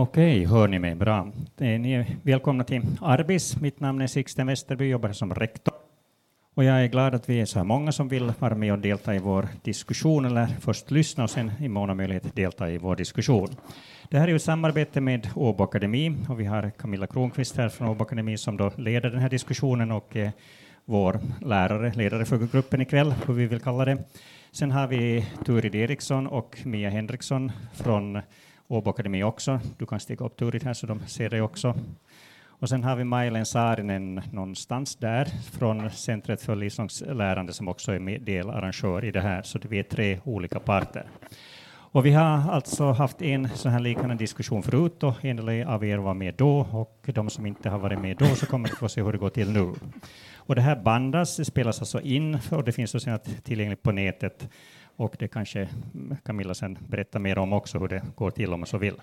Okej, 0.00 0.44
hör 0.44 0.68
ni 0.68 0.78
mig 0.78 0.94
bra. 0.94 1.32
Eh, 1.56 1.80
ni 1.80 1.92
är 1.92 2.06
välkomna 2.22 2.64
till 2.64 2.82
Arbis. 3.00 3.60
Mitt 3.60 3.80
namn 3.80 4.00
är 4.00 4.06
Sixten 4.06 4.46
Westerby, 4.46 4.88
jobbar 4.88 5.12
som 5.12 5.34
rektor. 5.34 5.74
Och 6.54 6.64
jag 6.64 6.84
är 6.84 6.86
glad 6.86 7.14
att 7.14 7.28
vi 7.28 7.40
är 7.40 7.44
så 7.44 7.58
här 7.58 7.64
många 7.64 7.92
som 7.92 8.08
vill 8.08 8.32
vara 8.38 8.54
med 8.54 8.72
och 8.72 8.78
delta 8.78 9.14
i 9.14 9.18
vår 9.18 9.48
diskussion, 9.62 10.24
eller 10.24 10.46
först 10.46 10.90
lyssna 10.90 11.24
och 11.24 11.30
sen 11.30 11.52
i 11.60 11.68
mån 11.68 11.90
av 11.90 11.96
möjlighet 11.96 12.36
delta 12.36 12.70
i 12.70 12.78
vår 12.78 12.96
diskussion. 12.96 13.48
Det 14.08 14.18
här 14.18 14.24
är 14.24 14.28
ju 14.28 14.36
ett 14.36 14.42
samarbete 14.42 15.00
med 15.00 15.28
Åbo 15.34 15.64
Akademi 15.64 16.16
och 16.28 16.40
vi 16.40 16.44
har 16.44 16.70
Camilla 16.70 17.06
Kronqvist 17.06 17.56
här 17.56 17.68
från 17.68 17.88
Åbo 17.88 18.04
Akademi 18.04 18.38
som 18.38 18.56
då 18.56 18.70
leder 18.76 19.10
den 19.10 19.20
här 19.20 19.28
diskussionen 19.28 19.92
och 19.92 20.16
är 20.16 20.32
vår 20.84 21.20
lärare, 21.40 21.92
ledare 21.94 22.24
för 22.24 22.38
gruppen 22.52 22.80
ikväll, 22.80 23.14
hur 23.26 23.34
vi 23.34 23.46
vill 23.46 23.60
kalla 23.60 23.84
det. 23.84 23.98
Sen 24.52 24.70
har 24.70 24.86
vi 24.86 25.26
Turid 25.44 25.74
Eriksson 25.74 26.26
och 26.26 26.58
Mia 26.64 26.90
Henriksson 26.90 27.52
från 27.74 28.20
Åbo 28.70 28.90
Akademi 28.90 29.22
också. 29.22 29.60
Du 29.78 29.86
kan 29.86 30.00
stiga 30.00 30.24
upp 30.24 30.36
turigt 30.36 30.64
här 30.64 30.74
så 30.74 30.86
de 30.86 31.00
ser 31.06 31.30
dig 31.30 31.42
också. 31.42 31.74
Och 32.60 32.68
sen 32.68 32.84
har 32.84 32.96
vi 32.96 33.04
Maj-Len 33.04 33.46
Saarinen 33.46 34.22
någonstans 34.32 34.96
där 34.96 35.24
från 35.52 35.90
Centret 35.90 36.42
för 36.42 36.56
livslångt 36.56 37.00
lärande 37.00 37.52
som 37.52 37.68
också 37.68 37.92
är 37.92 38.18
delarrangör 38.18 39.04
i 39.04 39.10
det 39.10 39.20
här, 39.20 39.42
så 39.42 39.58
vi 39.68 39.78
är 39.78 39.82
tre 39.82 40.20
olika 40.24 40.60
parter. 40.60 41.06
Och 41.90 42.06
vi 42.06 42.12
har 42.12 42.50
alltså 42.52 42.92
haft 42.92 43.22
en 43.22 43.48
sån 43.48 43.72
här 43.72 43.80
liknande 43.80 44.14
diskussion 44.14 44.62
förut 44.62 45.02
och 45.02 45.24
en 45.24 45.36
del 45.36 45.66
av 45.66 45.84
er 45.84 45.98
var 45.98 46.14
med 46.14 46.34
då 46.34 46.66
och 46.72 47.10
de 47.14 47.30
som 47.30 47.46
inte 47.46 47.70
har 47.70 47.78
varit 47.78 48.00
med 48.00 48.16
då 48.16 48.26
så 48.26 48.46
kommer 48.46 48.68
att 48.68 48.78
få 48.78 48.88
se 48.88 49.02
hur 49.02 49.12
det 49.12 49.18
går 49.18 49.30
till 49.30 49.52
nu. 49.52 49.74
Och 50.36 50.54
det 50.54 50.60
här 50.60 50.76
bandas, 50.76 51.36
det 51.36 51.44
spelas 51.44 51.80
alltså 51.80 52.00
in 52.00 52.38
och 52.50 52.64
det 52.64 52.72
finns 52.72 52.94
också 52.94 53.18
tillgängligt 53.42 53.82
på 53.82 53.92
nätet 53.92 54.48
och 54.98 55.16
det 55.18 55.28
kanske 55.28 55.68
Camilla 56.24 56.54
sen 56.54 56.78
berättar 56.88 57.20
mer 57.20 57.38
om 57.38 57.52
också 57.52 57.78
hur 57.78 57.88
det 57.88 58.02
går 58.14 58.30
till 58.30 58.52
om 58.52 58.60
man 58.60 58.66
så 58.66 58.78
vill. 58.78 58.94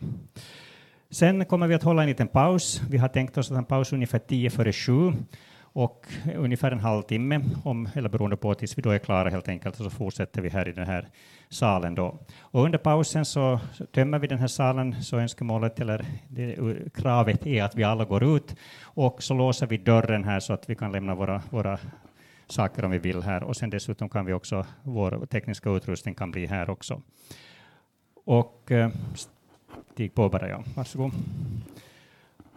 Sen 1.10 1.46
kommer 1.46 1.68
vi 1.68 1.76
att 1.76 1.84
hålla 1.84 2.02
en 2.02 2.08
liten 2.10 2.28
paus. 2.28 2.82
Vi 2.90 2.98
har 2.98 3.08
tänkt 3.08 3.38
oss 3.38 3.52
att 3.52 3.58
en 3.58 3.66
paus 3.66 3.94
ungefär 3.94 4.20
tio 4.20 4.50
före 4.50 4.74
sju 4.74 5.14
och 5.62 6.06
ungefär 6.36 6.72
en 6.72 6.80
halvtimme, 6.80 7.42
om, 7.64 7.90
eller 7.96 8.10
beroende 8.10 8.38
på 8.38 8.54
tills 8.54 8.78
vi 8.78 8.82
då 8.82 8.90
är 8.90 9.00
klara 9.00 9.30
helt 9.30 9.48
enkelt, 9.48 9.76
så 9.76 9.90
fortsätter 9.90 10.42
vi 10.42 10.50
här 10.50 10.68
i 10.68 10.72
den 10.72 10.88
här 10.88 11.08
salen 11.50 11.96
då. 11.96 12.20
Och 12.40 12.64
under 12.64 12.78
pausen 12.78 13.26
så 13.26 13.60
tömmer 13.92 14.20
vi 14.20 14.28
den 14.28 14.40
här 14.40 14.48
salen, 14.48 15.04
så 15.04 15.18
önskemålet 15.18 15.80
eller 15.80 16.06
det, 16.28 16.56
kravet 16.94 17.48
är 17.48 17.64
att 17.64 17.76
vi 17.76 17.84
alla 17.84 18.06
går 18.06 18.36
ut 18.36 18.56
och 18.84 19.24
så 19.24 19.34
låser 19.34 19.68
vi 19.68 19.78
dörren 19.78 20.24
här 20.24 20.40
så 20.40 20.54
att 20.54 20.70
vi 20.70 20.76
kan 20.76 20.92
lämna 20.92 21.16
våra, 21.16 21.42
våra 21.50 21.80
saker 22.48 22.86
om 22.86 22.92
vi 22.92 22.98
vill 22.98 23.22
här 23.22 23.44
och 23.44 23.56
sen 23.56 23.70
dessutom 23.70 24.10
kan 24.10 24.26
vi 24.26 24.34
också, 24.34 24.66
vår 24.84 25.26
tekniska 25.26 25.70
utrustning 25.70 26.16
kan 26.16 26.32
bli 26.32 26.46
här 26.46 26.70
också. 26.70 27.02
Och 28.26 28.72
eh, 28.72 28.90
stig 29.94 30.14
på 30.14 30.30
bara, 30.30 30.50
ja. 30.50 30.64
Varsågod. 30.76 31.12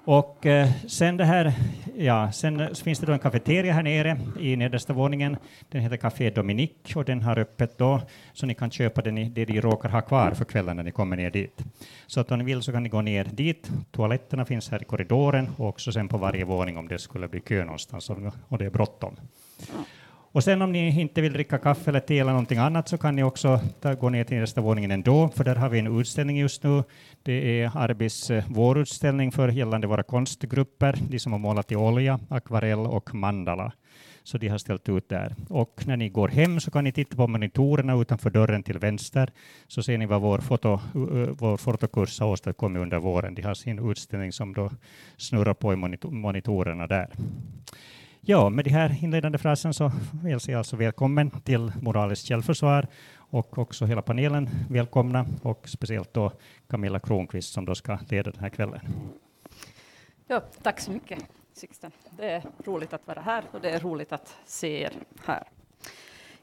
Och 0.04 0.46
eh, 0.46 0.68
sen 0.86 1.16
det 1.16 1.24
här, 1.24 1.52
ja, 1.96 2.32
sen 2.32 2.74
finns 2.74 2.98
det 2.98 3.06
då 3.06 3.12
en 3.12 3.18
kafeteria 3.18 3.72
här 3.72 3.82
nere 3.82 4.20
i 4.40 4.56
nedersta 4.56 4.92
våningen. 4.92 5.36
Den 5.68 5.80
heter 5.80 5.96
Café 5.96 6.30
Dominique 6.30 6.98
och 6.98 7.04
den 7.04 7.22
har 7.22 7.38
öppet 7.38 7.78
då, 7.78 8.00
så 8.32 8.46
ni 8.46 8.54
kan 8.54 8.70
köpa 8.70 9.02
den 9.02 9.18
i, 9.18 9.28
det 9.28 9.48
ni 9.48 9.60
råkar 9.60 9.88
ha 9.88 10.00
kvar 10.00 10.30
för 10.30 10.44
kvällen 10.44 10.76
när 10.76 10.82
ni 10.82 10.90
kommer 10.90 11.16
ner 11.16 11.30
dit. 11.30 11.64
Så 12.06 12.20
att 12.20 12.30
om 12.30 12.38
ni 12.38 12.44
vill 12.44 12.62
så 12.62 12.72
kan 12.72 12.82
ni 12.82 12.88
gå 12.88 13.02
ner 13.02 13.24
dit. 13.24 13.70
Toaletterna 13.90 14.44
finns 14.44 14.70
här 14.70 14.82
i 14.82 14.84
korridoren 14.84 15.48
och 15.56 15.68
också 15.68 15.92
sen 15.92 16.08
på 16.08 16.18
varje 16.18 16.44
våning 16.44 16.76
om 16.76 16.88
det 16.88 16.98
skulle 16.98 17.28
bli 17.28 17.40
kö 17.40 17.64
någonstans 17.64 18.10
och 18.48 18.58
det 18.58 18.64
är 18.64 18.70
bråttom. 18.70 19.16
Och 20.32 20.44
sen 20.44 20.62
om 20.62 20.72
ni 20.72 21.00
inte 21.00 21.20
vill 21.20 21.32
dricka 21.32 21.58
kaffe 21.58 21.90
eller 21.90 22.00
te 22.00 22.18
eller 22.18 22.30
någonting 22.30 22.58
annat 22.58 22.88
så 22.88 22.98
kan 22.98 23.16
ni 23.16 23.22
också 23.22 23.60
ta, 23.80 23.94
gå 23.94 24.08
ner 24.08 24.24
till 24.24 24.36
nästa 24.36 24.60
våningen 24.60 24.90
ändå, 24.90 25.28
för 25.28 25.44
där 25.44 25.54
har 25.56 25.68
vi 25.68 25.78
en 25.78 26.00
utställning 26.00 26.38
just 26.38 26.62
nu. 26.62 26.82
Det 27.22 27.62
är 27.62 27.70
Arbis 27.74 28.30
eh, 28.30 28.44
vårutställning 28.48 29.32
för 29.32 29.48
gällande 29.48 29.86
våra 29.86 30.02
konstgrupper, 30.02 30.98
de 31.08 31.18
som 31.18 31.32
har 31.32 31.38
målat 31.38 31.72
i 31.72 31.76
olja, 31.76 32.20
akvarell 32.28 32.78
och 32.78 33.14
mandala. 33.14 33.72
Så 34.22 34.38
de 34.38 34.48
har 34.48 34.58
ställt 34.58 34.88
ut 34.88 35.08
där. 35.08 35.34
Och 35.48 35.82
när 35.86 35.96
ni 35.96 36.08
går 36.08 36.28
hem 36.28 36.60
så 36.60 36.70
kan 36.70 36.84
ni 36.84 36.92
titta 36.92 37.16
på 37.16 37.26
monitorerna 37.26 38.00
utanför 38.00 38.30
dörren 38.30 38.62
till 38.62 38.78
vänster, 38.78 39.30
så 39.66 39.82
ser 39.82 39.98
ni 39.98 40.06
vad 40.06 40.20
vår, 40.20 40.38
foto, 40.38 40.80
vår 41.38 41.56
fotokurs 41.56 42.20
har 42.20 42.28
åstadkommit 42.28 42.82
under 42.82 42.98
våren. 42.98 43.34
De 43.34 43.42
har 43.42 43.54
sin 43.54 43.90
utställning 43.90 44.32
som 44.32 44.52
då 44.52 44.70
snurrar 45.16 45.54
på 45.54 45.72
i 45.72 45.76
monitorerna 46.02 46.86
där. 46.86 47.08
Ja, 48.30 48.50
med 48.50 48.64
de 48.64 48.70
här 48.70 49.04
inledande 49.04 49.38
frasen 49.38 49.74
så 49.74 49.92
vill 50.24 50.38
jag 50.46 50.58
alltså 50.58 50.76
välkommen 50.76 51.30
till 51.30 51.72
Moraliskt 51.82 52.28
självförsvar 52.28 52.86
och 53.16 53.58
också 53.58 53.84
hela 53.84 54.02
panelen 54.02 54.48
välkomna 54.70 55.26
och 55.42 55.68
speciellt 55.68 56.14
då 56.14 56.32
Camilla 56.70 57.00
Kronqvist 57.00 57.52
som 57.52 57.64
då 57.64 57.74
ska 57.74 57.98
leda 58.08 58.30
den 58.30 58.40
här 58.40 58.48
kvällen. 58.48 58.80
Ja, 60.26 60.40
tack 60.62 60.80
så 60.80 60.90
mycket 60.90 61.18
Sixten. 61.52 61.92
Det 62.16 62.30
är 62.30 62.42
roligt 62.64 62.92
att 62.92 63.06
vara 63.06 63.20
här 63.20 63.44
och 63.52 63.60
det 63.60 63.70
är 63.70 63.80
roligt 63.80 64.12
att 64.12 64.36
se 64.44 64.82
er 64.82 64.92
här. 65.24 65.42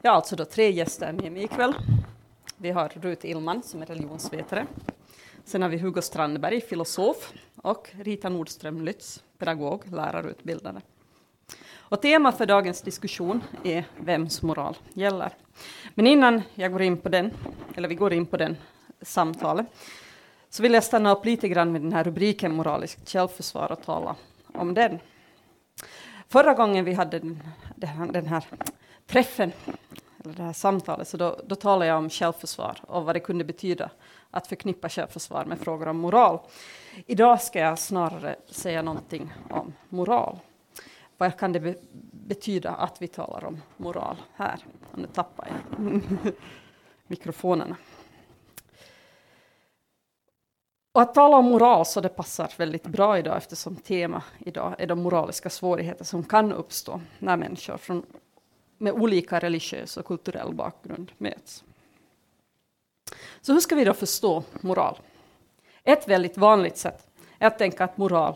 Jag 0.01 0.11
har 0.11 0.15
alltså 0.15 0.35
då 0.35 0.45
tre 0.45 0.71
gäster 0.71 1.13
med 1.13 1.31
mig 1.31 1.43
ikväll. 1.43 1.73
Vi 2.57 2.71
har 2.71 2.89
Rut 2.89 3.25
Illman 3.25 3.63
som 3.63 3.81
är 3.81 3.85
religionsvetare. 3.85 4.65
Sen 5.43 5.61
har 5.61 5.69
vi 5.69 5.77
Hugo 5.77 6.01
Strandberg, 6.01 6.61
filosof 6.61 7.33
och 7.55 7.89
Rita 7.91 8.29
Nordström 8.29 8.81
Lytz, 8.81 9.23
pedagog, 9.37 9.91
lärarutbildare. 9.91 10.81
Och 11.89 12.01
temat 12.01 12.37
för 12.37 12.45
dagens 12.45 12.81
diskussion 12.81 13.43
är 13.63 13.85
vems 13.97 14.41
moral 14.41 14.77
gäller. 14.93 15.29
Men 15.95 16.07
innan 16.07 16.41
jag 16.55 16.71
går 16.71 16.81
in 16.81 16.97
på 16.97 17.09
den, 17.09 17.31
eller 17.75 17.87
vi 17.87 17.95
går 17.95 18.13
in 18.13 18.25
på 18.25 18.37
den 18.37 18.57
samtalet, 19.01 19.65
så 20.49 20.63
vill 20.63 20.73
jag 20.73 20.83
stanna 20.83 21.11
upp 21.11 21.25
lite 21.25 21.47
grann 21.47 21.71
med 21.71 21.81
den 21.81 21.93
här 21.93 22.03
rubriken 22.03 22.55
moraliskt 22.55 23.09
självförsvar 23.09 23.71
och 23.71 23.81
tala 23.85 24.15
om 24.53 24.73
den. 24.73 24.99
Förra 26.27 26.53
gången 26.53 26.85
vi 26.85 26.93
hade 26.93 27.19
den, 27.19 27.43
den 28.11 28.25
här 28.25 28.43
träffen, 29.07 29.51
eller 30.23 30.33
det 30.33 30.43
här 30.43 30.53
samtalet, 30.53 31.07
så 31.07 31.17
då, 31.17 31.41
då 31.45 31.55
talade 31.55 31.85
jag 31.85 31.97
om 31.97 32.09
självförsvar 32.09 32.77
och 32.87 33.05
vad 33.05 33.15
det 33.15 33.19
kunde 33.19 33.43
betyda 33.43 33.89
att 34.31 34.47
förknippa 34.47 34.89
självförsvar 34.89 35.45
med 35.45 35.59
frågor 35.59 35.87
om 35.87 35.97
moral. 35.97 36.39
Idag 37.05 37.41
ska 37.41 37.59
jag 37.59 37.79
snarare 37.79 38.35
säga 38.49 38.81
någonting 38.81 39.33
om 39.49 39.73
moral 39.89 40.39
vad 41.17 41.37
kan 41.37 41.53
det 41.53 41.59
be 41.59 41.75
betyda 42.11 42.71
att 42.71 43.01
vi 43.01 43.07
talar 43.07 43.45
om 43.45 43.61
moral 43.77 44.17
här? 44.33 44.65
Nu 44.95 45.07
tappar 45.07 45.47
jag 45.47 46.01
mikrofonerna. 47.07 47.77
Och 50.91 51.01
att 51.01 51.13
tala 51.13 51.37
om 51.37 51.45
moral 51.45 51.85
så 51.85 52.01
det 52.01 52.09
passar 52.09 52.53
väldigt 52.57 52.83
bra 52.83 53.19
idag 53.19 53.37
eftersom 53.37 53.75
tema 53.75 54.23
idag 54.39 54.75
är 54.77 54.87
de 54.87 55.01
moraliska 55.01 55.49
svårigheter 55.49 56.05
som 56.05 56.23
kan 56.23 56.53
uppstå 56.53 57.01
när 57.19 57.37
människor 57.37 57.77
från, 57.77 58.05
med 58.77 58.93
olika 58.93 59.39
religiös 59.39 59.97
och 59.97 60.05
kulturell 60.05 60.53
bakgrund 60.53 61.11
möts. 61.17 61.63
Så 63.41 63.53
hur 63.53 63.59
ska 63.59 63.75
vi 63.75 63.83
då 63.83 63.93
förstå 63.93 64.43
moral? 64.61 64.99
Ett 65.83 66.07
väldigt 66.07 66.37
vanligt 66.37 66.77
sätt 66.77 67.07
är 67.39 67.47
att 67.47 67.57
tänka 67.57 67.83
att 67.83 67.97
moral 67.97 68.35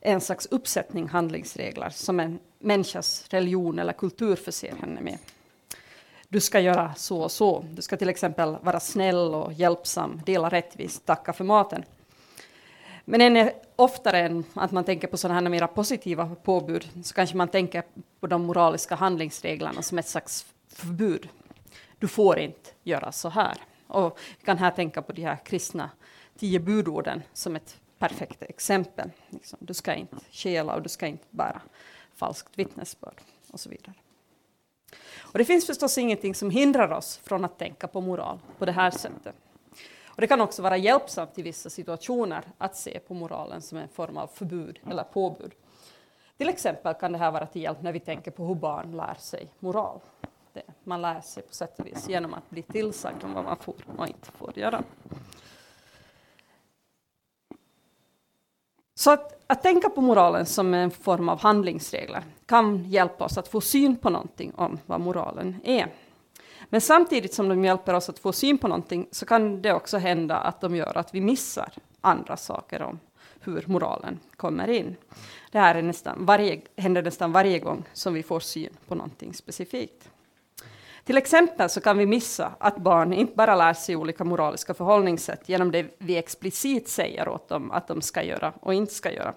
en 0.00 0.20
slags 0.20 0.46
uppsättning 0.46 1.08
handlingsregler 1.08 1.90
som 1.90 2.20
en 2.20 2.38
människas 2.58 3.24
religion 3.28 3.78
eller 3.78 3.92
kultur 3.92 4.36
förser 4.36 4.74
henne 4.80 5.00
med. 5.00 5.18
Du 6.28 6.40
ska 6.40 6.60
göra 6.60 6.94
så 6.94 7.22
och 7.22 7.32
så. 7.32 7.64
Du 7.70 7.82
ska 7.82 7.96
till 7.96 8.08
exempel 8.08 8.56
vara 8.62 8.80
snäll 8.80 9.34
och 9.34 9.52
hjälpsam, 9.52 10.20
dela 10.26 10.48
rättvist, 10.48 11.06
tacka 11.06 11.32
för 11.32 11.44
maten. 11.44 11.84
Men 13.04 13.20
ännu 13.20 13.50
oftare 13.76 14.18
än 14.18 14.44
att 14.54 14.70
man 14.70 14.84
tänker 14.84 15.08
på 15.08 15.16
sådana 15.16 15.40
här 15.40 15.48
mera 15.48 15.68
positiva 15.68 16.36
påbud 16.42 16.88
så 17.04 17.14
kanske 17.14 17.36
man 17.36 17.48
tänker 17.48 17.82
på 18.20 18.26
de 18.26 18.42
moraliska 18.42 18.94
handlingsreglerna 18.94 19.82
som 19.82 19.98
ett 19.98 20.08
slags 20.08 20.46
förbud. 20.68 21.28
Du 21.98 22.08
får 22.08 22.38
inte 22.38 22.70
göra 22.82 23.12
så 23.12 23.28
här. 23.28 23.54
Och 23.86 24.18
vi 24.38 24.44
kan 24.44 24.58
här 24.58 24.70
tänka 24.70 25.02
på 25.02 25.12
de 25.12 25.22
här 25.22 25.36
kristna 25.44 25.90
tio 26.38 26.60
budorden 26.60 27.22
som 27.32 27.56
ett 27.56 27.79
perfekta 28.00 28.44
exempel. 28.44 29.10
Liksom, 29.28 29.58
du 29.62 29.74
ska 29.74 29.94
inte 29.94 30.16
stjäla 30.30 30.74
och 30.74 30.82
du 30.82 30.88
ska 30.88 31.06
inte 31.06 31.26
bära 31.30 31.62
falskt 32.14 32.58
vittnesbörd 32.58 33.20
och 33.50 33.60
så 33.60 33.68
vidare. 33.68 33.94
Och 35.18 35.38
det 35.38 35.44
finns 35.44 35.66
förstås 35.66 35.98
ingenting 35.98 36.34
som 36.34 36.50
hindrar 36.50 36.92
oss 36.92 37.20
från 37.24 37.44
att 37.44 37.58
tänka 37.58 37.88
på 37.88 38.00
moral 38.00 38.38
på 38.58 38.64
det 38.64 38.72
här 38.72 38.90
sättet. 38.90 39.34
Och 40.06 40.20
det 40.20 40.26
kan 40.26 40.40
också 40.40 40.62
vara 40.62 40.76
hjälpsamt 40.76 41.38
i 41.38 41.42
vissa 41.42 41.70
situationer 41.70 42.44
att 42.58 42.76
se 42.76 43.00
på 43.00 43.14
moralen 43.14 43.62
som 43.62 43.78
en 43.78 43.88
form 43.88 44.16
av 44.16 44.26
förbud 44.26 44.80
eller 44.90 45.04
påbud. 45.04 45.52
Till 46.36 46.48
exempel 46.48 46.94
kan 46.94 47.12
det 47.12 47.18
här 47.18 47.30
vara 47.30 47.46
till 47.46 47.62
hjälp 47.62 47.82
när 47.82 47.92
vi 47.92 48.00
tänker 48.00 48.30
på 48.30 48.46
hur 48.46 48.54
barn 48.54 48.96
lär 48.96 49.14
sig 49.14 49.48
moral. 49.58 50.00
Det, 50.52 50.62
man 50.84 51.02
lär 51.02 51.20
sig 51.20 51.42
på 51.42 51.54
sätt 51.54 51.80
och 51.80 51.86
vis 51.86 52.08
genom 52.08 52.34
att 52.34 52.50
bli 52.50 52.62
tillsagd 52.62 53.24
om 53.24 53.34
vad 53.34 53.44
man 53.44 53.56
får 53.56 53.74
och 53.96 54.06
inte 54.06 54.30
får 54.30 54.58
göra. 54.58 54.82
Så 59.00 59.10
att, 59.10 59.44
att 59.46 59.62
tänka 59.62 59.88
på 59.88 60.00
moralen 60.00 60.46
som 60.46 60.74
en 60.74 60.90
form 60.90 61.28
av 61.28 61.40
handlingsregler 61.40 62.22
kan 62.46 62.84
hjälpa 62.84 63.24
oss 63.24 63.38
att 63.38 63.48
få 63.48 63.60
syn 63.60 63.96
på 63.96 64.10
någonting 64.10 64.52
om 64.56 64.78
vad 64.86 65.00
moralen 65.00 65.56
är. 65.64 65.92
Men 66.64 66.80
samtidigt 66.80 67.34
som 67.34 67.48
de 67.48 67.64
hjälper 67.64 67.94
oss 67.94 68.08
att 68.08 68.18
få 68.18 68.32
syn 68.32 68.58
på 68.58 68.68
någonting 68.68 69.08
så 69.10 69.26
kan 69.26 69.62
det 69.62 69.72
också 69.72 69.98
hända 69.98 70.36
att 70.36 70.60
de 70.60 70.76
gör 70.76 70.98
att 70.98 71.14
vi 71.14 71.20
missar 71.20 71.72
andra 72.00 72.36
saker 72.36 72.82
om 72.82 72.98
hur 73.40 73.64
moralen 73.66 74.18
kommer 74.36 74.68
in. 74.68 74.96
Det 75.50 75.58
här 75.58 75.74
är 75.74 75.82
nästan 75.82 76.26
varje, 76.26 76.60
händer 76.76 77.02
nästan 77.02 77.32
varje 77.32 77.58
gång 77.58 77.84
som 77.92 78.14
vi 78.14 78.22
får 78.22 78.40
syn 78.40 78.76
på 78.88 78.94
någonting 78.94 79.34
specifikt. 79.34 80.08
Till 81.10 81.18
exempel 81.18 81.68
så 81.68 81.80
kan 81.80 81.98
vi 81.98 82.06
missa 82.06 82.52
att 82.58 82.76
barn 82.76 83.12
inte 83.12 83.34
bara 83.34 83.56
lär 83.56 83.74
sig 83.74 83.96
olika 83.96 84.24
moraliska 84.24 84.74
förhållningssätt 84.74 85.48
genom 85.48 85.70
det 85.70 85.86
vi 85.98 86.16
explicit 86.16 86.88
säger 86.88 87.28
åt 87.28 87.48
dem 87.48 87.70
att 87.70 87.88
de 87.88 88.02
ska 88.02 88.22
göra 88.22 88.52
och 88.60 88.74
inte 88.74 88.94
ska 88.94 89.12
göra. 89.12 89.34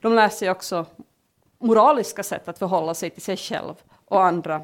De 0.00 0.14
lär 0.14 0.28
sig 0.28 0.50
också 0.50 0.86
moraliska 1.58 2.22
sätt 2.22 2.48
att 2.48 2.58
förhålla 2.58 2.94
sig 2.94 3.10
till 3.10 3.22
sig 3.22 3.36
själv 3.36 3.74
och 4.04 4.24
andra 4.24 4.62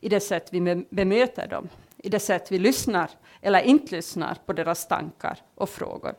i 0.00 0.08
det 0.08 0.20
sätt 0.20 0.48
vi 0.50 0.86
bemöter 0.90 1.46
dem, 1.46 1.68
i 1.96 2.08
det 2.08 2.20
sätt 2.20 2.52
vi 2.52 2.58
lyssnar 2.58 3.10
eller 3.40 3.60
inte 3.60 3.96
lyssnar 3.96 4.38
på 4.46 4.52
deras 4.52 4.88
tankar 4.88 5.38
och 5.54 5.68
frågor. 5.68 6.14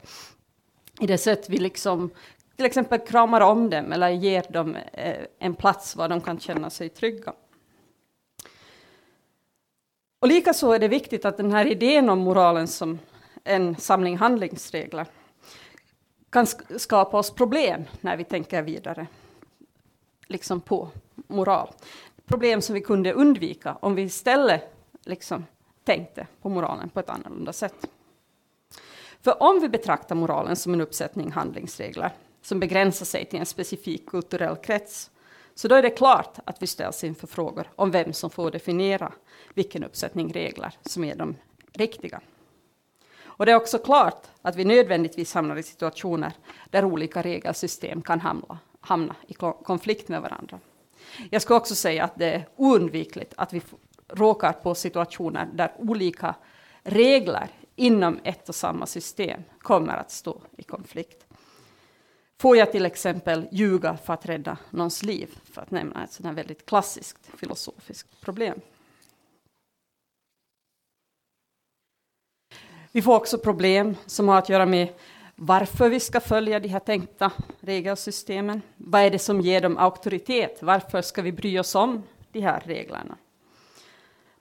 I 0.99 1.07
det 1.07 1.17
sätt 1.17 1.49
vi 1.49 1.57
liksom 1.57 2.09
till 2.55 2.65
exempel 2.65 2.99
kramar 2.99 3.41
om 3.41 3.69
dem 3.69 3.91
eller 3.91 4.09
ger 4.09 4.45
dem 4.49 4.75
eh, 4.93 5.25
en 5.39 5.55
plats 5.55 5.95
var 5.95 6.09
de 6.09 6.21
kan 6.21 6.39
känna 6.39 6.69
sig 6.69 6.89
trygga. 6.89 7.33
Och 10.19 10.27
likaså 10.27 10.71
är 10.71 10.79
det 10.79 10.87
viktigt 10.87 11.25
att 11.25 11.37
den 11.37 11.51
här 11.51 11.65
idén 11.65 12.09
om 12.09 12.19
moralen 12.19 12.67
som 12.67 12.99
en 13.43 13.75
samling 13.75 14.17
handlingsregler 14.17 15.05
kan 16.29 16.47
skapa 16.77 17.17
oss 17.17 17.31
problem 17.31 17.83
när 18.01 18.17
vi 18.17 18.23
tänker 18.23 18.61
vidare 18.61 19.07
liksom 20.27 20.61
på 20.61 20.89
moral. 21.27 21.69
Problem 22.25 22.61
som 22.61 22.73
vi 22.73 22.81
kunde 22.81 23.13
undvika 23.13 23.77
om 23.81 23.95
vi 23.95 24.01
istället 24.01 24.75
liksom 25.05 25.45
tänkte 25.83 26.27
på 26.41 26.49
moralen 26.49 26.89
på 26.89 26.99
ett 26.99 27.09
annorlunda 27.09 27.53
sätt. 27.53 27.89
För 29.21 29.43
om 29.43 29.59
vi 29.61 29.69
betraktar 29.69 30.15
moralen 30.15 30.55
som 30.55 30.73
en 30.73 30.81
uppsättning 30.81 31.31
handlingsregler 31.31 32.11
som 32.41 32.59
begränsar 32.59 33.05
sig 33.05 33.25
till 33.25 33.39
en 33.39 33.45
specifik 33.45 34.09
kulturell 34.09 34.55
krets, 34.55 35.11
så 35.59 35.67
då 35.67 35.75
är 35.75 35.81
det 35.81 35.89
klart 35.89 36.39
att 36.45 36.61
vi 36.61 36.67
ställs 36.67 37.03
inför 37.03 37.27
frågor 37.27 37.67
om 37.75 37.91
vem 37.91 38.13
som 38.13 38.29
får 38.29 38.51
definiera 38.51 39.13
vilken 39.53 39.83
uppsättning 39.83 40.33
regler 40.33 40.73
som 40.81 41.03
är 41.03 41.15
de 41.15 41.35
riktiga. 41.73 42.21
Och 43.23 43.45
det 43.45 43.51
är 43.51 43.55
också 43.55 43.77
klart 43.77 44.27
att 44.41 44.55
vi 44.55 44.65
nödvändigtvis 44.65 45.33
hamnar 45.33 45.55
i 45.55 45.63
situationer 45.63 46.33
där 46.69 46.85
olika 46.85 47.21
regelsystem 47.21 48.01
kan 48.01 48.19
hamna, 48.19 48.57
hamna 48.79 49.15
i 49.27 49.33
konflikt 49.63 50.07
med 50.07 50.21
varandra. 50.21 50.59
Jag 51.29 51.41
ska 51.41 51.55
också 51.55 51.75
säga 51.75 52.03
att 52.03 52.15
det 52.15 52.33
är 52.33 52.47
oundvikligt 52.55 53.33
att 53.37 53.53
vi 53.53 53.61
råkar 54.07 54.53
på 54.53 54.75
situationer 54.75 55.47
där 55.53 55.73
olika 55.77 56.35
regler 56.83 57.47
inom 57.75 58.19
ett 58.23 58.49
och 58.49 58.55
samma 58.55 58.85
system 58.85 59.41
kommer 59.61 59.97
att 59.97 60.11
stå 60.11 60.41
i 60.57 60.63
konflikt. 60.63 61.28
Får 62.41 62.57
jag 62.57 62.71
till 62.71 62.85
exempel 62.85 63.47
ljuga 63.51 63.97
för 63.97 64.13
att 64.13 64.25
rädda 64.25 64.57
någons 64.69 65.03
liv? 65.03 65.39
För 65.43 65.61
att 65.61 65.71
nämna 65.71 66.03
ett 66.03 66.11
sådant 66.11 66.37
väldigt 66.37 66.65
klassiskt 66.65 67.29
filosofiskt 67.37 68.21
problem. 68.21 68.61
Vi 72.91 73.01
får 73.01 73.15
också 73.15 73.37
problem 73.37 73.95
som 74.05 74.27
har 74.27 74.37
att 74.37 74.49
göra 74.49 74.65
med 74.65 74.93
varför 75.35 75.89
vi 75.89 75.99
ska 75.99 76.19
följa 76.19 76.59
de 76.59 76.67
här 76.67 76.79
tänkta 76.79 77.31
regelsystemen. 77.59 78.61
Vad 78.77 79.01
är 79.01 79.09
det 79.09 79.19
som 79.19 79.41
ger 79.41 79.61
dem 79.61 79.77
auktoritet? 79.77 80.57
Varför 80.61 81.01
ska 81.01 81.21
vi 81.21 81.31
bry 81.31 81.59
oss 81.59 81.75
om 81.75 82.03
de 82.31 82.41
här 82.41 82.63
reglerna? 82.65 83.17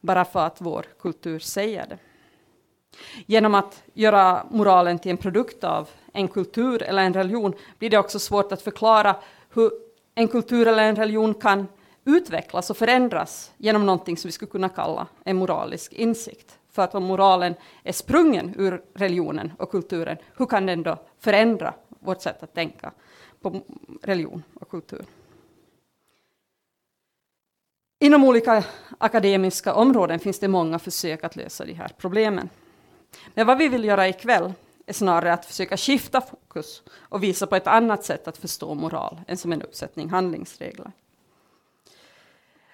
Bara 0.00 0.24
för 0.24 0.46
att 0.46 0.60
vår 0.60 0.86
kultur 0.98 1.38
säger 1.38 1.86
det. 1.86 1.98
Genom 3.26 3.54
att 3.54 3.82
göra 3.94 4.46
moralen 4.50 4.98
till 4.98 5.10
en 5.10 5.16
produkt 5.16 5.64
av 5.64 5.88
en 6.12 6.28
kultur 6.28 6.82
eller 6.82 7.02
en 7.02 7.14
religion 7.14 7.54
blir 7.78 7.90
det 7.90 7.98
också 7.98 8.18
svårt 8.18 8.52
att 8.52 8.62
förklara 8.62 9.16
hur 9.54 9.70
en 10.14 10.28
kultur 10.28 10.66
eller 10.66 10.82
en 10.82 10.96
religion 10.96 11.34
kan 11.34 11.66
utvecklas 12.04 12.70
och 12.70 12.76
förändras 12.76 13.52
genom 13.56 13.86
någonting 13.86 14.16
som 14.16 14.28
vi 14.28 14.32
skulle 14.32 14.50
kunna 14.50 14.68
kalla 14.68 15.06
en 15.24 15.36
moralisk 15.36 15.92
insikt. 15.92 16.58
För 16.70 16.82
att 16.82 16.94
om 16.94 17.04
moralen 17.04 17.54
är 17.82 17.92
sprungen 17.92 18.54
ur 18.58 18.82
religionen 18.94 19.52
och 19.58 19.70
kulturen, 19.70 20.16
hur 20.36 20.46
kan 20.46 20.66
den 20.66 20.82
då 20.82 20.96
förändra 21.18 21.74
vårt 21.88 22.22
sätt 22.22 22.42
att 22.42 22.54
tänka 22.54 22.92
på 23.42 23.60
religion 24.02 24.42
och 24.54 24.70
kultur? 24.70 25.04
Inom 28.00 28.24
olika 28.24 28.64
akademiska 28.98 29.74
områden 29.74 30.18
finns 30.18 30.38
det 30.38 30.48
många 30.48 30.78
försök 30.78 31.24
att 31.24 31.36
lösa 31.36 31.64
de 31.64 31.72
här 31.72 31.90
problemen. 31.98 32.48
Men 33.34 33.46
vad 33.46 33.58
vi 33.58 33.68
vill 33.68 33.84
göra 33.84 34.08
ikväll 34.08 34.52
är 34.86 34.92
snarare 34.92 35.32
att 35.32 35.46
försöka 35.46 35.76
skifta 35.76 36.20
fokus 36.20 36.82
och 36.98 37.22
visa 37.22 37.46
på 37.46 37.56
ett 37.56 37.66
annat 37.66 38.04
sätt 38.04 38.28
att 38.28 38.38
förstå 38.38 38.74
moral 38.74 39.20
än 39.26 39.36
som 39.36 39.52
en 39.52 39.62
uppsättning 39.62 40.08
handlingsregler. 40.08 40.92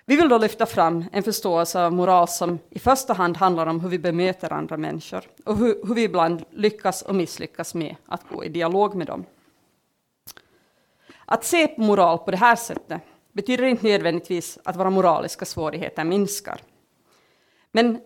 Vi 0.06 0.16
vill 0.16 0.28
då 0.28 0.38
lyfta 0.38 0.66
fram 0.66 1.04
en 1.12 1.22
förståelse 1.22 1.84
av 1.84 1.92
moral 1.92 2.28
som 2.28 2.58
i 2.70 2.78
första 2.78 3.12
hand 3.12 3.36
handlar 3.36 3.66
om 3.66 3.80
hur 3.80 3.88
vi 3.88 3.98
bemöter 3.98 4.52
andra 4.52 4.76
människor 4.76 5.24
och 5.44 5.56
hur, 5.56 5.86
hur 5.86 5.94
vi 5.94 6.02
ibland 6.02 6.44
lyckas 6.50 7.02
och 7.02 7.14
misslyckas 7.14 7.74
med 7.74 7.96
att 8.06 8.28
gå 8.28 8.44
i 8.44 8.48
dialog 8.48 8.94
med 8.94 9.06
dem. 9.06 9.24
Att 11.24 11.44
se 11.44 11.66
på 11.66 11.80
moral 11.80 12.18
på 12.18 12.30
det 12.30 12.36
här 12.36 12.56
sättet 12.56 13.02
betyder 13.32 13.64
inte 13.64 13.86
nödvändigtvis 13.86 14.58
att 14.64 14.76
våra 14.76 14.90
moraliska 14.90 15.44
svårigheter 15.44 16.04
minskar. 16.04 16.60
Men 17.72 18.00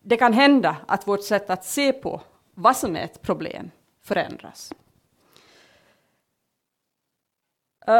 det 0.00 0.16
kan 0.16 0.32
hända 0.32 0.76
att 0.88 1.08
vårt 1.08 1.24
sätt 1.24 1.50
att 1.50 1.64
se 1.64 1.92
på 1.92 2.20
vad 2.54 2.76
som 2.76 2.96
är 2.96 3.04
ett 3.04 3.22
problem 3.22 3.70
förändras. 4.00 4.72
Uh, 7.88 7.94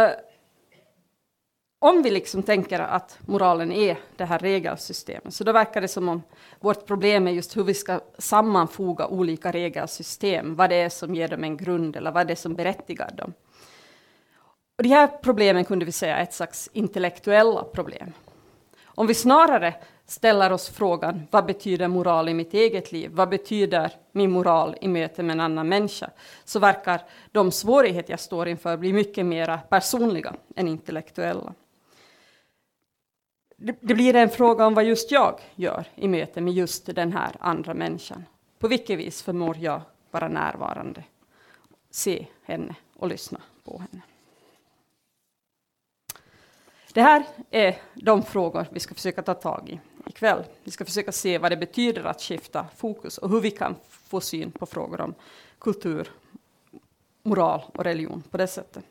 uh, 0.00 0.10
om 1.78 2.02
vi 2.02 2.10
liksom 2.10 2.42
tänker 2.42 2.80
att 2.80 3.18
moralen 3.26 3.72
är 3.72 3.98
det 4.16 4.24
här 4.24 4.38
regelsystemet, 4.38 5.34
så 5.34 5.44
då 5.44 5.52
verkar 5.52 5.80
det 5.80 5.88
som 5.88 6.08
om 6.08 6.22
vårt 6.60 6.86
problem 6.86 7.26
är 7.26 7.30
just 7.30 7.56
hur 7.56 7.64
vi 7.64 7.74
ska 7.74 8.00
sammanfoga 8.18 9.06
olika 9.06 9.52
regelsystem, 9.52 10.56
vad 10.56 10.70
det 10.70 10.76
är 10.76 10.88
som 10.88 11.14
ger 11.14 11.28
dem 11.28 11.44
en 11.44 11.56
grund 11.56 11.96
eller 11.96 12.10
vad 12.10 12.26
det 12.26 12.32
är 12.32 12.36
som 12.36 12.54
berättigar 12.54 13.10
dem. 13.16 13.32
Och 14.78 14.82
de 14.82 14.88
här 14.88 15.06
problemen 15.22 15.64
kunde 15.64 15.84
vi 15.84 15.92
säga 15.92 16.16
är 16.16 16.22
ett 16.22 16.34
slags 16.34 16.70
intellektuella 16.72 17.64
problem. 17.64 18.12
Om 18.84 19.06
vi 19.06 19.14
snarare 19.14 19.74
ställer 20.06 20.52
oss 20.52 20.68
frågan, 20.68 21.26
vad 21.30 21.46
betyder 21.46 21.88
moral 21.88 22.28
i 22.28 22.34
mitt 22.34 22.54
eget 22.54 22.92
liv? 22.92 23.10
Vad 23.14 23.28
betyder 23.28 23.92
min 24.12 24.30
moral 24.30 24.76
i 24.80 24.88
möte 24.88 25.22
med 25.22 25.34
en 25.34 25.40
annan 25.40 25.68
människa? 25.68 26.10
Så 26.44 26.58
verkar 26.58 27.00
de 27.32 27.52
svårigheter 27.52 28.12
jag 28.12 28.20
står 28.20 28.48
inför 28.48 28.76
bli 28.76 28.92
mycket 28.92 29.26
mer 29.26 29.58
personliga 29.68 30.34
än 30.56 30.68
intellektuella. 30.68 31.54
Det 33.56 33.94
blir 33.94 34.16
en 34.16 34.30
fråga 34.30 34.66
om 34.66 34.74
vad 34.74 34.84
just 34.84 35.10
jag 35.10 35.40
gör 35.54 35.86
i 35.94 36.08
möte 36.08 36.40
med 36.40 36.54
just 36.54 36.86
den 36.86 37.12
här 37.12 37.36
andra 37.40 37.74
människan. 37.74 38.24
På 38.58 38.68
vilket 38.68 38.98
vis 38.98 39.22
förmår 39.22 39.56
jag 39.56 39.80
vara 40.10 40.28
närvarande, 40.28 41.04
se 41.90 42.26
henne 42.42 42.74
och 42.96 43.08
lyssna 43.08 43.40
på 43.64 43.78
henne? 43.78 44.02
Det 46.92 47.02
här 47.02 47.24
är 47.50 47.78
de 47.94 48.22
frågor 48.22 48.66
vi 48.70 48.80
ska 48.80 48.94
försöka 48.94 49.22
ta 49.22 49.34
tag 49.34 49.68
i 49.68 49.80
ikväll. 50.06 50.44
Vi 50.64 50.70
ska 50.70 50.84
försöka 50.84 51.12
se 51.12 51.38
vad 51.38 51.52
det 51.52 51.56
betyder 51.56 52.04
att 52.04 52.22
skifta 52.22 52.66
fokus 52.76 53.18
och 53.18 53.30
hur 53.30 53.40
vi 53.40 53.50
kan 53.50 53.74
få 53.88 54.20
syn 54.20 54.50
på 54.50 54.66
frågor 54.66 55.00
om 55.00 55.14
kultur, 55.58 56.10
moral 57.22 57.62
och 57.74 57.84
religion 57.84 58.22
på 58.30 58.36
det 58.36 58.46
sättet. 58.46 58.84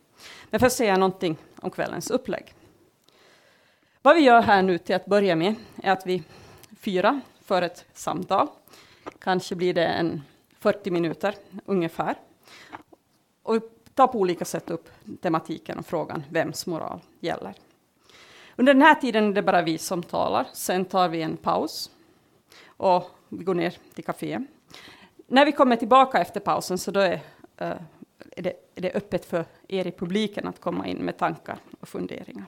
Men 0.49 0.59
först 0.59 0.75
säger 0.75 0.91
jag 0.91 0.99
någonting 0.99 1.37
om 1.55 1.71
kvällens 1.71 2.09
upplägg. 2.09 2.53
Vad 4.05 4.15
vi 4.15 4.21
gör 4.21 4.41
här 4.41 4.61
nu 4.61 4.77
till 4.77 4.95
att 4.95 5.05
börja 5.05 5.35
med 5.35 5.55
är 5.83 5.91
att 5.91 6.05
vi 6.05 6.23
fyra 6.79 7.21
för 7.41 7.61
ett 7.61 7.85
samtal. 7.93 8.47
Kanske 9.19 9.55
blir 9.55 9.73
det 9.73 9.85
en 9.85 10.21
40 10.59 10.91
minuter 10.91 11.35
ungefär. 11.65 12.15
Och 13.43 13.55
vi 13.55 13.59
tar 13.93 14.07
på 14.07 14.19
olika 14.19 14.45
sätt 14.45 14.69
upp 14.69 14.89
tematiken 15.21 15.79
och 15.79 15.85
frågan 15.85 16.23
vems 16.29 16.65
moral 16.65 16.99
gäller. 17.19 17.53
Under 18.55 18.73
den 18.73 18.81
här 18.81 18.95
tiden 18.95 19.29
är 19.29 19.33
det 19.33 19.41
bara 19.41 19.61
vi 19.61 19.77
som 19.77 20.03
talar. 20.03 20.47
Sen 20.53 20.85
tar 20.85 21.09
vi 21.09 21.21
en 21.21 21.37
paus 21.37 21.91
och 22.67 23.09
vi 23.29 23.43
går 23.43 23.55
ner 23.55 23.77
till 23.93 24.03
kaféet. 24.03 24.47
När 25.27 25.45
vi 25.45 25.51
kommer 25.51 25.75
tillbaka 25.75 26.21
efter 26.21 26.39
pausen 26.39 26.77
så 26.77 26.91
då 26.91 26.99
är, 26.99 27.13
uh, 27.61 27.73
är, 28.31 28.41
det, 28.41 28.53
är 28.75 28.81
det 28.81 28.91
öppet 28.91 29.25
för 29.25 29.45
er 29.67 29.87
i 29.87 29.91
publiken 29.91 30.47
att 30.47 30.61
komma 30.61 30.87
in 30.87 30.97
med 30.97 31.17
tankar 31.17 31.57
och 31.79 31.87
funderingar. 31.87 32.45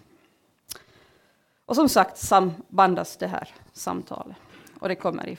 Och 1.68 1.76
som 1.76 1.90
sagt 1.90 2.18
sambandas 2.18 3.18
det 3.18 3.28
här 3.28 3.50
samtalet 3.74 4.38
och 4.80 4.88
det 4.88 4.96
kommer 4.96 5.30
i 5.30 5.38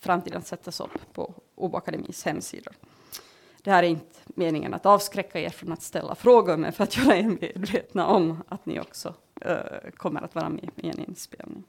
framtiden 0.00 0.38
att 0.38 0.46
sättas 0.46 0.80
upp 0.80 1.12
på 1.12 1.34
OBO 1.54 1.76
Akademis 1.76 2.24
hemsidor. 2.24 2.72
Det 3.62 3.70
här 3.70 3.82
är 3.82 3.88
inte 3.88 4.18
meningen 4.26 4.74
att 4.74 4.86
avskräcka 4.86 5.40
er 5.40 5.50
från 5.50 5.72
att 5.72 5.82
ställa 5.82 6.14
frågor, 6.14 6.56
men 6.56 6.72
för 6.72 6.84
att 6.84 6.96
göra 6.96 7.16
er 7.16 7.36
medvetna 7.40 8.06
om 8.06 8.42
att 8.48 8.66
ni 8.66 8.80
också 8.80 9.14
uh, 9.46 9.90
kommer 9.96 10.22
att 10.22 10.34
vara 10.34 10.48
med 10.48 10.70
i 10.76 10.88
en 10.88 10.98
inspelning. 10.98 11.64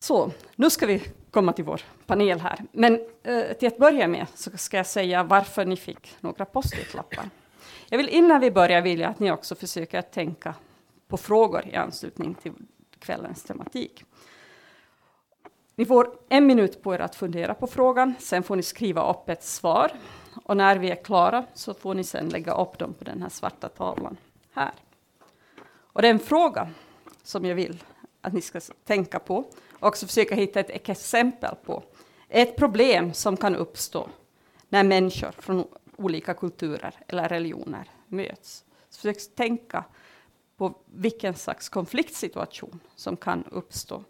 Så, 0.00 0.30
nu 0.56 0.70
ska 0.70 0.86
vi 0.86 1.02
komma 1.30 1.52
till 1.52 1.64
vår 1.64 1.80
panel 2.06 2.40
här. 2.40 2.64
Men 2.72 3.00
uh, 3.28 3.52
till 3.52 3.68
att 3.68 3.78
börja 3.78 4.08
med 4.08 4.26
så 4.34 4.50
ska 4.58 4.76
jag 4.76 4.86
säga 4.86 5.22
varför 5.22 5.64
ni 5.64 5.76
fick 5.76 6.16
några 6.20 6.44
post-it-lappar. 6.44 7.30
Jag 7.88 7.98
vill 7.98 8.08
innan 8.08 8.40
vi 8.40 8.50
börjar 8.50 8.82
vilja 8.82 9.08
att 9.08 9.18
ni 9.18 9.32
också 9.32 9.54
försöker 9.54 10.02
tänka 10.02 10.54
på 11.08 11.16
frågor 11.16 11.66
i 11.66 11.74
anslutning 11.74 12.34
till 12.34 12.52
kvällens 12.98 13.42
tematik. 13.42 14.04
Ni 15.74 15.86
får 15.86 16.18
en 16.28 16.46
minut 16.46 16.82
på 16.82 16.94
er 16.94 16.98
att 16.98 17.14
fundera 17.14 17.54
på 17.54 17.66
frågan, 17.66 18.14
sen 18.18 18.42
får 18.42 18.56
ni 18.56 18.62
skriva 18.62 19.10
upp 19.10 19.28
ett 19.28 19.44
svar. 19.44 19.92
Och 20.44 20.56
när 20.56 20.76
vi 20.76 20.90
är 20.90 21.04
klara 21.04 21.46
så 21.54 21.74
får 21.74 21.94
ni 21.94 22.04
sen 22.04 22.28
lägga 22.28 22.54
upp 22.54 22.78
dem 22.78 22.94
på 22.94 23.04
den 23.04 23.22
här 23.22 23.28
svarta 23.28 23.68
tavlan 23.68 24.16
här. 24.52 24.72
Och 25.70 26.02
den 26.02 26.18
fråga 26.18 26.70
som 27.22 27.44
jag 27.44 27.54
vill 27.54 27.84
att 28.20 28.32
ni 28.32 28.40
ska 28.40 28.60
tänka 28.84 29.18
på 29.18 29.36
och 29.72 29.88
också 29.88 30.06
försöka 30.06 30.34
hitta 30.34 30.60
ett 30.60 30.88
exempel 30.88 31.54
på 31.64 31.82
är 32.28 32.42
ett 32.42 32.56
problem 32.56 33.12
som 33.12 33.36
kan 33.36 33.56
uppstå 33.56 34.08
när 34.68 34.84
människor 34.84 35.32
från 35.38 35.64
olika 35.96 36.34
kulturer 36.34 36.94
eller 37.06 37.28
religioner 37.28 37.90
möts. 38.06 38.64
Så 38.90 39.00
försök 39.00 39.34
tänka 39.36 39.84
på 40.58 40.74
vilken 40.86 41.34
slags 41.34 41.68
konfliktsituation 41.68 42.80
som 42.96 43.16
kan 43.16 43.44
uppstå 43.44 44.04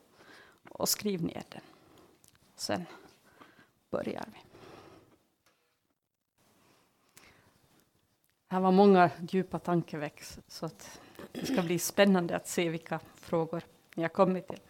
och 0.71 0.89
skriv 0.89 1.23
ner 1.23 1.43
den. 1.49 1.61
Sen 2.57 2.87
börjar 3.91 4.25
vi. 4.33 4.39
Här 8.51 8.61
var 8.61 8.73
många 8.73 9.11
djupa 9.31 9.59
tankeväx, 9.59 10.39
så 10.49 10.67
att 10.67 11.01
det 11.33 11.47
ska 11.47 11.63
bli 11.63 11.79
spännande 11.79 12.37
att 12.37 12.49
se 12.49 12.69
vilka 12.69 13.01
frågor 13.15 13.63
ni 13.95 14.03
har 14.03 14.09
kommit 14.09 14.49
till. 14.49 14.61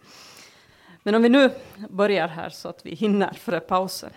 Men 1.03 1.15
om 1.15 1.21
vi 1.21 1.29
nu 1.29 1.51
börjar 1.89 2.27
här 2.27 2.49
så 2.49 2.69
att 2.69 2.85
vi 2.85 2.95
hinner 2.95 3.33
före 3.33 3.59
pausen. 3.59 4.11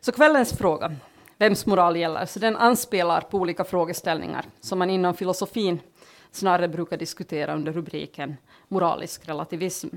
Så 0.00 0.12
kvällens 0.12 0.58
fråga, 0.58 0.96
vems 1.36 1.66
moral 1.66 1.96
gäller, 1.96 2.26
så 2.26 2.38
den 2.38 2.56
anspelar 2.56 3.20
på 3.20 3.38
olika 3.38 3.64
frågeställningar 3.64 4.44
som 4.60 4.78
man 4.78 4.90
inom 4.90 5.14
filosofin 5.14 5.80
snarare 6.30 6.68
brukar 6.68 6.96
diskutera 6.96 7.54
under 7.54 7.72
rubriken 7.72 8.36
moralisk 8.68 9.28
relativism. 9.28 9.88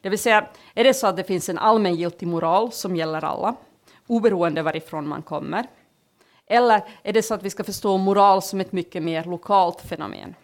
Det 0.00 0.08
vill 0.08 0.18
säga, 0.18 0.46
är 0.74 0.84
det 0.84 0.94
så 0.94 1.06
att 1.06 1.16
det 1.16 1.24
finns 1.24 1.48
en 1.48 1.58
allmängiltig 1.58 2.28
moral 2.28 2.72
som 2.72 2.96
gäller 2.96 3.24
alla, 3.24 3.56
oberoende 4.06 4.62
varifrån 4.62 5.08
man 5.08 5.22
kommer? 5.22 5.66
Eller 6.46 6.82
är 7.02 7.12
det 7.12 7.22
så 7.22 7.34
att 7.34 7.42
vi 7.42 7.50
ska 7.50 7.64
förstå 7.64 7.96
moral 7.96 8.42
som 8.42 8.60
ett 8.60 8.72
mycket 8.72 9.02
mer 9.02 9.24
lokalt 9.24 9.80
fenomen? 9.80 10.34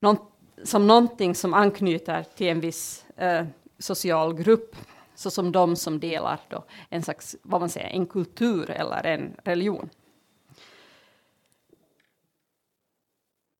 Någon, 0.00 0.16
som 0.64 0.86
någonting 0.86 1.34
som 1.34 1.54
anknyter 1.54 2.24
till 2.36 2.46
en 2.46 2.60
viss 2.60 3.04
eh, 3.16 3.46
social 3.78 4.34
grupp, 4.34 4.76
såsom 5.14 5.52
de 5.52 5.76
som 5.76 6.00
delar 6.00 6.40
då 6.48 6.64
en 6.88 7.02
slags, 7.02 7.36
vad 7.42 7.60
man 7.60 7.70
säger, 7.70 7.88
en 7.88 8.06
kultur 8.06 8.70
eller 8.70 9.06
en 9.06 9.36
religion. 9.44 9.90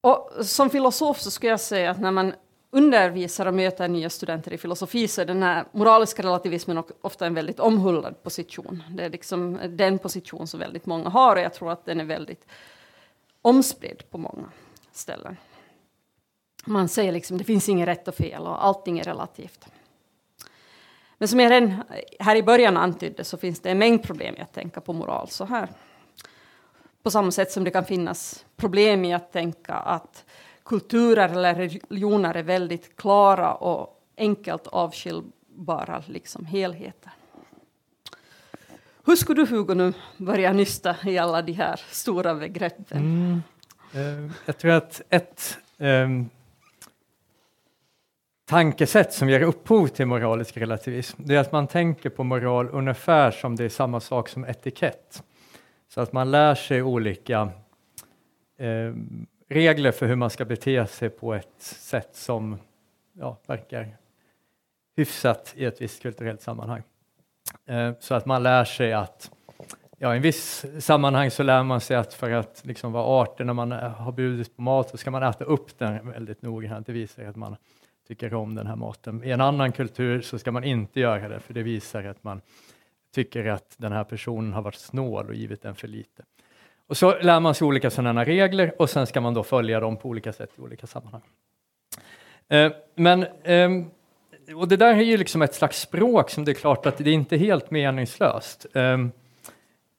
Och 0.05 0.47
som 0.47 0.71
filosof 0.71 1.21
så 1.21 1.31
skulle 1.31 1.51
jag 1.51 1.61
säga 1.61 1.91
att 1.91 2.01
när 2.01 2.11
man 2.11 2.33
undervisar 2.71 3.47
och 3.47 3.55
möter 3.55 3.89
nya 3.89 4.11
studenter 4.11 4.53
i 4.53 4.59
filosofi 4.59 5.09
så 5.09 5.21
är 5.21 5.25
den 5.25 5.43
här 5.43 5.65
moraliska 5.73 6.23
relativismen 6.23 6.83
ofta 7.01 7.27
en 7.27 7.35
väldigt 7.35 7.61
omhuldad 7.61 8.23
position. 8.23 8.83
Det 8.91 9.05
är 9.05 9.11
liksom 9.11 9.61
den 9.69 9.99
position 9.99 10.47
som 10.47 10.61
väldigt 10.61 10.87
många 10.87 11.09
har 11.09 11.37
och 11.37 11.43
jag 11.43 11.55
tror 11.55 11.73
att 11.73 11.85
den 11.85 12.01
är 12.01 12.05
väldigt 12.05 12.47
omspridd 13.43 14.03
på 14.11 14.19
många 14.19 14.45
ställen. 14.93 15.37
Man 16.65 16.89
säger 16.89 17.13
liksom 17.13 17.39
det 17.39 17.45
finns 17.45 17.69
inget 17.69 17.89
rätt 17.89 18.09
och 18.09 18.15
fel 18.15 18.43
och 18.43 18.65
allting 18.65 18.99
är 18.99 19.05
relativt. 19.05 19.67
Men 21.19 21.29
som 21.29 21.41
jag 21.41 21.51
redan 21.53 21.83
här 22.19 22.37
i 22.37 22.43
början 22.43 22.77
antydde 22.77 23.25
så 23.25 23.37
finns 23.37 23.61
det 23.61 23.71
en 23.71 23.79
mängd 23.79 24.03
problem 24.03 24.37
i 24.37 24.41
att 24.41 24.53
tänka 24.53 24.81
på 24.81 24.93
moral 24.93 25.29
så 25.29 25.45
här. 25.45 25.69
På 27.05 27.11
samma 27.11 27.31
sätt 27.31 27.53
som 27.53 27.65
det 27.65 27.71
kan 27.71 27.85
finnas 27.85 28.45
problem 28.57 29.05
i 29.05 29.15
att 29.15 29.33
tänka 29.33 29.75
att 29.75 30.25
kulturer 30.65 31.29
eller 31.29 31.55
religioner 31.55 32.35
är 32.35 32.43
väldigt 32.43 32.97
klara 32.97 33.55
och 33.55 34.01
enkelt 34.17 34.67
avskiljbara 34.67 36.03
liksom 36.07 36.45
helheter. 36.45 37.13
Hur 39.05 39.17
skulle 39.17 39.45
du 39.45 39.57
Hugo 39.57 39.75
nu 39.75 39.93
börja 40.17 40.53
nysta 40.53 40.97
i 41.05 41.19
alla 41.19 41.43
de 41.43 41.53
här 41.53 41.81
stora 41.91 42.35
begreppen? 42.35 42.99
Mm. 42.99 43.43
Uh, 44.25 44.33
jag 44.47 44.59
tror 44.59 44.73
att 44.73 45.03
ett 45.11 45.59
um, 45.79 46.31
tankesätt 48.45 49.13
som 49.13 49.29
ger 49.29 49.41
upphov 49.41 49.87
till 49.89 50.07
moralisk 50.07 50.57
relativism, 50.57 51.23
det 51.25 51.35
är 51.35 51.41
att 51.41 51.53
man 51.53 51.67
tänker 51.67 52.11
på 52.11 52.25
moral 52.25 52.69
ungefär 52.73 53.31
som 53.31 53.57
det 53.57 53.65
är 53.65 53.69
samma 53.69 54.01
sak 54.01 54.29
som 54.29 54.45
etikett. 54.45 55.23
Så 55.95 56.01
att 56.01 56.13
man 56.13 56.31
lär 56.31 56.55
sig 56.55 56.83
olika 56.83 57.51
eh, 58.57 58.93
regler 59.49 59.93
för 59.93 60.07
hur 60.07 60.17
man 60.17 60.31
ska 60.31 60.45
bete 60.45 60.87
sig 60.87 61.11
på 61.11 61.35
ett 61.35 61.63
sätt 61.63 62.17
som 62.17 62.59
ja, 63.13 63.39
verkar 63.47 63.97
hyfsat 64.97 65.55
i 65.57 65.65
ett 65.65 65.81
visst 65.81 66.03
kulturellt 66.03 66.43
sammanhang. 66.43 66.83
Eh, 67.67 67.93
så 68.01 68.15
att 68.15 68.27
man 68.27 68.43
lär 68.43 68.65
sig 68.65 68.93
att 68.93 69.31
Ja, 69.99 70.15
i 70.15 70.17
en 70.17 70.23
viss 70.23 70.67
sammanhang 70.79 71.31
så 71.31 71.43
lär 71.43 71.63
man 71.63 71.81
sig 71.81 71.97
att 71.97 72.15
för 72.15 72.31
att 72.31 72.63
liksom 72.65 72.93
vara 72.93 73.05
artig 73.05 73.47
när 73.47 73.55
man 73.55 73.73
eh, 73.73 73.79
har 73.79 74.13
bjudit 74.13 74.57
på 74.57 74.63
mat 74.63 74.91
så 74.91 74.97
ska 74.97 75.11
man 75.11 75.23
äta 75.23 75.45
upp 75.45 75.79
den 75.79 76.11
väldigt 76.11 76.43
noggrant. 76.43 76.87
Det 76.87 76.93
visar 76.93 77.25
att 77.25 77.37
man 77.37 77.57
tycker 78.09 78.35
om 78.35 78.55
den 78.55 78.67
här 78.67 78.77
maten. 78.77 79.25
I 79.25 79.31
en 79.31 79.41
annan 79.41 79.73
kultur 79.73 80.21
så 80.21 80.39
ska 80.39 80.53
man 80.53 80.65
inte 80.65 81.01
göra 81.01 81.29
det 81.29 81.41
för 81.41 81.55
det 81.55 81.63
visar 81.63 82.05
att 82.05 82.25
man 82.25 82.41
tycker 83.14 83.44
att 83.44 83.75
den 83.76 83.92
här 83.92 84.04
personen 84.04 84.52
har 84.52 84.62
varit 84.62 84.75
snål 84.75 85.28
och 85.28 85.35
givit 85.35 85.62
den 85.62 85.75
för 85.75 85.88
lite. 85.88 86.23
Och 86.87 86.97
så 86.97 87.18
lär 87.18 87.40
man 87.40 87.54
sig 87.54 87.66
olika 87.66 87.90
sådana 87.90 88.25
regler 88.25 88.75
och 88.78 88.90
sen 88.90 89.06
ska 89.06 89.21
man 89.21 89.35
då 89.35 89.42
följa 89.42 89.80
dem 89.80 89.97
på 89.97 90.09
olika 90.09 90.33
sätt 90.33 90.50
i 90.56 90.61
olika 90.61 90.87
sammanhang. 90.87 91.23
Eh, 92.49 92.73
men, 92.94 93.26
eh, 93.42 93.71
och 94.56 94.68
det 94.68 94.76
där 94.76 94.94
är 94.94 95.02
ju 95.02 95.16
liksom 95.16 95.42
ett 95.42 95.54
slags 95.54 95.80
språk 95.80 96.30
som 96.30 96.44
det 96.44 96.52
är 96.52 96.54
klart 96.54 96.87
att 96.87 96.99
det 96.99 97.11
är 97.11 97.14
inte 97.14 97.37
helt 97.37 97.71
meningslöst. 97.71 98.66
Eh, 98.75 98.99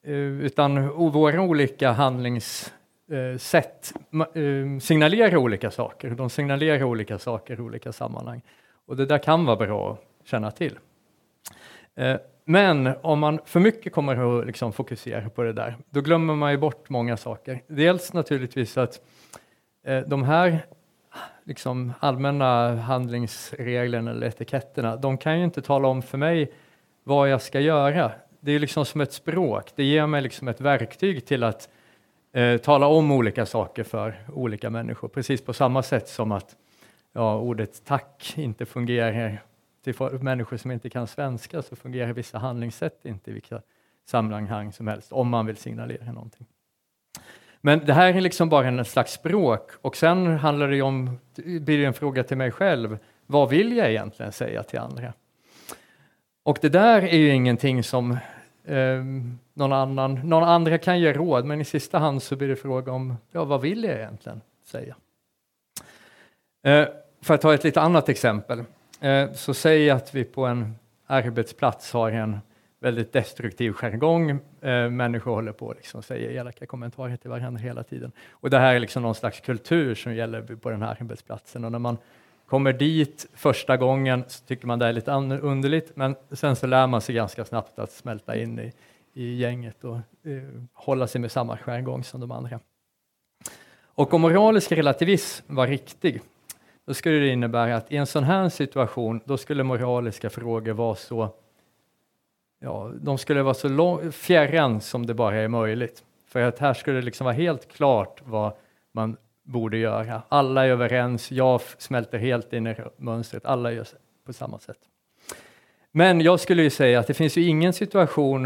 eh 0.04 0.16
utan 0.16 0.88
våra 0.88 1.40
olika 1.40 1.92
handlingssätt 1.92 3.92
eh, 4.12 4.42
eh, 4.42 4.78
signalerar 4.80 5.36
olika 5.36 5.70
saker. 5.70 6.10
De 6.10 6.30
signalerar 6.30 6.82
olika 6.82 7.18
saker 7.18 7.56
i 7.56 7.60
olika 7.60 7.92
sammanhang. 7.92 8.42
Och 8.86 8.96
det 8.96 9.06
där 9.06 9.18
kan 9.18 9.44
vara 9.44 9.56
bra 9.56 9.92
att 9.92 10.28
känna 10.28 10.50
till. 10.50 10.78
Men 12.48 12.94
om 13.02 13.18
man 13.18 13.40
för 13.44 13.60
mycket 13.60 13.92
kommer 13.92 14.40
att 14.40 14.46
liksom 14.46 14.72
fokusera 14.72 15.30
på 15.30 15.42
det 15.42 15.52
där, 15.52 15.76
då 15.90 16.00
glömmer 16.00 16.34
man 16.34 16.50
ju 16.50 16.58
bort 16.58 16.88
många 16.88 17.16
saker. 17.16 17.62
Dels 17.66 18.12
naturligtvis 18.12 18.76
att 18.78 19.00
eh, 19.86 20.00
de 20.00 20.22
här 20.22 20.66
liksom, 21.44 21.92
allmänna 22.00 22.76
handlingsreglerna 22.76 24.10
eller 24.10 24.26
etiketterna, 24.26 24.96
de 24.96 25.18
kan 25.18 25.38
ju 25.38 25.44
inte 25.44 25.62
tala 25.62 25.88
om 25.88 26.02
för 26.02 26.18
mig 26.18 26.52
vad 27.04 27.28
jag 27.28 27.42
ska 27.42 27.60
göra. 27.60 28.12
Det 28.40 28.52
är 28.52 28.58
liksom 28.58 28.84
som 28.84 29.00
ett 29.00 29.12
språk, 29.12 29.72
det 29.74 29.84
ger 29.84 30.06
mig 30.06 30.22
liksom 30.22 30.48
ett 30.48 30.60
verktyg 30.60 31.26
till 31.26 31.42
att 31.44 31.68
eh, 32.32 32.56
tala 32.56 32.86
om 32.86 33.12
olika 33.12 33.46
saker 33.46 33.84
för 33.84 34.14
olika 34.32 34.70
människor, 34.70 35.08
precis 35.08 35.44
på 35.44 35.52
samma 35.52 35.82
sätt 35.82 36.08
som 36.08 36.32
att 36.32 36.56
ja, 37.12 37.38
ordet 37.38 37.84
tack 37.84 38.34
inte 38.36 38.66
fungerar 38.66 39.42
till 39.92 40.18
människor 40.20 40.56
som 40.56 40.70
inte 40.70 40.90
kan 40.90 41.06
svenska 41.06 41.62
så 41.62 41.76
fungerar 41.76 42.12
vissa 42.12 42.38
handlingssätt 42.38 43.04
inte 43.04 43.30
i 43.30 43.32
vilka 43.34 43.62
sammanhang 44.04 44.72
som 44.72 44.86
helst, 44.86 45.12
om 45.12 45.28
man 45.28 45.46
vill 45.46 45.56
signalera 45.56 46.12
någonting. 46.12 46.46
Men 47.60 47.86
det 47.86 47.92
här 47.92 48.14
är 48.14 48.20
liksom 48.20 48.48
bara 48.48 48.66
en 48.66 48.84
slags 48.84 49.12
språk 49.12 49.70
och 49.80 49.96
sen 49.96 50.26
handlar 50.26 50.68
det 50.68 50.82
om, 50.82 51.18
blir 51.34 51.78
det 51.78 51.84
en 51.84 51.94
fråga 51.94 52.24
till 52.24 52.36
mig 52.36 52.50
själv, 52.50 52.98
vad 53.26 53.50
vill 53.50 53.76
jag 53.76 53.90
egentligen 53.90 54.32
säga 54.32 54.62
till 54.62 54.78
andra? 54.78 55.12
Och 56.42 56.58
det 56.62 56.68
där 56.68 57.02
är 57.02 57.16
ju 57.16 57.34
ingenting 57.34 57.82
som 57.82 58.12
eh, 58.64 59.04
någon 59.54 59.72
annan, 59.72 60.14
någon 60.14 60.44
andra 60.44 60.78
kan 60.78 61.00
ge 61.00 61.12
råd, 61.12 61.44
men 61.44 61.60
i 61.60 61.64
sista 61.64 61.98
hand 61.98 62.22
så 62.22 62.36
blir 62.36 62.48
det 62.48 62.56
fråga 62.56 62.92
om, 62.92 63.16
ja 63.30 63.44
vad 63.44 63.60
vill 63.60 63.84
jag 63.84 63.94
egentligen 63.94 64.40
säga? 64.64 64.96
Eh, 66.64 66.88
för 67.22 67.34
att 67.34 67.40
ta 67.40 67.54
ett 67.54 67.64
lite 67.64 67.80
annat 67.80 68.08
exempel. 68.08 68.64
Eh, 69.00 69.32
så 69.32 69.54
säg 69.54 69.90
att 69.90 70.14
vi 70.14 70.24
på 70.24 70.46
en 70.46 70.74
arbetsplats 71.06 71.92
har 71.92 72.10
en 72.10 72.38
väldigt 72.80 73.12
destruktiv 73.12 73.72
jargong. 73.72 74.30
Eh, 74.60 74.90
människor 74.90 75.34
håller 75.34 75.52
på 75.52 75.64
liksom 75.64 75.70
och 75.70 75.76
liksom 75.76 76.02
säger 76.02 76.30
elaka 76.30 76.66
kommentarer 76.66 77.16
till 77.16 77.30
varandra 77.30 77.60
hela 77.60 77.82
tiden. 77.82 78.12
Och 78.30 78.50
det 78.50 78.58
här 78.58 78.74
är 78.74 78.78
liksom 78.78 79.02
någon 79.02 79.14
slags 79.14 79.40
kultur 79.40 79.94
som 79.94 80.14
gäller 80.14 80.42
på 80.42 80.70
den 80.70 80.82
här 80.82 80.96
arbetsplatsen. 81.00 81.64
Och 81.64 81.72
när 81.72 81.78
man 81.78 81.98
kommer 82.46 82.72
dit 82.72 83.26
första 83.34 83.76
gången 83.76 84.24
så 84.28 84.44
tycker 84.44 84.66
man 84.66 84.78
det 84.78 84.86
är 84.86 84.92
lite 84.92 85.10
underligt, 85.10 85.96
men 85.96 86.16
sen 86.30 86.56
så 86.56 86.66
lär 86.66 86.86
man 86.86 87.00
sig 87.00 87.14
ganska 87.14 87.44
snabbt 87.44 87.78
att 87.78 87.92
smälta 87.92 88.36
in 88.36 88.58
i, 88.58 88.72
i 89.14 89.36
gänget 89.36 89.84
och 89.84 89.96
eh, 89.96 90.02
hålla 90.72 91.06
sig 91.06 91.20
med 91.20 91.32
samma 91.32 91.56
jargong 91.56 92.04
som 92.04 92.20
de 92.20 92.30
andra. 92.30 92.60
Och 93.84 94.14
om 94.14 94.20
moralisk 94.20 94.72
relativism 94.72 95.44
var 95.54 95.66
riktig, 95.66 96.20
då 96.86 96.94
skulle 96.94 97.18
det 97.18 97.28
innebära 97.28 97.76
att 97.76 97.92
i 97.92 97.96
en 97.96 98.06
sån 98.06 98.24
här 98.24 98.48
situation, 98.48 99.20
då 99.24 99.36
skulle 99.36 99.62
moraliska 99.62 100.30
frågor 100.30 100.72
vara 100.72 100.94
så 100.94 101.34
ja, 102.60 102.92
de 103.00 103.18
skulle 103.18 103.42
vara 103.42 103.54
så 103.54 103.68
lång, 103.68 104.12
fjärran 104.12 104.80
som 104.80 105.06
det 105.06 105.14
bara 105.14 105.36
är 105.36 105.48
möjligt. 105.48 106.04
För 106.26 106.40
att 106.40 106.58
här 106.58 106.74
skulle 106.74 106.96
det 106.96 107.04
liksom 107.04 107.24
vara 107.24 107.34
helt 107.34 107.72
klart 107.72 108.22
vad 108.24 108.52
man 108.92 109.16
borde 109.42 109.78
göra. 109.78 110.22
Alla 110.28 110.66
är 110.66 110.70
överens, 110.70 111.30
jag 111.30 111.60
smälter 111.78 112.18
helt 112.18 112.52
in 112.52 112.66
i 112.66 112.76
mönstret, 112.96 113.44
alla 113.44 113.72
gör 113.72 113.86
på 114.26 114.32
samma 114.32 114.58
sätt. 114.58 114.78
Men 115.92 116.20
jag 116.20 116.40
skulle 116.40 116.62
ju 116.62 116.70
säga 116.70 117.00
att 117.00 117.06
det 117.06 117.14
finns 117.14 117.36
ju 117.36 117.42
ingen 117.42 117.72
situation 117.72 118.44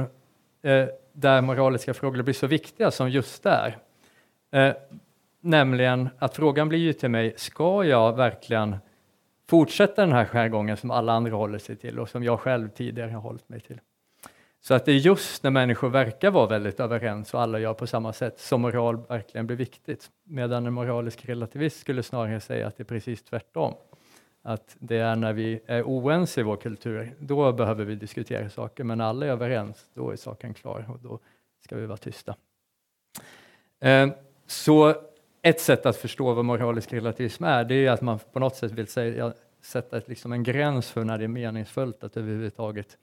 eh, 0.62 0.87
där 1.12 1.40
moraliska 1.40 1.94
frågor 1.94 2.23
blir 2.23 2.35
så 2.35 2.47
viktiga 2.47 2.90
som 2.90 3.11
just 3.11 3.42
där. 3.42 3.78
Eh, 4.52 4.73
nämligen 5.40 6.09
att 6.18 6.37
frågan 6.37 6.68
blir 6.68 6.78
ju 6.78 6.92
till 6.92 7.11
mig, 7.11 7.35
ska 7.37 7.85
jag 7.85 8.16
verkligen 8.16 8.76
fortsätta 9.49 10.02
den 10.02 10.12
här 10.12 10.25
skärgången 10.25 10.76
som 10.76 10.90
alla 10.90 11.12
andra 11.12 11.32
håller 11.32 11.59
sig 11.59 11.76
till 11.76 11.99
och 11.99 12.09
som 12.09 12.25
jag 12.25 12.40
själv 12.40 12.68
tidigare 12.68 13.11
har 13.11 13.20
hållit 13.20 13.49
mig 13.49 13.61
till? 13.61 13.80
Så 14.62 14.75
att 14.75 14.85
det 14.85 14.92
är 14.92 14.97
just 14.97 15.42
när 15.42 15.50
människor 15.50 15.88
verkar 15.88 16.30
vara 16.30 16.47
väldigt 16.47 16.80
överens 16.80 17.35
och 17.35 17.40
alla 17.40 17.59
gör 17.59 17.75
på 17.75 17.87
samma 17.87 18.12
sätt 18.12 18.40
som 18.40 18.61
moral 18.61 18.97
verkligen 19.09 19.47
blir 19.47 19.56
viktigt. 19.56 20.11
Medan 20.25 20.66
en 20.66 20.73
moralisk 20.73 21.25
relativist 21.25 21.80
skulle 21.80 22.02
snarare 22.02 22.40
säga 22.40 22.66
att 22.66 22.76
det 22.76 22.82
är 22.82 22.85
precis 22.85 23.23
tvärtom. 23.23 23.75
Att 24.42 24.76
det 24.78 24.97
är 24.97 25.16
när 25.16 25.32
vi 25.32 25.61
är 25.66 25.82
oense 25.82 26.40
i 26.40 26.44
vår 26.44 26.56
kultur, 26.56 27.14
då 27.18 27.52
behöver 27.52 27.85
vi 27.85 27.94
diskutera 27.94 28.50
saker, 28.50 28.85
men 28.85 28.99
när 28.99 29.04
alla 29.04 29.26
är 29.26 29.30
överens, 29.30 29.87
då 29.94 30.11
är 30.11 30.16
saken 30.16 30.54
klar 30.54 30.87
och 30.88 30.99
då 30.99 31.18
ska 31.64 31.76
vi 31.76 31.87
vara 31.87 31.97
tysta. 31.97 32.37
Eh, 33.80 34.09
så 34.47 34.94
ett 35.42 35.61
sätt 35.61 35.87
att 35.87 35.97
förstå 35.97 36.35
vad 36.35 36.44
moralisk 36.44 36.92
relativism 36.92 37.44
är, 37.44 37.64
det 37.64 37.75
är 37.75 37.90
att 37.90 38.00
man 38.00 38.18
på 38.32 38.38
något 38.38 38.56
sätt 38.56 38.73
vill 38.73 38.87
säga, 38.87 39.32
sätta 39.61 39.97
ett, 39.97 40.09
liksom 40.09 40.32
en 40.32 40.42
gräns 40.42 40.90
för 40.90 41.04
när 41.04 41.18
det 41.18 41.25
är 41.25 41.28
meningsfullt 41.28 42.04
att 42.04 42.16
överhuvudtaget 42.16 42.99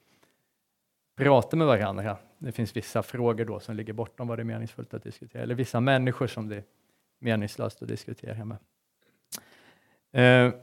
prata 1.17 1.57
med 1.57 1.67
varandra. 1.67 2.17
Det 2.37 2.51
finns 2.51 2.75
vissa 2.75 3.03
frågor 3.03 3.45
då 3.45 3.59
som 3.59 3.75
ligger 3.75 3.93
bortom 3.93 4.27
vad 4.27 4.37
det 4.37 4.41
är 4.41 4.45
meningsfullt 4.45 4.93
att 4.93 5.03
diskutera, 5.03 5.43
eller 5.43 5.55
vissa 5.55 5.79
människor 5.79 6.27
som 6.27 6.49
det 6.49 6.55
är 6.55 6.63
meningslöst 7.19 7.81
att 7.81 7.87
diskutera 7.87 8.45
med. 8.45 8.57
Eh, 10.11 10.53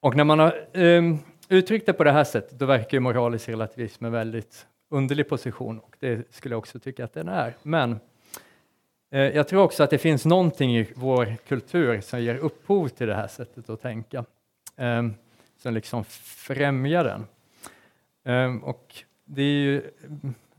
och 0.00 0.16
när 0.16 0.24
man 0.24 0.38
har 0.38 0.68
eh, 0.72 1.02
uttryckt 1.48 1.86
det 1.86 1.92
på 1.92 2.04
det 2.04 2.12
här 2.12 2.24
sättet, 2.24 2.58
då 2.58 2.66
verkar 2.66 2.96
ju 2.96 3.00
moralisk 3.00 3.48
relativism 3.48 4.04
en 4.04 4.12
väldigt 4.12 4.66
underlig 4.90 5.28
position 5.28 5.78
och 5.78 5.96
det 5.98 6.34
skulle 6.34 6.52
jag 6.52 6.58
också 6.58 6.78
tycka 6.78 7.04
att 7.04 7.12
den 7.12 7.28
är. 7.28 7.56
Men 7.62 7.98
Eh, 9.10 9.20
jag 9.20 9.48
tror 9.48 9.62
också 9.62 9.82
att 9.82 9.90
det 9.90 9.98
finns 9.98 10.24
någonting 10.24 10.76
i 10.76 10.92
vår 10.96 11.36
kultur 11.46 12.00
som 12.00 12.22
ger 12.22 12.36
upphov 12.36 12.88
till 12.88 13.06
det 13.06 13.14
här 13.14 13.28
sättet 13.28 13.70
att 13.70 13.80
tänka, 13.82 14.24
ehm, 14.76 15.14
som 15.56 15.74
liksom 15.74 16.04
främjar 16.04 17.04
den. 17.04 17.26
Ehm, 18.24 18.64
och 18.64 19.04
det 19.24 19.42
är 19.42 19.62
ju, 19.62 19.90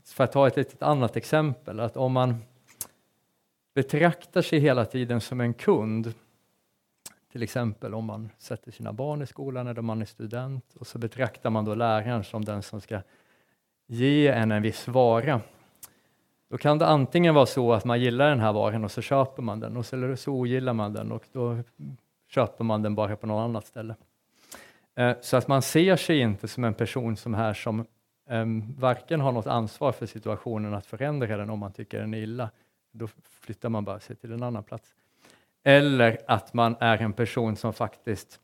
för 0.04 0.24
att 0.24 0.32
ta 0.32 0.46
ett, 0.46 0.58
ett 0.58 0.82
annat 0.82 1.16
exempel, 1.16 1.80
att 1.80 1.96
om 1.96 2.12
man 2.12 2.36
betraktar 3.74 4.42
sig 4.42 4.58
hela 4.58 4.84
tiden 4.84 5.20
som 5.20 5.40
en 5.40 5.54
kund, 5.54 6.14
till 7.32 7.42
exempel 7.42 7.94
om 7.94 8.04
man 8.04 8.30
sätter 8.38 8.72
sina 8.72 8.92
barn 8.92 9.22
i 9.22 9.26
skolan 9.26 9.66
eller 9.66 9.78
om 9.78 9.86
man 9.86 10.02
är 10.02 10.06
student 10.06 10.74
och 10.74 10.86
så 10.86 10.98
betraktar 10.98 11.50
man 11.50 11.64
då 11.64 11.74
läraren 11.74 12.24
som 12.24 12.44
den 12.44 12.62
som 12.62 12.80
ska 12.80 13.00
ge 13.86 14.28
en 14.28 14.52
en 14.52 14.62
viss 14.62 14.88
vara. 14.88 15.40
Då 16.50 16.58
kan 16.58 16.78
det 16.78 16.86
antingen 16.86 17.34
vara 17.34 17.46
så 17.46 17.72
att 17.72 17.84
man 17.84 18.00
gillar 18.00 18.28
den 18.28 18.40
här 18.40 18.52
varan 18.52 18.84
och 18.84 18.90
så 18.90 19.02
köper 19.02 19.42
man 19.42 19.60
den 19.60 19.76
och 19.76 19.86
så, 19.86 19.96
eller 19.96 20.16
så 20.16 20.32
ogillar 20.32 20.72
man 20.72 20.92
den 20.92 21.12
och 21.12 21.24
då 21.32 21.58
köper 22.28 22.64
man 22.64 22.82
den 22.82 22.94
bara 22.94 23.16
på 23.16 23.26
något 23.26 23.44
annat 23.44 23.66
ställe. 23.66 23.94
Eh, 24.94 25.16
så 25.20 25.36
att 25.36 25.48
man 25.48 25.62
ser 25.62 25.96
sig 25.96 26.18
inte 26.18 26.48
som 26.48 26.64
en 26.64 26.74
person 26.74 27.16
som 27.16 27.34
här 27.34 27.54
som 27.54 27.86
ehm, 28.28 28.74
varken 28.78 29.20
har 29.20 29.32
något 29.32 29.46
ansvar 29.46 29.92
för 29.92 30.06
situationen 30.06 30.74
att 30.74 30.86
förändra 30.86 31.36
den 31.36 31.50
om 31.50 31.58
man 31.58 31.72
tycker 31.72 32.00
den 32.00 32.14
är 32.14 32.18
illa, 32.18 32.50
då 32.92 33.08
flyttar 33.40 33.68
man 33.68 33.84
bara 33.84 34.00
sig 34.00 34.16
till 34.16 34.32
en 34.32 34.42
annan 34.42 34.62
plats. 34.62 34.94
Eller 35.62 36.18
att 36.26 36.54
man 36.54 36.76
är 36.80 36.98
en 36.98 37.12
person 37.12 37.56
som 37.56 37.72
faktiskt 37.72 38.40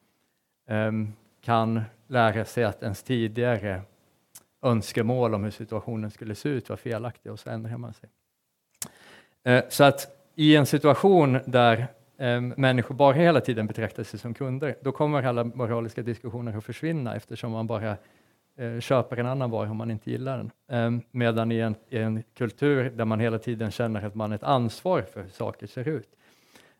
ehm, 0.67 1.13
kan 1.41 1.83
lära 2.07 2.45
sig 2.45 2.65
att 2.65 2.83
ens 2.83 3.03
tidigare 3.03 3.83
önskemål 4.63 5.35
om 5.35 5.45
hur 5.45 5.51
situationen 5.51 6.11
skulle 6.11 6.35
se 6.35 6.49
ut 6.49 6.69
var 6.69 6.77
felaktiga 6.77 7.33
och 7.33 7.41
så 7.41 7.51
ändrar 7.51 7.77
man 7.77 7.95
sig. 7.95 8.09
Eh, 9.45 9.65
så 9.69 9.85
att 9.85 10.09
i 10.35 10.57
en 10.57 10.67
situation 10.67 11.39
där 11.47 11.87
eh, 12.19 12.41
människor 12.41 12.95
bara 12.95 13.13
hela 13.13 13.41
tiden 13.41 13.67
betraktar 13.67 14.05
sig 14.05 14.21
som 14.21 14.35
kunder, 14.35 14.77
då 14.83 14.93
kommer 14.93 15.23
alla 15.23 15.45
moraliska 15.45 16.03
diskussioner 16.03 16.59
att 16.59 16.65
försvinna 16.65 17.17
eftersom 17.17 17.53
man 17.53 17.67
bara 17.67 17.97
eh, 18.59 18.81
köper 18.81 19.17
en 19.17 19.27
annan 19.27 19.51
vara 19.51 19.71
om 19.71 19.77
man 19.77 19.91
inte 19.91 20.11
gillar 20.11 20.51
den. 20.69 21.03
Medan 21.11 21.53
i 21.53 21.59
en, 21.59 21.75
i 21.89 21.99
en, 21.99 22.23
kultur 22.23 22.91
där 22.91 23.05
man 23.05 23.21
hela 23.21 23.39
tiden 23.39 23.71
känner 23.71 24.07
att 24.07 24.15
man 24.15 24.31
har 24.31 24.37
ett 24.37 24.43
ansvar 24.43 25.03
för 25.03 25.23
hur 25.23 25.31
saker 25.31 25.67
ser 25.67 25.89
ut, 25.89 26.09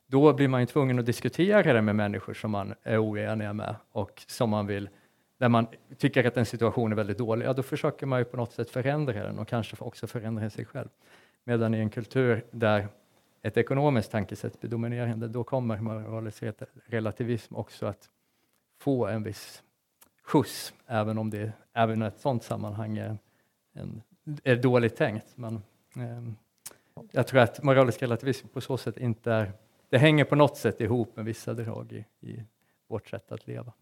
då 0.07 0.33
blir 0.33 0.49
man 0.49 0.61
ju 0.61 0.67
tvungen 0.67 0.99
att 0.99 1.07
diskutera 1.07 1.73
det 1.73 1.83
med 1.83 1.97
människor 1.97 2.35
som 2.35 2.51
man 2.51 2.75
är 2.83 2.99
oeniga 2.99 3.53
med 3.53 3.75
och 3.93 4.23
som 4.27 4.51
man 4.51 4.67
vill 4.67 4.89
där 5.39 5.49
man 5.49 5.67
tycker 5.99 6.25
att 6.25 6.37
en 6.37 6.47
situation 6.47 6.93
är 6.93 6.97
väldigt 6.97 7.19
dålig, 7.19 7.47
ja 7.47 7.53
då 7.53 7.63
försöker 7.63 8.07
man 8.07 8.19
ju 8.19 8.25
på 8.25 8.37
något 8.37 8.53
sätt 8.53 8.71
förändra 8.71 9.23
den 9.23 9.39
och 9.39 9.49
kanske 9.49 9.77
också 9.81 10.07
förändra 10.07 10.51
sig 10.51 10.65
själv. 10.65 10.89
Medan 11.45 11.75
i 11.75 11.79
en 11.79 11.91
kultur 11.91 12.45
där 12.51 12.89
ett 13.43 13.57
ekonomiskt 13.57 14.11
tankesätt 14.11 14.61
blir 14.61 14.71
dominerande, 14.71 15.29
då 15.29 15.45
kommer 15.45 15.81
moralisk 15.81 16.43
relativism 16.87 17.57
också 17.57 17.87
att 17.87 18.11
få 18.79 19.07
en 19.07 19.23
viss 19.23 19.63
skjuts, 20.23 20.75
även 20.87 21.19
om 21.19 21.31
det 21.31 21.53
även 21.73 22.03
i 22.03 22.07
ett 22.07 22.21
sådant 22.21 22.45
sammanhang 22.45 22.99
är, 22.99 23.19
en, 23.73 24.03
är 24.45 24.57
dåligt 24.57 24.97
tänkt. 24.97 25.37
Men, 25.37 25.55
eh, 25.97 26.33
jag 27.11 27.27
tror 27.27 27.41
att 27.41 27.63
moralisk 27.63 28.03
relativism 28.03 28.49
på 28.49 28.61
så 28.61 28.77
sätt 28.77 28.97
inte 28.97 29.33
är, 29.33 29.53
det 29.89 29.99
hänger 29.99 30.25
på 30.25 30.35
något 30.35 30.57
sätt 30.57 30.81
ihop 30.81 31.17
med 31.17 31.25
vissa 31.25 31.55
drag 31.55 31.93
i, 31.93 32.27
i 32.27 32.45
vårt 32.89 33.09
sätt 33.09 33.33
att 33.33 33.47
leva. 33.47 33.73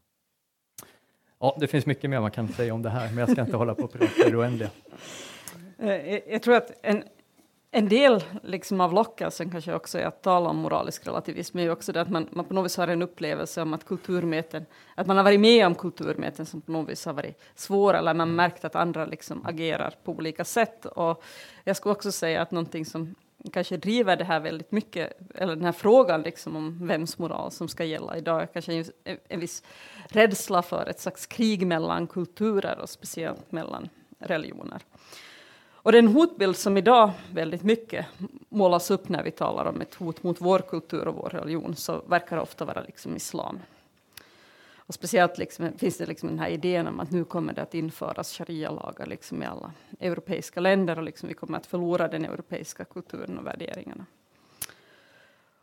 Ja, 1.41 1.57
det 1.61 1.67
finns 1.67 1.87
mycket 1.87 2.11
mer 2.11 2.21
man 2.21 2.31
kan 2.31 2.49
säga 2.49 2.75
om 2.75 2.83
det 2.83 2.91
här, 2.91 3.09
men 3.09 3.19
jag 3.19 3.31
ska 3.31 3.41
inte 3.41 3.57
hålla 3.57 3.75
på 3.75 3.83
och 3.83 3.93
prata 3.93 4.27
i 4.27 4.31
det 4.31 4.37
oändliga. 4.37 4.71
Eh, 5.79 5.89
eh, 5.89 6.21
jag 6.29 6.43
tror 6.43 6.55
att 6.55 6.71
en, 6.83 7.03
en 7.71 7.89
del 7.89 8.25
liksom 8.43 8.81
av 8.81 8.93
lockelsen 8.93 9.51
kanske 9.51 9.75
också 9.75 9.99
är 9.99 10.07
att 10.07 10.23
tala 10.23 10.51
om 10.51 10.57
moralisk 10.57 11.07
relativism 11.07 11.59
är 11.59 11.63
ju 11.63 11.71
också 11.71 11.93
det 11.93 12.01
att 12.01 12.11
man, 12.11 12.29
man 12.33 12.45
på 12.45 12.55
något 12.55 12.65
vis 12.65 12.77
har 12.77 12.89
en 12.89 13.03
upplevelse 13.03 13.63
om 13.63 13.75
att 13.75 13.85
kulturmöten, 13.85 14.67
att 14.95 15.07
man 15.07 15.17
har 15.17 15.25
varit 15.25 15.41
med 15.41 15.67
om 15.67 15.75
kulturmöten 15.75 16.47
som 16.47 16.61
på 16.61 16.73
något 16.73 16.89
vis 16.89 17.07
har 17.07 17.13
varit 17.13 17.43
svåra 17.55 17.99
eller 17.99 18.15
man 18.15 18.35
märkt 18.35 18.65
att 18.65 18.77
andra 18.77 19.05
liksom 19.05 19.47
agerar 19.47 19.95
på 20.05 20.13
olika 20.13 20.45
sätt. 20.45 20.87
Och 20.87 21.23
jag 21.65 21.77
skulle 21.77 21.93
också 21.93 22.13
säga 22.13 22.43
att 22.43 22.51
någonting 22.51 22.85
som 22.85 23.15
kanske 23.53 23.77
driver 23.77 24.17
det 24.17 24.25
här 24.25 24.41
väldigt 24.41 24.73
mycket, 24.73 25.13
eller 25.35 25.57
den 25.57 25.65
här 25.65 25.73
frågan 25.73 26.23
liksom 26.23 26.57
om 26.57 26.87
vems 26.87 27.19
moral 27.19 27.51
som 27.51 27.69
ska 27.69 27.85
gälla 27.85 28.17
idag, 28.17 28.49
kanske 28.53 28.75
en, 28.75 28.85
en 29.29 29.41
viss 29.41 29.63
rädsla 30.09 30.63
för 30.63 30.87
ett 30.87 31.01
slags 31.01 31.27
krig 31.27 31.67
mellan 31.67 32.07
kulturer 32.07 32.79
och 32.79 32.91
speciellt 32.91 33.53
mellan 33.53 33.89
religioner. 34.19 34.83
Och 35.85 35.93
den 35.93 36.09
hotbild 36.09 36.57
som 36.57 36.77
idag 36.77 37.11
väldigt 37.33 37.63
mycket 37.63 38.07
målas 38.49 38.91
upp 38.91 39.09
när 39.09 39.23
vi 39.23 39.31
talar 39.31 39.65
om 39.65 39.81
ett 39.81 39.95
hot 39.95 40.23
mot 40.23 40.41
vår 40.41 40.59
kultur 40.59 41.09
och 41.09 41.15
vår 41.15 41.29
religion 41.29 41.77
så 41.77 42.03
verkar 42.07 42.37
det 42.37 42.43
ofta 42.43 42.65
vara 42.65 42.83
liksom 42.83 43.17
islam. 43.17 43.59
Och 44.87 44.95
speciellt 44.95 45.39
liksom, 45.39 45.73
finns 45.79 45.97
det 45.97 46.07
liksom 46.07 46.29
den 46.29 46.39
här 46.39 46.49
idén 46.49 46.87
om 46.87 47.01
att 47.01 47.11
nu 47.11 47.25
kommer 47.25 47.53
det 47.53 47.63
att 47.63 47.75
införas 47.75 48.33
sharia-lagar 48.33 49.07
liksom 49.07 49.43
i 49.43 49.47
alla 49.47 49.73
europeiska 50.01 50.61
länder 50.61 50.99
och 50.99 51.05
liksom 51.05 51.29
vi 51.29 51.35
kommer 51.35 51.59
att 51.59 51.67
förlora 51.67 52.09
den 52.09 52.25
europeiska 52.25 52.85
kulturen 52.85 53.39
och 53.39 53.47
värderingarna. 53.47 54.07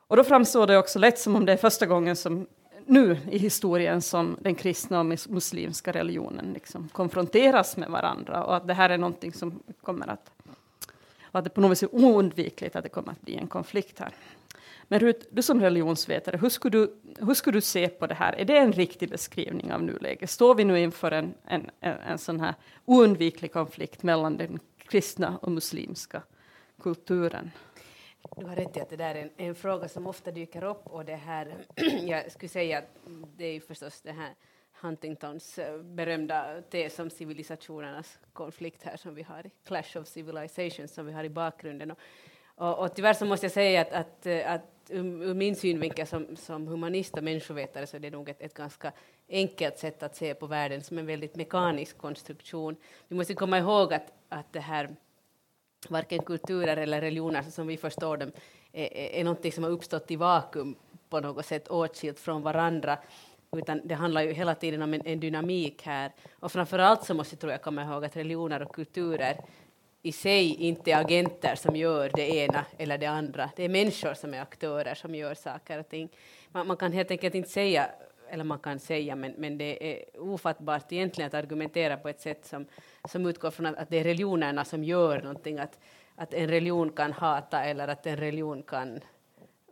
Och 0.08 0.18
då 0.18 0.24
framstår 0.24 0.68
det 0.68 0.78
också 0.78 1.00
lätt 1.00 1.20
som 1.20 1.36
om 1.36 1.46
det 1.46 1.54
är 1.54 1.58
första 1.58 1.86
gången 1.86 2.16
som 2.16 2.48
nu 2.86 3.18
i 3.32 3.38
historien 3.38 4.02
som 4.02 4.38
den 4.42 4.56
kristna 4.56 5.00
och 5.00 5.06
muslimska 5.06 5.92
religionen 5.92 6.54
liksom 6.54 6.90
konfronteras 6.90 7.78
med 7.78 7.90
varandra 7.90 8.44
och 8.44 8.56
att 8.56 8.68
det 8.68 8.74
här 8.74 8.90
är 8.90 8.98
någonting 8.98 9.34
som 9.34 9.64
kommer 9.82 10.08
att 10.08 10.32
och 11.24 11.40
att 11.40 11.44
det 11.44 11.50
på 11.50 11.62
något 11.62 11.72
vis 11.72 11.84
är 11.84 11.96
oundvikligt 11.96 12.76
att 12.76 12.84
det 12.84 12.90
kommer 12.90 13.12
att 13.12 13.22
bli 13.22 13.36
en 13.36 13.48
konflikt 13.48 14.00
här. 14.00 14.14
Men 14.92 15.00
Rut, 15.00 15.28
du 15.32 15.42
som 15.42 15.62
religionsvetare, 15.62 16.38
hur 16.38 16.50
skulle 16.50 16.78
du, 16.78 16.96
hur 17.20 17.34
skulle 17.34 17.58
du 17.58 17.62
se 17.62 17.88
på 17.88 18.08
det 18.08 18.14
här? 18.14 18.34
Är 18.34 18.46
det 18.46 18.58
en 18.58 18.72
riktig 18.72 19.10
beskrivning 19.10 19.74
av 19.74 19.84
nuläget? 19.84 20.30
Står 20.30 20.56
vi 20.56 20.64
nu 20.64 20.80
inför 20.80 21.12
en, 21.12 21.34
en, 21.46 21.70
en, 21.80 21.98
en 21.98 22.18
sån 22.18 22.40
här 22.40 22.56
oundviklig 22.86 23.54
konflikt 23.54 24.04
mellan 24.04 24.38
den 24.38 24.60
kristna 24.78 25.38
och 25.42 25.52
muslimska 25.52 26.24
kulturen? 26.82 27.52
Du 28.38 28.46
har 28.46 28.56
rätt 28.56 28.78
i 28.78 28.82
att 28.82 28.90
det 28.90 28.96
där 28.96 29.16
är 29.16 29.22
en, 29.22 29.30
en, 29.38 29.56
fråga 29.56 29.88
som 29.88 30.08
ofta 30.08 30.32
dyker 30.32 30.64
upp 30.64 30.88
och 30.88 31.06
det 31.06 31.16
här, 31.16 31.56
jag 32.02 32.32
skulle 32.32 32.50
säga 32.50 32.78
att 32.78 32.98
det 33.38 33.46
är 33.46 33.54
ju 33.54 33.62
förstås 33.62 34.02
det 34.02 34.12
här 34.12 34.34
Huntingtons 34.82 35.60
eh, 35.60 35.82
berömda 35.82 36.62
tes 36.70 37.00
om 37.00 37.10
civilisationernas 37.10 38.20
konflikt 38.34 38.84
här 38.84 38.98
som 38.98 39.16
vi 39.16 39.24
har 39.24 39.48
i 39.48 39.52
Clash 39.66 39.98
of 40.02 40.08
Civilizations 40.08 40.94
som 40.94 41.06
vi 41.06 41.14
har 41.14 41.24
i 41.24 41.30
bakgrunden. 41.30 41.92
Och, 41.92 41.98
Och, 42.56 42.80
och 42.80 42.96
tyvärr 42.96 43.14
så 43.14 43.26
måste 43.26 43.46
jag 43.46 43.54
säga 43.54 43.82
att, 43.82 43.92
att, 43.92 44.26
eh, 44.26 44.54
att 44.54 44.81
ur 44.90 45.34
min 45.34 45.56
synvinkel 45.56 46.08
som, 46.08 46.36
som 46.36 46.68
humanist 46.68 47.18
och 47.18 47.24
människovetare 47.24 47.88
så 47.88 47.96
är 47.96 48.00
det 48.00 48.10
nog 48.10 48.30
ett, 48.30 48.42
ett 48.42 48.54
ganska 48.54 48.92
enkelt 49.30 49.78
sätt 49.78 50.04
att 50.04 50.16
se 50.16 50.34
på 50.34 50.48
världen 50.48 50.84
som 50.84 50.98
en 50.98 51.06
väldigt 51.06 51.36
mekanisk 51.36 51.98
konstruktion. 51.98 52.76
Vi 53.08 53.16
måste 53.16 53.34
komma 53.34 53.58
ihåg 53.58 53.94
att, 53.94 54.14
att 54.30 54.54
det 54.54 54.60
här 54.60 54.96
varken 55.90 56.24
kulturer 56.24 56.78
eller 56.78 57.02
religioner 57.02 57.42
som 57.42 57.68
vi 57.68 57.78
förstår 57.78 58.18
dem 58.18 58.32
är, 58.72 58.94
är, 58.94 59.20
är 59.20 59.24
någonting 59.24 59.52
som 59.52 59.64
har 59.64 59.72
uppstått 59.72 60.12
i 60.12 60.16
vakuum 60.16 60.76
på 61.10 61.20
något 61.20 61.46
sätt 61.46 61.68
åtskilt 61.68 62.20
från 62.20 62.42
varandra 62.42 62.98
utan 63.58 63.82
det 63.84 63.96
handlar 63.96 64.22
ju 64.22 64.32
hela 64.34 64.56
tiden 64.56 64.82
om 64.82 64.94
en, 64.94 65.06
en 65.06 65.20
dynamik 65.20 65.84
här. 65.84 66.12
Och 66.40 66.52
framför 66.52 66.80
allt 66.80 67.04
så 67.04 67.14
måste 67.14 67.36
tror 67.36 67.52
jag 67.52 67.62
komma 67.62 67.84
ihåg 67.84 68.06
att 68.06 68.16
religioner 68.16 68.62
och 68.62 68.76
kulturer 68.76 69.38
i 70.02 70.12
sig 70.12 70.56
inte 70.56 70.92
är 70.92 70.98
agenter 70.98 71.56
som 71.56 71.76
gör 71.76 72.12
det 72.14 72.36
ena 72.36 72.66
eller 72.78 72.98
det 72.98 73.06
andra. 73.06 73.50
Det 73.56 73.64
är 73.64 73.70
människor 73.70 74.14
som 74.14 74.34
är 74.34 74.42
aktörer 74.42 74.96
som 74.96 75.16
gör 75.16 75.34
saker 75.34 75.80
och 75.80 75.90
ting. 75.90 76.10
Man, 76.52 76.68
man 76.68 76.78
kan 76.78 76.92
helt 76.92 77.12
enkelt 77.12 77.36
inte 77.36 77.50
säga, 77.50 77.90
eller 78.30 78.44
man 78.44 78.60
kan 78.60 78.80
säga, 78.80 79.16
men, 79.16 79.34
men 79.38 79.58
det 79.58 79.94
är 79.94 80.22
ofattbart 80.22 80.92
egentligen 80.92 81.28
att 81.28 81.34
argumentera 81.34 81.98
på 81.98 82.10
ett 82.10 82.22
sätt 82.22 82.46
som, 82.46 82.66
som 83.10 83.26
utgår 83.26 83.52
från 83.52 83.66
att, 83.66 83.76
att 83.76 83.90
det 83.90 84.00
är 84.00 84.04
religionerna 84.04 84.66
som 84.66 84.84
gör 84.84 85.22
någonting, 85.22 85.60
att, 85.60 85.80
att 86.16 86.34
en 86.34 86.48
religion 86.48 86.90
kan 86.90 87.14
hata 87.14 87.64
eller 87.64 87.88
att 87.88 88.06
en 88.06 88.18
religion 88.18 88.64
kan 88.64 89.00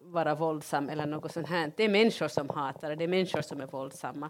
vara 0.01 0.35
våldsam 0.35 0.89
eller 0.89 1.05
något 1.05 1.31
sånt 1.31 1.47
här. 1.47 1.71
Det 1.75 1.83
är 1.83 1.89
människor 1.89 2.27
som 2.27 2.49
hatar, 2.49 2.95
det 2.95 3.03
är 3.03 3.07
människor 3.07 3.41
som 3.41 3.61
är 3.61 3.67
våldsamma. 3.67 4.29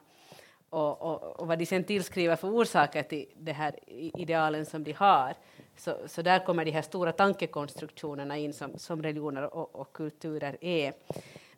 Och, 0.69 1.01
och, 1.01 1.39
och 1.39 1.47
vad 1.47 1.59
de 1.59 1.65
sen 1.65 1.83
tillskriver 1.83 2.35
för 2.35 2.47
orsaker 2.47 3.03
till 3.03 3.25
det 3.37 3.51
här 3.51 3.75
idealen 3.87 4.65
som 4.65 4.83
de 4.83 4.91
har, 4.91 5.35
så, 5.79 5.97
så 6.05 6.21
där 6.21 6.45
kommer 6.45 6.65
de 6.65 6.71
här 6.71 6.81
stora 6.81 7.11
tankekonstruktionerna 7.11 8.37
in 8.37 8.53
som, 8.53 8.77
som 8.77 9.03
religioner 9.03 9.53
och, 9.55 9.75
och 9.75 9.93
kulturer 9.93 10.57
är. 10.61 10.93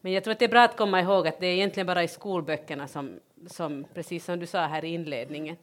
Men 0.02 0.12
jag 0.12 0.24
tror 0.24 0.32
att 0.32 0.40
det 0.40 0.46
är 0.46 0.50
bra 0.50 0.62
att 0.62 0.78
komma 0.78 1.02
ihåg 1.02 1.28
att 1.28 1.40
det 1.40 1.48
är 1.48 1.54
egentligen 1.54 1.88
bara 1.88 2.04
i 2.04 2.08
skolböckerna 2.08 2.88
som, 2.88 3.20
som 3.48 3.86
precis 3.94 4.26
som 4.26 4.40
du 4.40 4.48
sa 4.48 4.66
här 4.66 4.86
i 4.86 4.88
inledningen, 4.88 5.56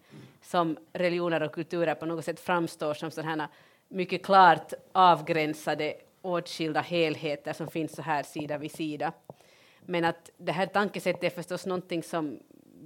som 0.42 0.76
religioner 0.92 1.42
och 1.42 1.52
kulturer 1.52 1.94
på 1.94 2.06
något 2.06 2.24
sätt 2.24 2.40
framstår 2.40 2.94
som 2.94 3.10
sådana 3.10 3.48
mycket 3.88 4.24
klart 4.24 4.72
avgränsade 4.92 5.94
åtskilda 6.22 6.80
helheter 6.80 7.52
som 7.52 7.68
finns 7.68 7.96
så 7.96 8.02
här 8.02 8.22
sida 8.22 8.58
vid 8.58 8.72
sida. 8.72 9.12
Men 9.80 10.04
att 10.04 10.30
det 10.36 10.52
här 10.52 10.66
tankesättet 10.66 11.24
är 11.24 11.30
förstås 11.30 11.66
någonting 11.66 12.02
som 12.02 12.38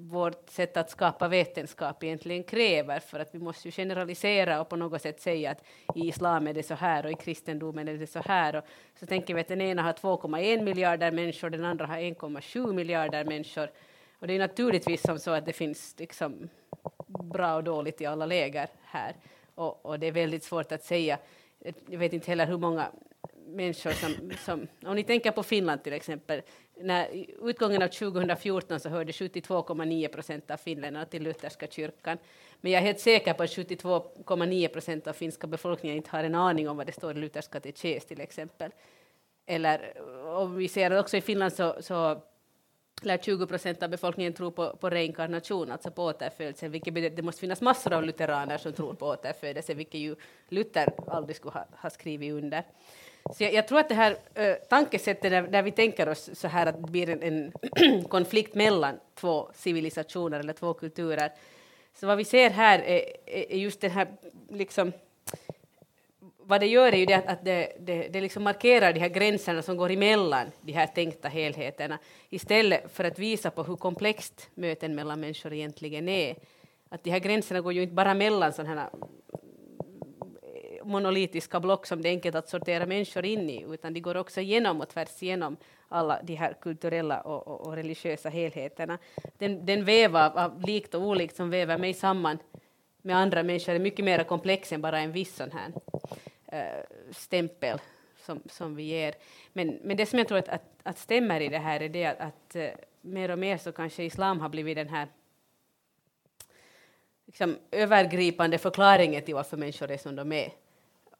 vårt 0.09 0.51
sätt 0.51 0.77
att 0.77 0.91
skapa 0.91 1.29
vetenskap 1.29 2.05
egentligen 2.05 2.45
kräver, 2.45 3.01
för 3.01 3.21
att 3.21 3.35
vi 3.35 3.39
måste 3.39 3.69
ju 3.69 3.73
generalisera 3.73 4.61
och 4.61 4.69
på 4.69 4.77
något 4.77 5.03
sätt 5.03 5.21
säga 5.21 5.51
att 5.51 5.65
i 5.95 6.09
islam 6.09 6.47
är 6.47 6.55
det 6.55 6.63
så 6.63 6.75
här 6.75 7.05
och 7.05 7.11
i 7.11 7.15
kristendomen 7.15 7.89
är 7.89 7.95
det 7.95 8.07
så 8.07 8.19
här. 8.19 8.57
Och 8.57 8.65
så 9.01 9.07
tänker 9.07 9.35
vi 9.35 9.41
att 9.41 9.49
den 9.49 9.61
ena 9.61 9.83
har 9.83 9.93
2,1 9.93 10.63
miljarder 10.63 11.13
människor, 11.13 11.51
den 11.51 11.65
andra 11.65 11.87
har 11.87 11.97
1,7 11.97 12.73
miljarder 12.73 13.25
människor. 13.25 13.71
Och 14.19 14.27
det 14.27 14.35
är 14.35 14.39
naturligtvis 14.39 15.03
som 15.03 15.19
så 15.19 15.31
att 15.31 15.47
det 15.47 15.53
finns 15.53 15.95
liksom 15.99 16.49
bra 17.07 17.57
och 17.57 17.65
dåligt 17.65 18.01
i 18.01 18.07
alla 18.07 18.27
läger 18.27 18.69
här. 18.83 19.17
Och, 19.55 19.87
och 19.87 19.99
det 19.99 20.07
är 20.07 20.13
väldigt 20.13 20.45
svårt 20.45 20.73
att 20.73 20.85
säga. 20.85 21.19
Jag 21.89 21.99
vet 21.99 22.13
inte 22.13 22.31
heller 22.31 22.47
hur 22.47 22.59
många 22.59 22.89
människor 23.57 23.91
som, 23.91 24.33
som, 24.45 24.67
om 24.89 24.97
ni 24.97 25.05
tänker 25.05 25.31
på 25.31 25.43
Finland 25.43 25.83
till 25.83 25.93
exempel, 25.93 26.43
när 26.81 27.27
utgången 27.49 27.83
av 27.83 27.89
2014 27.89 28.81
så 28.81 28.89
hörde 28.89 29.13
72,9 29.13 30.09
procent 30.09 30.51
av 30.51 30.57
finländarna 30.57 31.07
till 31.07 31.23
lutherska 31.23 31.67
kyrkan. 31.67 32.19
Men 32.61 32.73
jag 32.73 32.83
är 32.83 32.87
helt 32.87 33.01
säker 33.01 33.35
på 33.35 33.43
att 33.43 33.51
72,9 33.51 34.69
procent 34.69 35.07
av 35.07 35.13
finska 35.13 35.47
befolkningen 35.47 35.97
inte 35.97 36.11
har 36.11 36.25
en 36.25 36.35
aning 36.35 36.69
om 36.69 36.77
vad 36.77 36.87
det 36.87 36.93
står 36.93 37.17
i 37.17 37.21
lutherska 37.21 37.53
katekes 37.53 38.07
till 38.07 38.21
exempel. 38.21 38.71
Eller 39.47 40.03
om 40.27 40.55
vi 40.57 40.69
ser 40.69 40.99
också 40.99 41.17
i 41.17 41.21
Finland 41.21 41.53
så, 41.53 41.77
så 41.81 42.23
lär 43.03 43.19
20 43.19 43.47
procent 43.47 43.83
av 43.83 43.91
befolkningen 43.91 44.33
tro 44.33 44.51
på, 44.51 44.77
på 44.77 44.91
reinkarnation, 44.91 45.73
alltså 45.73 45.91
på 45.91 46.05
återfödelse, 46.05 46.69
vilket 46.69 46.95
betyder, 46.95 47.17
det 47.17 47.23
måste 47.23 47.41
finnas 47.41 47.61
massor 47.61 47.93
av 47.93 48.05
lutheraner 48.05 48.59
som 48.59 48.73
tror 48.73 48.95
på 48.95 49.07
återfödelse, 49.07 49.75
vilket 49.75 50.01
ju 50.01 50.17
Luther 50.49 50.89
aldrig 51.07 51.37
skulle 51.37 51.53
ha, 51.53 51.67
ha 51.77 51.91
skrivit 51.91 52.33
under. 52.33 52.65
Så 53.31 53.45
jag, 53.45 53.55
jag, 53.55 53.69
tror 53.69 53.79
att 53.79 53.89
det 53.89 53.95
här 53.95 54.11
uh, 54.13 54.55
tankesättet, 54.69 55.31
där, 55.31 55.43
där, 55.43 55.63
vi 55.63 55.71
tänker 55.71 56.09
oss 56.09 56.31
så 56.33 56.49
här 56.49 56.67
att 56.67 56.83
det 56.83 56.91
blir 56.91 57.09
en, 57.09 57.23
en 57.23 58.05
konflikt 58.09 58.55
mellan 58.55 59.01
två 59.15 59.51
civilisationer 59.55 60.41
eller 60.41 60.53
två 60.53 60.75
kulturer, 60.75 61.33
så 61.95 62.07
vad 62.07 62.17
vi 62.17 62.25
ser 62.25 62.51
här 62.51 62.79
är, 62.79 63.03
är 63.27 63.57
just 63.57 63.81
den 63.81 63.91
här 63.91 64.09
liksom, 64.49 64.93
vad 66.39 66.61
det 66.61 66.67
gör 66.67 66.93
är 66.93 66.97
ju 66.97 67.07
det 67.07 67.15
att, 67.15 67.27
att 67.27 67.45
det, 67.45 67.73
det, 67.81 68.09
det 68.09 68.21
liksom 68.21 68.43
markerar 68.43 68.93
de 68.93 69.01
här 69.01 69.09
gränserna 69.09 69.63
som 69.63 69.77
går 69.77 69.91
emellan 69.91 70.47
de 70.61 70.73
här 70.73 70.87
tänkta 70.87 71.29
helheterna 71.29 71.99
istället 72.31 72.93
för 72.93 73.05
att 73.05 73.19
visa 73.19 73.51
på 73.51 73.63
hur 73.63 73.77
komplext 73.77 74.51
möten 74.55 74.95
mellan 74.95 75.21
människor 75.21 75.53
egentligen 75.53 76.09
är. 76.09 76.37
Att 76.89 77.05
de 77.05 77.11
här 77.11 77.19
gränserna 77.19 77.61
går 77.61 77.73
ju 77.73 77.83
inte 77.83 77.95
bara 77.95 78.15
mellan 78.15 78.53
sådana 78.53 78.81
här 78.81 78.91
monolitiska 80.85 81.61
block 81.61 81.87
som 81.87 82.03
det 82.03 82.09
är 82.09 82.11
enkelt 82.11 82.37
att 82.37 82.49
sortera 82.49 82.87
människor 82.87 83.25
in 83.25 83.51
i, 83.51 83.65
utan 83.69 83.95
de 83.95 84.01
går 84.01 84.17
också 84.17 84.41
igenom 84.41 84.81
och 84.81 84.89
tvärs 84.89 85.23
igenom 85.23 85.57
alla 85.89 86.21
de 86.23 86.35
här 86.35 86.57
kulturella 86.61 87.21
och, 87.21 87.49
och, 87.49 87.67
och 87.67 87.73
religiösa 87.73 88.29
helheterna. 88.29 88.99
Den, 89.39 89.67
den 89.67 89.85
väv 89.85 90.17
av, 90.17 90.39
av 90.39 90.63
likt 90.67 90.95
och 90.95 91.03
olikt 91.03 91.37
som 91.37 91.51
väver 91.51 91.79
mig 91.79 91.95
samman 91.95 92.39
med 93.03 93.17
andra 93.17 93.43
människor 93.43 93.75
är 93.75 93.79
mycket 93.79 94.05
mer 94.05 94.25
komplex 94.25 94.73
än 94.73 94.81
bara 94.81 95.01
en 95.01 95.13
viss 95.13 95.37
sån 95.37 95.51
här 95.51 95.73
äh, 96.47 96.85
stämpel 97.11 97.79
som, 98.17 98.43
som 98.47 98.77
vi 98.77 98.83
ger. 98.83 99.15
Men, 99.53 99.79
men 99.83 99.97
det 99.97 100.07
som 100.07 100.19
jag 100.19 100.29
tror 100.29 100.39
att, 100.39 100.49
att, 100.49 100.63
att 100.83 100.99
stämmer 100.99 101.41
i 101.41 101.49
det 101.49 101.59
här 101.59 101.81
är 101.81 101.89
det 101.89 102.07
att, 102.07 102.21
att 102.21 102.57
äh, 102.57 102.71
mer 103.01 103.31
och 103.31 103.39
mer 103.39 103.57
så 103.59 103.73
kanske 103.73 104.03
islam 104.03 104.41
har 104.41 104.49
blivit 104.49 104.77
den 104.77 104.89
här 104.89 105.09
liksom, 107.27 107.57
övergripande 107.71 108.59
förklaringen 108.59 109.23
till 109.23 109.35
varför 109.35 109.57
människor 109.57 109.91
är 109.91 109.99
som 109.99 110.17
de 110.17 110.33
är. 110.33 110.53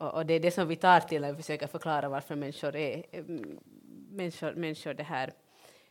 Och, 0.03 0.15
och, 0.15 0.27
det 0.27 0.35
är 0.35 0.41
det 0.41 0.51
som 0.51 0.69
vi 0.69 0.77
tar 0.77 1.01
till 1.01 1.23
när 1.23 1.33
vi 1.33 1.43
försöker 1.43 1.67
förklara 1.67 2.09
varför 2.09 2.37
människor, 2.37 2.77
är, 2.77 3.05
eh, 3.11 3.25
människor, 4.11 4.55
människor 4.55 4.95
det 4.95 5.03
här 5.03 5.33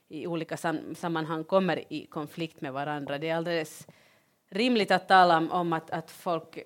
i 0.08 0.28
olika 0.28 0.58
sam 0.58 0.96
sammanhang 0.96 1.44
kommer 1.44 1.94
i 1.94 2.06
konflikt 2.06 2.62
med 2.62 2.74
varandra. 2.74 3.18
Det 3.18 3.30
är 3.30 3.36
alldeles 3.36 3.88
rimligt 4.50 4.92
att 4.92 5.08
tala 5.08 5.38
om, 5.38 5.52
om 5.52 5.74
att, 5.74 5.92
att, 5.92 6.12
folk, 6.12 6.58
eh, 6.58 6.64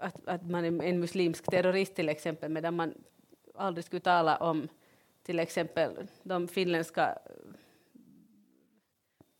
att, 0.00 0.28
att 0.28 0.46
man 0.46 0.64
är 0.64 0.84
en 0.84 1.00
muslimsk 1.00 1.50
terrorist 1.50 1.94
till 1.94 2.08
exempel, 2.08 2.50
medan 2.50 2.76
man 2.76 2.94
aldrig 3.54 3.84
skulle 3.84 4.00
tala 4.00 4.36
om 4.36 4.68
till 5.22 5.38
exempel 5.38 5.90
de 6.22 6.48
finländska 6.48 7.18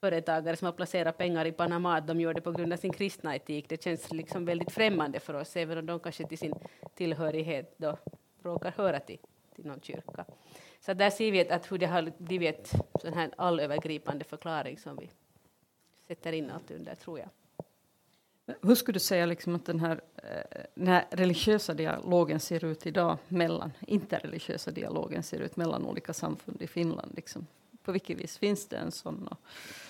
företagare 0.03 0.57
som 0.57 0.67
har 0.67 0.73
placerat 0.73 1.19
pengar 1.19 1.45
i 1.45 1.53
Panama, 1.53 1.97
att 1.97 2.07
de 2.07 2.21
gör 2.21 2.35
det 2.35 2.41
på 2.41 2.53
grund 2.53 2.73
av 2.73 2.77
sin 2.77 2.93
kristna 2.93 3.37
etik. 3.37 3.69
Det 3.69 3.83
känns 3.83 4.13
liksom 4.13 4.45
väldigt 4.45 4.73
främmande 4.73 5.21
för 5.21 5.35
oss, 5.35 5.57
även 5.57 5.79
om 5.79 5.87
de 5.87 6.01
kanske 6.01 6.27
till 6.27 6.39
sin 6.39 6.55
tillhörighet 6.95 7.75
då 7.77 7.99
råkar 8.43 8.71
höra 8.71 9.01
till, 9.01 9.19
till 9.55 9.67
någon 9.67 9.81
kyrka. 9.81 10.25
Så 10.81 10.95
där 10.95 11.11
ser 11.11 11.33
vi 11.33 11.51
att 11.51 11.73
hur 11.73 11.79
det 11.79 11.87
har 11.87 12.13
blivit 12.19 12.75
en 12.75 13.01
sån 13.01 13.13
här 13.13 13.31
allövergripande 13.37 14.25
förklaring 14.25 14.79
som 14.79 14.97
vi 14.97 15.11
sätter 16.07 16.33
in 16.33 16.51
allt 16.51 16.71
under, 16.71 16.95
tror 16.95 17.19
jag. 17.19 17.29
Hur 18.63 18.75
skulle 18.75 18.97
du 18.97 19.01
säga 19.01 19.27
liksom 19.27 19.55
att 19.55 19.67
den 19.67 19.81
här, 19.81 20.01
eh, 20.17 20.63
den 20.75 20.89
här 20.89 21.05
religiösa 21.11 21.75
dialogen 21.75 22.41
ser 22.41 22.65
ut 22.65 22.87
idag 22.87 23.19
mellan, 23.29 23.73
interreligiösa 23.81 24.71
dialogen 24.71 25.23
ser 25.23 25.41
ut 25.41 25.57
mellan 25.57 25.87
olika 25.87 26.13
samfund 26.13 26.63
i 26.63 26.67
Finland? 26.67 27.13
Liksom? 27.17 27.47
På 27.83 27.93
vilket 27.93 28.19
vis 28.19 28.39
finns 28.39 28.67
det 28.67 28.77
en 28.77 28.93
sån? 28.93 29.29
Och, 29.29 29.39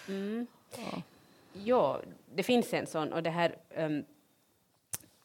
mm. 0.09 0.47
ja. 0.77 1.03
ja. 1.53 2.01
det 2.35 2.43
finns 2.43 2.75
en 2.75 2.87
sån 2.87 3.13
och 3.13 3.23
det 3.23 3.31
här 3.31 3.57
um, 3.77 4.05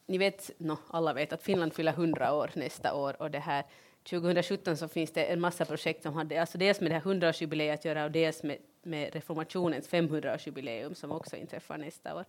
ni 0.06 0.18
vet, 0.18 0.52
no, 0.58 0.78
alla 0.90 1.14
vet 1.14 1.34
att 1.34 1.44
Finland 1.44 1.74
fyller 1.74 1.92
100 1.92 2.34
år 2.34 2.52
nästa 2.54 2.94
år 2.94 3.22
och 3.22 3.32
det 3.32 3.40
här 3.40 3.64
2017 4.10 4.78
så 4.78 4.88
finns 4.88 5.12
det 5.12 5.24
en 5.24 5.40
massa 5.40 5.66
projekt 5.66 6.04
som 6.04 6.14
hade 6.14 6.42
alltså 6.42 6.58
dels 6.58 6.82
med 6.82 6.92
det 6.92 6.96
här 6.96 7.02
100-årsjubileet 7.02 7.74
att 7.74 7.86
göra 7.86 8.06
och 8.06 8.12
dels 8.12 8.44
med, 8.44 8.58
med 8.88 9.14
reformationens 9.14 9.90
500-årsjubileum 9.90 10.94
som 10.94 11.12
också 11.12 11.36
inträffar 11.36 11.78
nästa 11.78 12.16
år. 12.16 12.26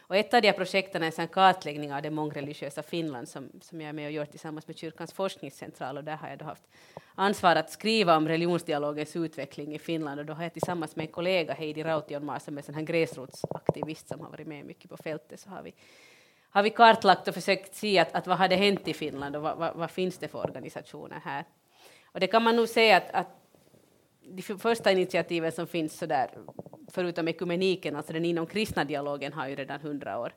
Och 0.00 0.16
ett 0.16 0.34
av 0.34 0.42
de 0.42 0.48
här 0.48 0.56
projekten 0.56 1.02
är 1.02 1.20
en 1.20 1.28
kartläggning 1.28 1.92
av 1.92 2.02
det 2.02 2.10
mångreligiösa 2.10 2.82
Finland 2.82 3.28
som, 3.28 3.50
som 3.60 3.80
jag 3.80 3.88
är 3.88 3.92
med 3.92 4.06
och 4.06 4.12
gör 4.12 4.24
tillsammans 4.24 4.66
med 4.66 4.78
Kyrkans 4.78 5.12
forskningscentral 5.12 5.96
och 5.96 6.04
där 6.04 6.16
har 6.16 6.28
jag 6.28 6.38
då 6.38 6.44
haft 6.44 6.62
ansvar 7.14 7.56
att 7.56 7.70
skriva 7.70 8.16
om 8.16 8.28
religionsdialogens 8.28 9.16
utveckling 9.16 9.74
i 9.74 9.78
Finland 9.78 10.20
och 10.20 10.26
då 10.26 10.32
har 10.32 10.42
jag 10.42 10.52
tillsammans 10.52 10.96
med 10.96 11.06
en 11.06 11.12
kollega 11.12 11.54
Heidi 11.54 11.82
Rautionmaa 11.82 12.40
som 12.40 12.58
är 12.58 12.78
en 12.78 12.84
gräsrotsaktivist 12.84 14.08
som 14.08 14.20
har 14.20 14.30
varit 14.30 14.46
med 14.46 14.66
mycket 14.66 14.90
på 14.90 14.96
fältet 14.96 15.40
så 15.40 15.50
har 15.50 15.62
vi 15.62 15.74
har 16.52 16.62
vi 16.62 16.70
kartlagt 16.70 17.28
och 17.28 17.34
försökt 17.34 17.74
se 17.74 17.98
att, 17.98 18.14
att 18.14 18.26
vad 18.26 18.38
har 18.38 18.48
det 18.48 18.56
hänt 18.56 18.88
i 18.88 18.94
Finland 18.94 19.36
och 19.36 19.42
vad, 19.42 19.56
vad, 19.58 19.74
vad, 19.74 19.90
finns 19.90 20.18
det 20.18 20.28
för 20.28 20.38
organisationer 20.38 21.20
här. 21.24 21.44
Och 22.04 22.20
det 22.20 22.26
kan 22.26 22.42
man 22.42 22.56
nog 22.56 22.68
säga 22.68 22.96
att, 22.96 23.10
att 23.10 23.41
de 24.36 24.42
första 24.42 24.92
initiativen 24.92 25.52
som 25.52 25.66
finns 25.66 25.98
så 25.98 26.06
där, 26.06 26.30
förutom 26.88 27.28
ekumeniken, 27.28 27.96
alltså 27.96 28.12
den 28.12 28.24
inom 28.24 28.46
kristna 28.46 28.84
dialogen 28.84 29.32
har 29.32 29.48
ju 29.48 29.54
redan 29.54 29.80
hundra 29.80 30.18
år 30.18 30.32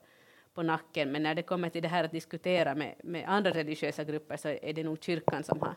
på 0.53 0.63
nacken, 0.63 1.11
men 1.11 1.23
när 1.23 1.35
det 1.35 1.41
kommer 1.41 1.69
till 1.69 1.81
det 1.81 1.87
här 1.87 2.03
att 2.03 2.11
diskutera 2.11 2.75
med, 2.75 2.95
med 3.03 3.23
andra 3.27 3.51
religiösa 3.51 4.03
grupper 4.03 4.37
så 4.37 4.47
är 4.47 4.73
det 4.73 4.83
nog 4.83 5.03
kyrkan 5.03 5.43
som 5.43 5.61
har 5.61 5.75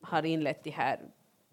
har 0.00 0.26
inlett 0.26 0.64
det 0.64 0.70
här 0.70 1.00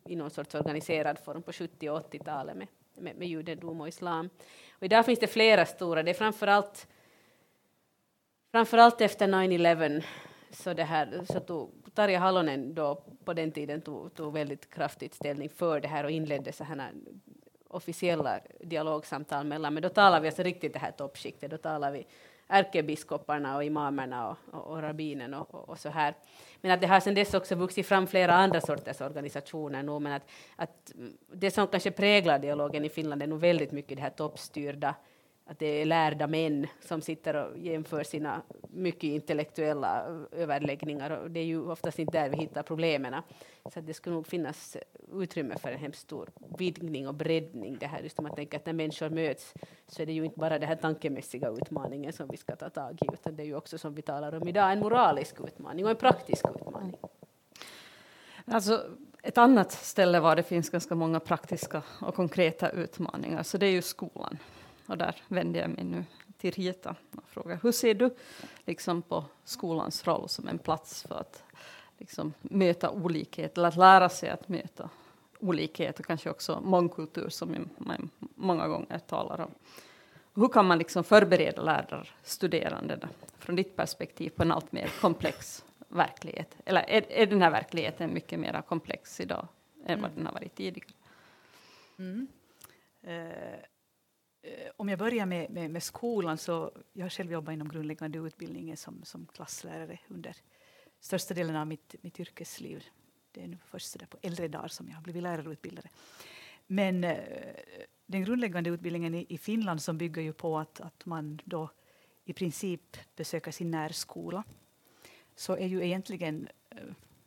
i 0.05 0.15
någon 0.15 0.29
sorts 0.29 0.55
organiserad 0.55 1.19
form 1.19 1.41
på 1.41 1.53
70 1.53 1.89
och 1.89 2.13
80-talet 2.13 2.57
med, 2.57 2.67
med, 2.93 3.15
med 3.15 3.27
judendom 3.27 3.81
och 3.81 3.87
islam. 3.87 4.29
Och 4.71 4.83
idag 4.83 5.05
finns 5.05 5.19
det 5.19 5.27
flera 5.27 5.65
stora, 5.65 6.03
det 6.03 6.11
är 6.11 6.13
framförallt 6.13 6.87
framförallt 8.51 9.01
efter 9.01 9.27
9-11 9.27 10.03
så, 10.51 10.73
det 10.73 10.83
här, 10.83 11.25
så 11.25 11.39
tog 11.39 11.84
Tarja 11.95 12.19
Halonen 12.19 12.73
då 12.73 13.01
på 13.25 13.33
den 13.33 13.51
tiden 13.51 13.81
tog, 13.81 14.13
tog 14.13 14.33
väldigt 14.33 14.69
kraftigt 14.69 15.13
ställning 15.13 15.49
för 15.49 15.79
det 15.79 15.87
här 15.87 16.03
och 16.03 16.11
inledde 16.11 16.51
så 16.51 16.63
här 16.63 16.91
officiella 17.67 18.39
dialogsamtal 18.59 19.45
mellan, 19.45 19.73
men 19.73 19.83
då 19.83 19.89
talar 19.89 20.21
vi 20.21 20.27
alltså 20.27 20.43
riktigt 20.43 20.73
det 20.73 20.79
här 20.79 20.91
toppskiktet, 20.91 21.51
då 21.51 21.57
talar 21.57 21.91
vi 21.91 22.07
ärkebiskoparna 22.47 23.55
och 23.55 23.63
imamerna 23.63 24.29
och, 24.29 24.37
och, 24.51 24.67
och 24.67 24.81
rabbinen 24.81 25.33
och, 25.33 25.55
och, 25.55 25.69
och, 25.69 25.79
så 25.79 25.89
här. 25.89 26.13
Men 26.61 26.71
att 26.71 26.81
det 26.81 26.87
har 26.87 26.99
sedan 26.99 27.15
dess 27.15 27.33
också 27.33 27.55
vuxit 27.55 27.87
fram 27.87 28.07
flera 28.07 28.33
andra 28.33 28.61
sorters 28.61 29.01
organisationer 29.01 29.83
nu, 29.83 29.99
men 29.99 30.13
att, 30.13 30.29
att 30.55 30.91
det 31.33 31.51
som 31.51 31.67
kanske 31.67 31.91
präglar 31.91 32.39
dialogen 32.39 32.85
i 32.85 32.89
Finland 32.89 33.23
är 33.23 33.27
nog 33.27 33.39
väldigt 33.39 33.71
mycket 33.71 33.97
det 33.97 34.01
här 34.01 34.09
toppstyrda 34.09 34.95
att 35.47 35.59
det 35.59 35.81
är 35.81 35.85
lärda 35.85 36.27
män 36.27 36.67
som 36.81 37.01
sitter 37.01 37.33
och 37.35 37.57
jämför 37.57 38.03
sina 38.03 38.41
mycket 38.69 39.03
intellektuella 39.03 40.03
överläggningar 40.31 41.09
och 41.09 41.31
det 41.31 41.39
är 41.39 41.45
ju 41.45 41.71
oftast 41.71 41.99
inte 41.99 42.17
där 42.17 42.29
vi 42.29 42.37
hittar 42.37 42.63
problemen. 42.63 43.21
Så 43.73 43.81
det 43.81 43.93
skulle 43.93 44.15
nog 44.15 44.27
finnas 44.27 44.77
utrymme 45.13 45.57
för 45.57 45.71
en 45.71 45.79
hemskt 45.79 46.01
stor 46.01 46.29
vidgning 46.57 47.07
och 47.07 47.13
breddning. 47.13 47.77
Det 47.79 47.87
här 47.87 48.01
just 48.01 48.19
om 48.19 48.23
man 48.23 48.35
tänker 48.35 48.57
att 48.57 48.65
när 48.65 48.73
människor 48.73 49.09
möts 49.09 49.53
så 49.87 50.01
är 50.01 50.05
det 50.05 50.13
ju 50.13 50.25
inte 50.25 50.39
bara 50.39 50.59
den 50.59 50.67
här 50.67 50.75
tankemässiga 50.75 51.49
utmaningen 51.49 52.13
som 52.13 52.27
vi 52.27 52.37
ska 52.37 52.55
ta 52.55 52.69
tag 52.69 52.99
i 53.01 53.13
utan 53.13 53.35
det 53.35 53.43
är 53.43 53.47
ju 53.47 53.55
också 53.55 53.77
som 53.77 53.95
vi 53.95 54.01
talar 54.01 54.35
om 54.35 54.47
idag 54.47 54.71
en 54.71 54.79
moralisk 54.79 55.35
utmaning 55.39 55.85
och 55.85 55.91
en 55.91 55.97
praktisk 55.97 56.45
utmaning. 56.55 56.95
Alltså, 58.45 58.81
ett 59.23 59.37
annat 59.37 59.71
ställe 59.71 60.19
var 60.19 60.35
det 60.35 60.43
finns 60.43 60.69
ganska 60.69 60.95
många 60.95 61.19
praktiska 61.19 61.83
och 62.01 62.15
konkreta 62.15 62.69
utmaningar 62.69 63.43
så 63.43 63.57
det 63.57 63.65
är 63.65 63.71
ju 63.71 63.81
skolan. 63.81 64.37
Och 64.85 64.97
där 64.97 65.15
vänder 65.27 65.59
jag 65.61 65.69
mig 65.69 65.83
nu 65.83 66.05
till 66.37 66.51
Rita 66.51 66.95
och 67.15 67.29
frågar 67.29 67.59
hur 67.63 67.71
ser 67.71 67.93
du 67.93 68.15
liksom, 68.65 69.01
på 69.01 69.25
skolans 69.43 70.07
roll 70.07 70.29
som 70.29 70.47
en 70.47 70.57
plats 70.57 71.03
för 71.03 71.15
att 71.15 71.43
liksom, 71.97 72.33
möta 72.41 72.89
olikhet 72.89 73.57
eller 73.57 73.67
att 73.67 73.75
lära 73.75 74.09
sig 74.09 74.29
att 74.29 74.49
möta 74.49 74.89
olikhet 75.39 75.99
och 75.99 76.05
kanske 76.05 76.29
också 76.29 76.61
mångkultur 76.61 77.29
som 77.29 77.69
man 77.77 78.09
många 78.19 78.67
gånger 78.67 78.99
talar 78.99 79.41
om. 79.41 79.51
Hur 80.33 80.47
kan 80.47 80.65
man 80.65 80.77
liksom 80.77 81.03
förbereda 81.03 81.61
lärarstuderande 81.61 82.99
från 83.37 83.55
ditt 83.55 83.75
perspektiv 83.75 84.29
på 84.29 84.43
en 84.43 84.51
allt 84.51 84.71
mer 84.71 84.91
komplex 85.01 85.65
verklighet? 85.87 86.55
Eller 86.65 86.81
är, 86.81 87.11
är 87.11 87.25
den 87.25 87.41
här 87.41 87.51
verkligheten 87.51 88.13
mycket 88.13 88.39
mer 88.39 88.61
komplex 88.67 89.19
idag 89.19 89.47
än 89.85 90.01
vad 90.01 90.11
mm. 90.11 90.15
den 90.15 90.25
har 90.25 90.33
varit 90.33 90.55
tidigare? 90.55 90.89
Mm. 91.97 92.27
Eh, 93.01 93.59
Eh, 94.45 94.71
om 94.77 94.89
jag 94.89 94.99
börjar 94.99 95.25
med, 95.25 95.49
med, 95.49 95.71
med, 95.71 95.83
skolan 95.83 96.37
så 96.37 96.71
jag 96.93 97.05
har 97.05 97.09
själv 97.09 97.31
jobbat 97.31 97.53
inom 97.53 97.69
grundläggande 97.69 98.19
utbildningen 98.19 98.77
som, 98.77 99.03
som 99.03 99.25
klasslärare 99.25 99.99
under 100.07 100.35
största 100.99 101.33
delen 101.33 101.55
av 101.55 101.67
mitt, 101.67 101.95
mitt 102.01 102.19
yrkesliv. 102.19 102.83
Det 103.31 103.43
är 103.43 103.47
nu 103.47 103.57
först 103.65 103.99
där 103.99 104.05
på 104.05 104.17
äldre 104.21 104.47
dagar 104.47 104.67
som 104.67 104.87
jag 104.89 104.95
har 104.95 105.01
blivit 105.01 105.23
lärarutbildare. 105.23 105.89
Men 106.67 107.03
eh, 107.03 107.17
den 108.05 108.23
grundläggande 108.23 108.69
utbildningen 108.69 109.15
i, 109.15 109.25
i, 109.29 109.37
Finland 109.37 109.81
som 109.81 109.97
bygger 109.97 110.21
ju 110.21 110.33
på 110.33 110.59
att, 110.59 110.81
att 110.81 111.05
man 111.05 111.39
då 111.45 111.69
i 112.25 112.33
princip 112.33 112.97
besöker 113.15 113.51
sin 113.51 113.71
närskola 113.71 114.43
så 115.35 115.55
är 115.55 115.67
ju 115.67 115.85
egentligen 115.85 116.47
eh, 116.69 116.77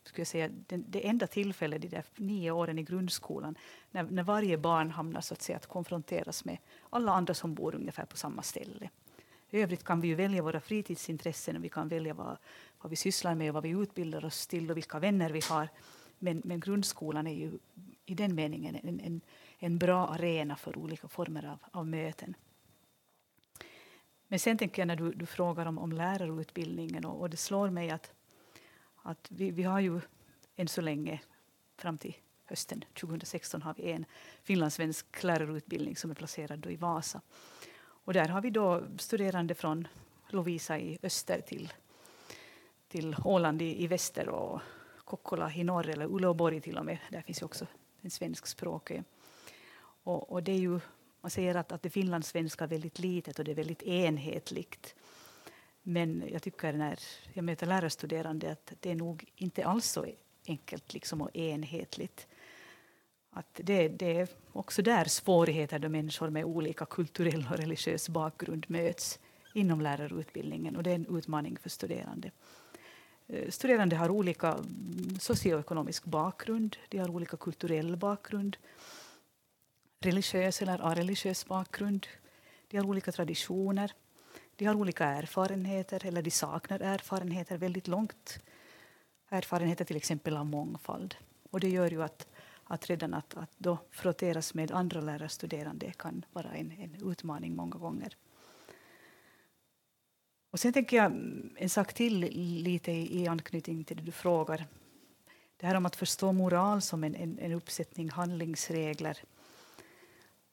skulle 0.08 0.20
jag 0.20 0.28
säga, 0.28 0.48
det, 0.48 0.76
det 0.76 1.08
enda 1.08 1.26
tillfället, 1.26 1.82
de 1.82 1.88
där 1.88 2.04
nio 2.16 2.50
åren 2.50 2.78
i 2.78 2.82
grundskolan, 2.82 3.54
när, 3.90 4.02
när 4.02 4.22
varje 4.22 4.58
barn 4.58 4.90
hamnar 4.90 5.20
så 5.20 5.34
att 5.34 5.42
säga 5.42 5.56
att 5.56 5.66
konfronteras 5.66 6.44
med 6.44 6.58
alla 6.90 7.12
andra 7.12 7.34
som 7.34 7.54
bor 7.54 7.74
ungefär 7.74 8.04
på 8.04 8.16
samma 8.16 8.42
ställe. 8.42 8.90
I 9.50 9.60
övrigt 9.60 9.84
kan 9.84 10.00
vi 10.00 10.08
ju 10.08 10.14
välja 10.14 10.42
våra 10.42 10.60
fritidsintressen 10.60 11.56
och 11.56 11.64
vi 11.64 11.68
kan 11.68 11.88
välja 11.88 12.14
vad, 12.14 12.36
vad 12.80 12.90
vi 12.90 12.96
sysslar 12.96 13.34
med 13.34 13.48
och 13.50 13.54
vad 13.54 13.62
vi 13.62 13.70
utbildar 13.70 14.24
oss 14.24 14.46
till 14.46 14.70
och 14.70 14.76
vilka 14.76 14.98
vänner 14.98 15.30
vi 15.30 15.40
har. 15.50 15.68
Men, 16.18 16.42
men 16.44 16.60
grundskolan 16.60 17.26
är 17.26 17.34
ju 17.34 17.58
i 18.06 18.14
den 18.14 18.34
meningen 18.34 18.76
en, 18.82 19.00
en, 19.00 19.20
en 19.58 19.78
bra 19.78 20.06
arena 20.08 20.56
för 20.56 20.78
olika 20.78 21.08
former 21.08 21.44
av, 21.46 21.58
av 21.70 21.86
möten. 21.86 22.34
Men 24.28 24.38
sen 24.38 24.58
tänker 24.58 24.82
jag 24.82 24.86
när 24.86 24.96
du, 24.96 25.12
du 25.12 25.26
frågar 25.26 25.66
om, 25.66 25.78
om 25.78 25.92
lärarutbildningen 25.92 27.04
och, 27.04 27.20
och 27.20 27.30
det 27.30 27.36
slår 27.36 27.70
mig 27.70 27.90
att 27.90 28.12
att 29.10 29.28
vi, 29.30 29.50
vi 29.50 29.62
har 29.62 29.80
ju 29.80 30.00
än 30.56 30.68
så 30.68 30.80
länge, 30.80 31.20
fram 31.76 31.98
till 31.98 32.16
hösten 32.44 32.84
2016, 33.00 33.62
har 33.62 33.74
vi 33.74 33.90
en 33.90 34.04
finlandssvensk 34.42 35.22
lärarutbildning 35.22 35.96
som 35.96 36.10
är 36.10 36.14
placerad 36.14 36.66
i 36.66 36.76
Vasa. 36.76 37.20
Och 37.78 38.12
där 38.12 38.28
har 38.28 38.40
vi 38.40 38.50
då 38.50 38.82
studerande 38.98 39.54
från 39.54 39.88
Lovisa 40.28 40.78
i 40.78 40.98
öster 41.02 41.40
till, 41.40 41.72
till 42.88 43.16
Åland 43.24 43.62
i, 43.62 43.84
i 43.84 43.86
väster 43.86 44.28
och 44.28 44.60
Kokkola 45.04 45.52
i 45.52 45.64
norr, 45.64 45.88
eller 45.88 46.06
Uleåborg 46.06 46.60
till 46.60 46.78
och 46.78 46.84
med. 46.84 46.98
Där 47.10 47.22
finns 47.22 47.42
ju 47.42 47.44
också 47.44 47.66
en 48.00 48.10
svenskspråkig. 48.10 49.04
Och, 49.80 50.32
och 50.32 50.42
det 50.42 50.52
är 50.52 50.58
ju, 50.58 50.80
man 51.20 51.30
säger 51.30 51.54
att, 51.54 51.72
att 51.72 51.82
det 51.82 51.90
finlandssvenska 51.90 52.64
är 52.64 52.68
väldigt 52.68 52.98
litet 52.98 53.38
och 53.38 53.44
det 53.44 53.50
är 53.50 53.54
väldigt 53.54 53.82
enhetligt. 53.82 54.94
Men 55.82 56.24
jag 56.32 56.42
tycker 56.42 56.72
när 56.72 56.98
jag 57.32 57.44
möter 57.44 57.66
lärarstuderande 57.66 58.52
att 58.52 58.72
det 58.80 58.90
är 58.90 58.96
nog 58.96 59.24
inte 59.36 59.66
alls 59.66 59.86
så 59.86 60.06
enkelt 60.46 60.94
liksom 60.94 61.20
och 61.20 61.36
enhetligt. 61.36 62.26
Att 63.30 63.60
det, 63.62 63.88
det 63.88 64.16
är 64.16 64.28
också 64.52 64.82
där 64.82 65.04
svårigheter 65.04 65.78
då 65.78 65.88
människor 65.88 66.30
med 66.30 66.44
olika 66.44 66.86
kulturell 66.86 67.46
och 67.50 67.56
religiös 67.56 68.08
bakgrund 68.08 68.66
möts 68.68 69.18
inom 69.54 69.80
lärarutbildningen 69.80 70.76
och 70.76 70.82
det 70.82 70.90
är 70.90 70.94
en 70.94 71.16
utmaning 71.16 71.56
för 71.56 71.70
studerande. 71.70 72.30
Eh, 73.26 73.50
studerande 73.50 73.96
har 73.96 74.10
olika 74.10 74.58
socioekonomisk 75.20 76.04
bakgrund, 76.04 76.76
de 76.88 76.98
har 76.98 77.10
olika 77.10 77.36
kulturell 77.36 77.96
bakgrund, 77.96 78.56
religiös 80.00 80.62
eller 80.62 80.80
areligiös 80.80 81.46
bakgrund, 81.46 82.06
de 82.68 82.76
har 82.76 82.86
olika 82.86 83.12
traditioner. 83.12 83.92
De 84.58 84.64
har 84.64 84.74
olika 84.74 85.04
erfarenheter, 85.04 86.06
eller 86.06 86.22
de 86.22 86.30
saknar 86.30 86.80
erfarenheter 86.80 87.58
väldigt 87.58 87.88
långt. 87.88 88.38
Erfarenheter 89.28 89.84
till 89.84 89.96
exempel 89.96 90.36
av 90.36 90.46
mångfald. 90.46 91.14
Och 91.50 91.60
det 91.60 91.68
gör 91.68 91.90
ju 91.90 92.02
att, 92.02 92.28
att 92.64 92.86
redan 92.86 93.14
att, 93.14 93.36
att 93.36 93.50
då 93.58 93.78
frotteras 93.90 94.54
med 94.54 94.72
andra 94.72 95.00
lärarstuderande 95.00 95.92
kan 95.92 96.24
vara 96.32 96.50
en, 96.50 96.72
en 96.72 97.10
utmaning 97.10 97.56
många 97.56 97.76
gånger. 97.76 98.16
Och 100.50 100.60
sen 100.60 100.72
tänker 100.72 100.96
jag 100.96 101.12
en 101.56 101.70
sak 101.70 101.92
till 101.94 102.20
lite 102.62 102.92
i, 102.92 103.22
i 103.22 103.28
anknytning 103.28 103.84
till 103.84 103.96
det 103.96 104.02
du 104.02 104.12
frågar. 104.12 104.66
Det 105.56 105.66
här 105.66 105.74
om 105.74 105.86
att 105.86 105.96
förstå 105.96 106.32
moral 106.32 106.82
som 106.82 107.04
en, 107.04 107.14
en, 107.14 107.38
en 107.38 107.52
uppsättning 107.52 108.10
handlingsregler 108.10 109.18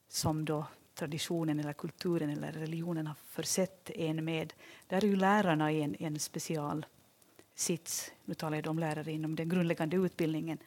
som 0.07 0.45
då 0.45 0.65
traditionen 0.95 1.59
eller 1.59 1.73
kulturen 1.73 2.29
eller 2.29 2.51
religionen 2.51 3.07
har 3.07 3.15
försett 3.25 3.89
en 3.89 4.25
med. 4.25 4.53
Där 4.87 5.03
är 5.03 5.07
ju 5.07 5.15
lärarna 5.15 5.71
i 5.71 5.81
en, 5.81 5.95
en 5.99 6.19
special 6.19 6.85
sits. 7.55 8.11
Nu 8.25 8.33
talar 8.33 8.57
jag 8.57 8.67
om 8.67 8.79
lärare 8.79 9.11
inom 9.11 9.35
den 9.35 9.49
grundläggande 9.49 9.95
utbildningen. 9.97 10.57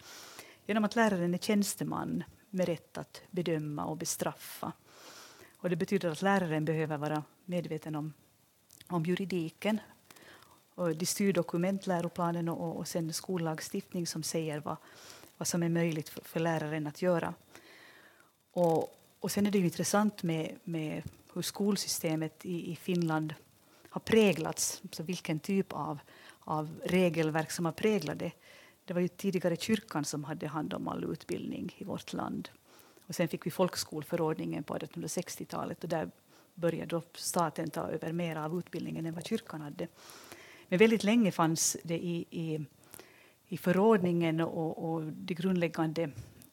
Genom 0.66 0.84
att 0.84 0.96
läraren 0.96 1.34
är 1.34 1.38
tjänsteman 1.38 2.24
med 2.50 2.66
rätt 2.66 2.98
att 2.98 3.22
bedöma 3.30 3.84
och 3.84 3.96
bestraffa. 3.96 4.72
Och 5.56 5.70
det 5.70 5.76
betyder 5.76 6.10
att 6.10 6.22
läraren 6.22 6.64
behöver 6.64 6.96
vara 6.96 7.22
medveten 7.44 7.94
om, 7.94 8.12
om 8.86 9.04
juridiken 9.04 9.80
och 10.74 10.96
de 10.96 11.06
styrdokument, 11.06 11.86
läroplanen 11.86 12.48
och, 12.48 12.76
och 12.76 12.88
sen 12.88 13.12
skollagstiftning 13.12 14.06
som 14.06 14.22
säger 14.22 14.60
vad, 14.60 14.76
vad 15.38 15.48
som 15.48 15.62
är 15.62 15.68
möjligt 15.68 16.08
för, 16.08 16.20
för 16.24 16.40
läraren 16.40 16.86
att 16.86 17.02
göra. 17.02 17.34
Och, 18.52 18.97
och 19.20 19.30
sen 19.30 19.46
är 19.46 19.50
det 19.50 19.58
ju 19.58 19.64
intressant 19.64 20.22
med, 20.22 20.58
med 20.64 21.02
hur 21.34 21.42
skolsystemet 21.42 22.44
i, 22.44 22.72
i 22.72 22.76
Finland 22.76 23.34
har 23.88 24.00
präglats, 24.00 24.82
så 24.92 25.02
vilken 25.02 25.38
typ 25.38 25.72
av, 25.72 25.98
av 26.40 26.80
regelverk 26.84 27.50
som 27.50 27.64
har 27.64 27.72
präglat 27.72 28.18
det. 28.18 28.32
Det 28.84 28.94
var 28.94 29.00
ju 29.00 29.08
tidigare 29.08 29.56
kyrkan 29.56 30.04
som 30.04 30.24
hade 30.24 30.46
hand 30.46 30.74
om 30.74 30.88
all 30.88 31.04
utbildning 31.04 31.74
i 31.78 31.84
vårt 31.84 32.12
land. 32.12 32.48
Och 33.06 33.14
sen 33.14 33.28
fick 33.28 33.46
vi 33.46 33.50
folkskolförordningen 33.50 34.64
på 34.64 34.76
1860-talet 34.76 35.84
och 35.84 35.88
där 35.88 36.10
började 36.54 36.86
då 36.86 37.02
staten 37.14 37.70
ta 37.70 37.88
över 37.88 38.12
mer 38.12 38.36
av 38.36 38.58
utbildningen 38.58 39.06
än 39.06 39.14
vad 39.14 39.26
kyrkan 39.26 39.60
hade. 39.60 39.88
Men 40.68 40.78
väldigt 40.78 41.04
länge 41.04 41.32
fanns 41.32 41.76
det 41.84 41.98
i, 41.98 42.26
i, 42.30 42.66
i 43.48 43.56
förordningen 43.56 44.40
och, 44.40 44.92
och 44.92 45.02
de 45.02 45.34
grundläggande 45.34 46.10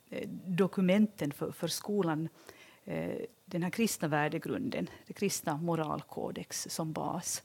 eh, 0.09 0.29
dokumenten 0.45 1.31
för, 1.31 1.51
för 1.51 1.67
skolan 1.67 2.29
Eh, 2.29 2.54
Eh, 2.85 3.17
den 3.45 3.63
här 3.63 3.69
kristna 3.69 4.07
värdegrunden, 4.07 4.89
den 5.07 5.13
kristna 5.13 5.57
moralkodex 5.57 6.67
som 6.69 6.93
bas. 6.93 7.43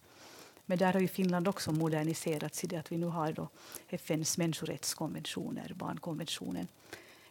Men 0.67 0.79
där 0.79 0.93
har 0.93 1.01
ju 1.01 1.09
Finland 1.09 1.49
också 1.49 1.73
moderniserats 1.73 2.65
i 2.65 2.67
det 2.67 2.77
att 2.77 2.93
vi 2.93 2.99
nu 2.99 3.07
har 3.07 3.33
då 3.33 3.49
FNs 3.89 4.39
människorättskonventioner, 4.39 5.73
barnkonventionen, 5.75 6.69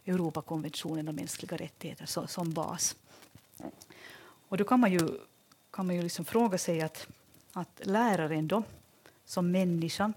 Europakonventionen 0.06 1.08
om 1.08 1.16
mänskliga 1.16 1.58
rättigheter 1.58 2.06
så, 2.06 2.28
som 2.28 2.54
bas. 2.54 2.96
Och 4.48 4.58
då 4.58 4.64
kan 4.64 4.80
man 4.80 4.92
ju, 4.92 5.00
kan 5.72 5.88
man 5.88 5.96
ju 5.96 6.02
liksom 6.02 6.26
fråga 6.26 6.58
sig 6.58 6.82
att, 6.82 7.08
att 7.54 7.82
läraren 7.84 8.48
då, 8.48 8.64
som 9.26 9.52
människa 9.52 10.14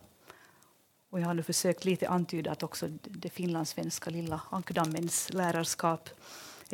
och 1.11 1.21
jag 1.21 1.27
har 1.27 1.35
nu 1.35 1.43
försökt 1.43 1.85
lite 1.85 2.09
antyda 2.09 2.53
att 2.53 2.63
också 2.63 2.89
det 3.03 3.31
finlandssvenska 3.31 4.11
lilla 4.11 4.41
ankdammens 4.51 5.33
lärarskap 5.33 6.09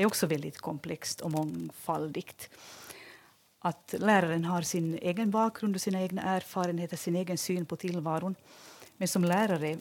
är 0.02 0.06
också 0.06 0.26
väldigt 0.26 0.58
komplext 0.58 1.20
och 1.20 1.30
mångfaldigt. 1.30 2.50
Att 3.58 3.94
läraren 3.98 4.44
har 4.44 4.62
sin 4.62 4.98
egen 5.02 5.30
bakgrund 5.30 5.74
och 5.74 5.80
sina 5.80 6.02
egna 6.02 6.22
erfarenheter, 6.22 6.96
sin 6.96 7.16
egen 7.16 7.38
syn 7.38 7.66
på 7.66 7.76
tillvaron. 7.76 8.34
Men 8.96 9.08
som 9.08 9.24
lärare 9.24 9.78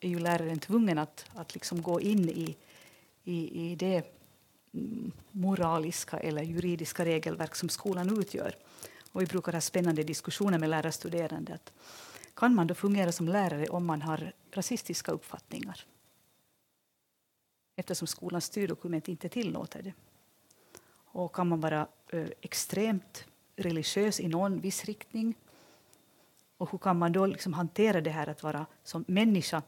är 0.00 0.08
ju 0.08 0.18
läraren 0.18 0.58
tvungen 0.58 0.98
att, 0.98 1.24
att 1.34 1.54
liksom 1.54 1.82
gå 1.82 2.00
in 2.00 2.28
i, 2.28 2.56
i, 3.24 3.70
i 3.70 3.74
det 3.74 4.04
mm, 4.74 5.12
moraliska 5.30 6.18
eller 6.18 6.42
juridiska 6.42 7.04
regelverk 7.04 7.54
som 7.54 7.68
skolan 7.68 8.18
utgör. 8.18 8.56
Och 9.12 9.22
vi 9.22 9.26
brukar 9.26 9.52
ha 9.52 9.60
spännande 9.60 10.02
diskussioner 10.02 10.58
med 10.58 10.70
lärarstuderande. 10.70 11.54
Att 11.54 11.72
kan 12.34 12.54
man 12.54 12.66
då 12.66 12.74
fungera 12.74 13.12
som 13.12 13.28
lärare 13.28 13.66
om 13.66 13.86
man 13.86 14.02
har 14.02 14.32
rasistiska 14.52 15.12
uppfattningar? 15.12 15.84
Eftersom 17.76 18.06
skolans 18.06 18.44
styrdokument 18.44 19.08
inte 19.08 19.28
tillåter 19.28 19.82
det. 19.82 19.92
Och 21.14 21.34
kan 21.34 21.48
man 21.48 21.60
vara 21.60 21.86
eh, 22.08 22.28
extremt 22.40 23.24
religiös 23.56 24.20
i 24.20 24.28
någon 24.28 24.60
viss 24.60 24.84
riktning? 24.84 25.34
Och 26.56 26.70
hur 26.70 26.78
kan 26.78 26.98
man 26.98 27.12
då 27.12 27.26
liksom 27.26 27.52
hantera 27.52 28.00
det 28.00 28.10
här 28.10 28.28
att 28.28 28.42
vara 28.42 28.66
som 28.84 29.04
människa 29.08 29.62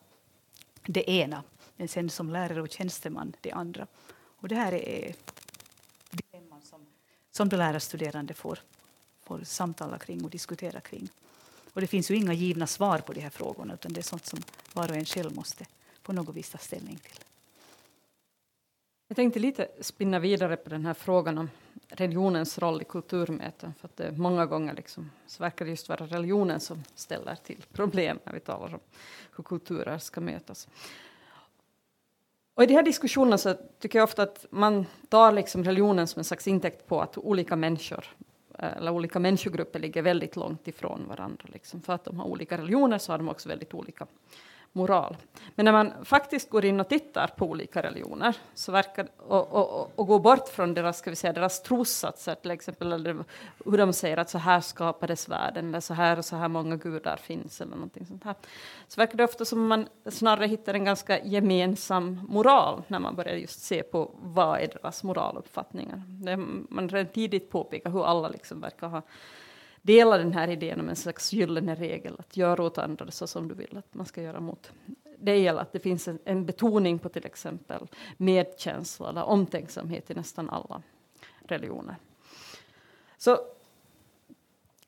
det 0.83 1.11
ena, 1.11 1.43
men 1.77 1.89
sen 1.89 2.11
som 2.11 2.31
lärare 2.31 2.63
och 2.63 2.71
tjänsteman 2.71 3.33
det 3.41 3.53
andra? 3.53 3.87
Och 4.15 4.49
det 4.49 4.55
här 4.55 4.73
är 4.73 5.15
dilemman 6.11 6.63
som, 6.63 6.87
som 7.31 7.49
de 7.49 7.57
lärarstuderande 7.57 8.35
får, 8.35 8.59
får 9.23 9.41
samtala 9.45 9.99
kring 9.99 10.25
och 10.25 10.31
diskutera 10.31 10.81
kring. 10.81 11.09
Och 11.73 11.81
det 11.81 11.87
finns 11.87 12.11
ju 12.11 12.15
inga 12.15 12.33
givna 12.33 12.67
svar 12.67 12.99
på 12.99 13.13
de 13.13 13.21
här 13.21 13.31
frågorna 13.31 13.75
utan 13.75 13.93
det 13.93 14.01
är 14.01 14.03
sånt 14.03 14.27
som 14.27 14.39
var 14.73 14.91
och 14.91 14.97
en 14.97 15.05
själv 15.05 15.35
måste 15.35 15.67
på 16.03 16.13
något 16.13 16.37
vis 16.37 16.51
ta 16.51 16.59
ställning 16.59 16.97
till. 16.97 17.26
Jag 19.09 19.17
tänkte 19.17 19.41
lite 19.41 19.69
spinna 19.81 20.19
vidare 20.19 20.57
på 20.57 20.71
den 20.71 20.87
här 20.87 20.95
frågan 20.95 21.39
om 21.39 21.51
religionens 21.89 22.59
roll 22.59 22.83
i 22.83 22.85
kulturmöten. 22.85 23.75
För 23.81 23.89
att 23.89 23.97
det 23.97 24.13
många 24.13 24.47
gånger 24.47 24.75
liksom, 24.75 25.11
så 25.27 25.43
verkar 25.43 25.65
det 25.65 25.71
just 25.71 25.89
vara 25.89 26.07
religionen 26.07 26.61
som 26.61 26.85
ställer 26.95 27.35
till 27.35 27.65
problem 27.73 28.19
när 28.25 28.33
vi 28.33 28.41
talar 28.41 28.75
om 28.75 28.81
hur 29.37 29.45
kulturer 29.45 29.99
ska 29.99 30.21
mötas. 30.21 30.69
Och 32.55 32.63
I 32.63 32.67
de 32.67 32.75
här 32.75 32.83
diskussionerna 32.83 33.39
så 33.39 33.55
tycker 33.79 33.99
jag 33.99 34.05
ofta 34.05 34.23
att 34.23 34.47
man 34.51 34.87
tar 35.09 35.33
liksom 35.33 35.65
religionen 35.65 36.07
som 36.07 36.21
en 36.21 36.25
slags 36.25 36.49
intäkt 36.49 36.87
på 36.87 37.01
att 37.01 37.19
olika 37.19 37.57
människor 37.57 38.07
eh, 38.59 38.77
eller 38.77 38.91
olika 38.91 39.19
människogrupper 39.19 39.79
ligger 39.79 40.03
väldigt 40.03 40.37
långt 40.37 40.69
ifrån 40.69 41.09
varandra. 41.09 41.45
Liksom. 41.53 41.83
För 41.83 41.93
att 41.93 42.05
de 42.05 42.21
har 42.21 42.27
olika 42.27 42.59
religioner 42.59 42.99
så 42.99 43.13
har 43.13 43.19
de 43.19 43.29
också 43.29 43.49
väldigt 43.49 43.75
olika 43.75 44.07
moral. 44.77 45.17
Men 45.55 45.65
när 45.65 45.73
man 45.73 45.93
faktiskt 46.05 46.51
går 46.51 46.65
in 46.65 46.81
och 46.81 46.89
tittar 46.89 47.27
på 47.27 47.47
olika 47.47 47.83
religioner 47.83 48.37
så 48.55 48.73
verkar, 48.73 49.09
och, 49.17 49.53
och, 49.53 49.93
och 49.95 50.07
går 50.07 50.19
bort 50.19 50.49
från 50.49 50.75
deras, 50.75 50.99
ska 50.99 51.11
vi 51.11 51.17
säga, 51.17 51.33
deras 51.33 51.63
trossatser, 51.63 52.35
till 52.35 52.51
exempel 52.51 52.93
eller 52.93 53.25
hur 53.65 53.79
de 53.79 53.93
säger 53.93 54.17
att 54.17 54.31
så 54.31 54.39
här 54.39 54.61
skapades 54.61 55.29
världen, 55.29 55.69
eller 55.69 55.81
så 55.81 55.95
här 55.95 56.19
och 56.19 56.25
så 56.25 56.37
här 56.37 56.49
många 56.49 56.77
gudar 56.77 57.17
finns, 57.17 57.61
eller 57.61 57.75
någonting 57.75 58.07
sånt 58.07 58.25
här. 58.25 58.35
Så 58.89 59.01
verkar 59.01 59.17
det 59.19 59.25
ofta 59.25 59.45
som 59.45 59.67
man 59.67 59.89
snarare 60.11 60.47
hittar 60.47 60.75
en 60.75 60.85
ganska 60.85 61.25
gemensam 61.25 62.21
moral 62.29 62.83
när 62.89 62.99
man 62.99 63.17
börjar 63.17 63.35
just 63.35 63.61
se 63.61 63.83
på 63.83 64.11
vad 64.23 64.61
är 64.61 64.67
deras 64.67 65.03
moraluppfattningar. 65.03 66.03
Det, 66.07 66.37
man 66.69 66.89
redan 66.89 67.13
tidigt 67.13 67.51
påpekar 67.51 67.91
hur 67.91 68.07
alla 68.07 68.29
liksom 68.29 68.61
verkar 68.61 68.89
ha 68.89 69.03
dela 69.87 70.19
den 70.19 70.33
här 70.33 70.49
idén 70.49 70.81
om 70.81 70.89
en 70.89 70.97
slags 70.97 71.33
gyllene 71.33 71.75
regel, 71.75 72.17
att 72.19 72.37
göra 72.37 72.63
åt 72.63 72.79
andra 72.79 73.11
så 73.11 73.27
som 73.27 73.49
du 73.49 73.55
vill 73.55 73.79
att 73.79 73.95
man 73.95 74.07
ska 74.07 74.23
göra 74.23 74.41
mot 74.41 74.73
dig, 75.19 75.49
eller 75.49 75.61
att 75.61 75.73
det 75.73 75.79
finns 75.79 76.09
en, 76.09 76.19
en 76.25 76.47
betoning 76.47 76.99
på 76.99 77.09
till 77.09 77.27
exempel 77.27 77.89
medkänsla 78.17 79.09
eller 79.09 79.25
omtänksamhet 79.25 80.11
i 80.11 80.15
nästan 80.15 80.51
alla 80.51 80.83
religioner. 81.49 81.97
Så 83.19 83.39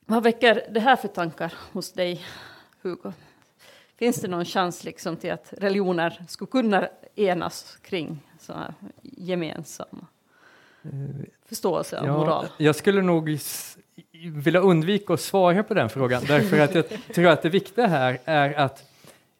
vad 0.05 0.23
väcker 0.23 0.67
det 0.71 0.79
här 0.79 0.95
för 0.95 1.07
tankar 1.07 1.53
hos 1.71 1.91
dig, 1.91 2.25
Hugo? 2.81 3.13
Finns 3.95 4.21
det 4.21 4.27
någon 4.27 4.45
chans 4.45 4.83
liksom 4.83 5.17
till 5.17 5.31
att 5.31 5.53
religioner 5.57 6.25
skulle 6.27 6.47
kunna 6.47 6.89
enas 7.15 7.77
kring 7.81 8.19
sådana 8.39 8.73
gemensamma 9.01 10.07
eh, 10.83 10.89
förståelse 11.45 11.99
av 11.99 12.05
ja, 12.05 12.17
moral? 12.17 12.47
Jag 12.57 12.75
skulle 12.75 13.01
nog 13.01 13.39
vilja 14.23 14.59
undvika 14.59 15.13
att 15.13 15.21
svara 15.21 15.63
på 15.63 15.73
den 15.73 15.89
frågan 15.89 16.23
därför 16.27 16.59
att 16.59 16.75
jag 16.75 16.85
tror 17.15 17.27
att 17.27 17.41
det 17.41 17.49
viktiga 17.49 17.87
här 17.87 18.19
är 18.25 18.53
att 18.53 18.83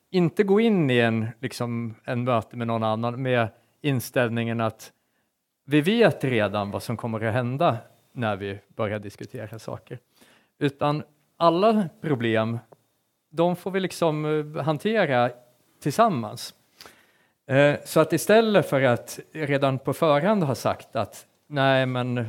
inte 0.09 0.43
gå 0.43 0.59
in 0.59 0.89
i 0.89 0.99
en, 0.99 1.27
liksom, 1.39 1.95
en 2.03 2.23
möte 2.23 2.57
med 2.57 2.67
någon 2.67 2.83
annan 2.83 3.21
med 3.21 3.47
inställningen 3.81 4.61
att 4.61 4.91
vi 5.65 5.81
vet 5.81 6.23
redan 6.23 6.71
vad 6.71 6.83
som 6.83 6.97
kommer 6.97 7.25
att 7.25 7.33
hända 7.33 7.77
när 8.13 8.35
vi 8.35 8.59
börjar 8.75 8.99
diskutera 8.99 9.59
saker. 9.59 9.99
Utan 10.59 11.03
alla 11.37 11.89
problem, 12.01 12.59
de 13.29 13.55
får 13.55 13.71
vi 13.71 13.79
liksom 13.79 14.25
eh, 14.55 14.63
hantera 14.63 15.31
tillsammans. 15.81 16.53
Eh, 17.47 17.75
så 17.85 17.99
att 17.99 18.13
istället 18.13 18.69
för 18.69 18.81
att 18.81 19.19
redan 19.31 19.79
på 19.79 19.93
förhand 19.93 20.43
ha 20.43 20.55
sagt 20.55 20.95
att 20.95 21.25
nej, 21.47 21.85
men 21.85 22.25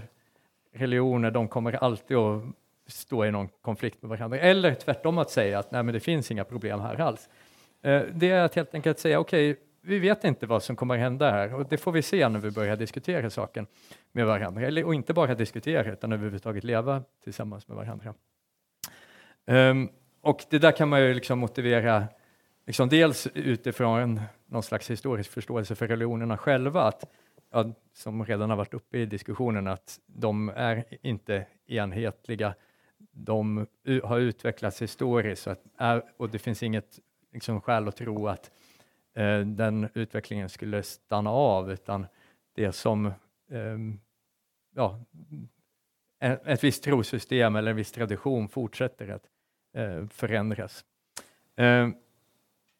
religioner, 0.72 1.30
de 1.30 1.48
kommer 1.48 1.72
alltid 1.72 2.16
att 2.16 2.42
stå 2.86 3.24
i 3.24 3.30
någon 3.30 3.48
konflikt 3.62 4.02
med 4.02 4.08
varandra. 4.08 4.38
Eller 4.38 4.74
tvärtom 4.74 5.18
att 5.18 5.30
säga 5.30 5.58
att 5.58 5.70
nej, 5.70 5.82
men 5.82 5.94
det 5.94 6.00
finns 6.00 6.30
inga 6.30 6.44
problem 6.44 6.80
här 6.80 7.00
alls. 7.00 7.28
Eh, 7.82 8.02
det 8.12 8.30
är 8.30 8.42
att 8.42 8.54
helt 8.54 8.74
enkelt 8.74 8.98
säga 8.98 9.20
okej, 9.20 9.50
okay, 9.50 9.64
vi 9.82 9.98
vet 9.98 10.24
inte 10.24 10.46
vad 10.46 10.62
som 10.62 10.76
kommer 10.76 10.94
att 10.94 11.00
hända 11.00 11.30
här 11.30 11.54
och 11.54 11.66
det 11.68 11.76
får 11.76 11.92
vi 11.92 12.02
se 12.02 12.28
när 12.28 12.40
vi 12.40 12.50
börjar 12.50 12.76
diskutera 12.76 13.30
saken 13.30 13.66
med 14.12 14.26
varandra. 14.26 14.66
Eller, 14.66 14.84
och 14.84 14.94
inte 14.94 15.14
bara 15.14 15.34
diskutera 15.34 15.92
utan 15.92 16.12
överhuvudtaget 16.12 16.64
leva 16.64 17.02
tillsammans 17.24 17.68
med 17.68 17.76
varandra. 17.76 18.14
Um, 19.46 19.90
och 20.20 20.44
det 20.50 20.58
där 20.58 20.72
kan 20.72 20.88
man 20.88 21.00
ju 21.00 21.14
liksom 21.14 21.38
motivera 21.38 22.04
liksom 22.66 22.88
dels 22.88 23.26
utifrån 23.34 24.20
någon 24.46 24.62
slags 24.62 24.90
historisk 24.90 25.30
förståelse 25.30 25.74
för 25.74 25.88
religionerna 25.88 26.38
själva, 26.38 26.82
att 26.82 27.04
ja, 27.50 27.72
som 27.92 28.24
redan 28.24 28.50
har 28.50 28.56
varit 28.56 28.74
uppe 28.74 28.98
i 28.98 29.06
diskussionen, 29.06 29.66
att 29.66 30.00
de 30.06 30.48
är 30.48 30.84
inte 31.02 31.46
enhetliga. 31.66 32.54
De 33.12 33.66
har 34.04 34.18
utvecklats 34.18 34.82
historiskt 34.82 35.46
att, 35.46 35.64
och 36.16 36.30
det 36.30 36.38
finns 36.38 36.62
inget 36.62 36.98
liksom, 37.32 37.60
skäl 37.60 37.88
att 37.88 37.96
tro 37.96 38.28
att 38.28 38.50
eh, 39.14 39.40
den 39.40 39.88
utvecklingen 39.94 40.48
skulle 40.48 40.82
stanna 40.82 41.30
av, 41.30 41.72
utan 41.72 42.06
det 42.54 42.72
som 42.72 43.06
eh, 43.06 43.78
ja, 44.74 45.00
ett 46.20 46.64
visst 46.64 46.84
trosystem 46.84 47.56
eller 47.56 47.70
en 47.70 47.76
viss 47.76 47.92
tradition 47.92 48.48
fortsätter 48.48 49.08
att 49.08 49.24
eh, 49.74 50.06
förändras. 50.06 50.84
Eh, 51.56 51.88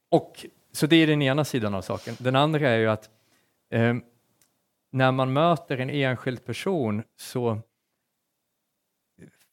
och, 0.08 0.46
så 0.72 0.86
det 0.86 0.96
är 0.96 1.06
den 1.06 1.22
ena 1.22 1.44
sidan 1.44 1.74
av 1.74 1.82
saken. 1.82 2.14
Den 2.18 2.36
andra 2.36 2.68
är 2.68 2.78
ju 2.78 2.86
att 2.86 3.10
eh, 3.70 3.94
när 4.90 5.12
man 5.12 5.32
möter 5.32 5.78
en 5.78 5.90
enskild 5.90 6.44
person 6.44 7.02
så 7.16 7.58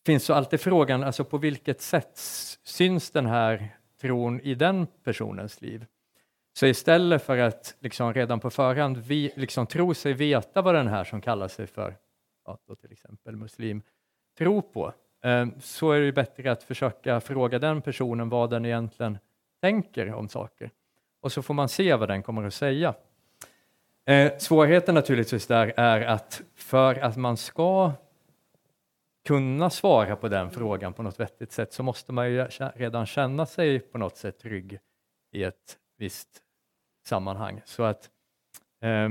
finns 0.06 0.24
så 0.26 0.34
alltid 0.34 0.62
frågan, 0.62 1.04
alltså 1.04 1.24
på 1.24 1.38
vilket 1.38 1.82
sätt 1.82 2.18
syns 2.64 3.12
den 3.12 3.26
här 3.26 3.78
tron 4.02 4.42
i 4.42 4.56
den 4.56 4.88
personens 5.04 5.62
liv? 5.62 5.86
Så 6.54 6.66
istället 6.66 7.24
för 7.24 7.38
att 7.38 7.76
liksom 7.80 8.14
redan 8.14 8.40
på 8.40 8.50
förhand 8.50 8.98
vi, 8.98 9.32
liksom 9.36 9.68
tro 9.68 9.94
sig 9.94 10.14
veta 10.14 10.62
vad 10.62 10.76
den 10.76 10.88
här 10.88 11.04
som 11.04 11.22
kallar 11.22 11.48
sig 11.48 11.68
för 11.68 11.98
ja, 12.46 12.60
till 12.82 12.92
exempel 12.92 13.36
muslim 13.36 13.82
tror 14.38 14.62
på, 14.62 14.94
eh, 15.24 15.48
så 15.60 15.92
är 15.92 16.02
det 16.02 16.12
bättre 16.12 16.52
att 16.52 16.64
försöka 16.64 17.20
fråga 17.20 17.60
den 17.60 17.82
personen 17.82 18.30
vad 18.30 18.50
den 18.50 18.66
egentligen 18.66 19.18
tänker 19.62 20.14
om 20.14 20.30
saker. 20.30 20.72
Och 21.22 21.32
så 21.32 21.42
får 21.42 21.54
man 21.54 21.70
se 21.70 21.96
vad 21.96 22.10
den 22.10 22.24
kommer 22.24 22.44
att 22.44 22.54
säga. 22.54 22.94
Eh, 24.08 24.38
svårigheten 24.38 24.96
naturligtvis 24.96 25.48
där 25.48 25.74
är 25.78 26.02
att 26.02 26.42
för 26.56 26.96
att 26.96 27.18
man 27.18 27.38
ska 27.38 27.92
kunna 29.26 29.70
svara 29.70 30.16
på 30.16 30.28
den 30.28 30.52
frågan 30.52 30.94
på 30.94 31.04
något 31.04 31.20
vettigt 31.20 31.52
sätt 31.52 31.74
så 31.74 31.84
måste 31.84 32.12
man 32.12 32.32
ju 32.32 32.48
redan 32.76 33.06
känna 33.06 33.46
sig 33.46 33.80
på 33.80 33.98
något 33.98 34.18
sätt 34.18 34.40
trygg 34.40 34.80
i 35.32 35.44
ett 35.44 35.78
visst 35.98 36.28
sammanhang. 37.06 37.62
Så 37.66 37.84
att 37.84 38.10
eh, 38.82 39.10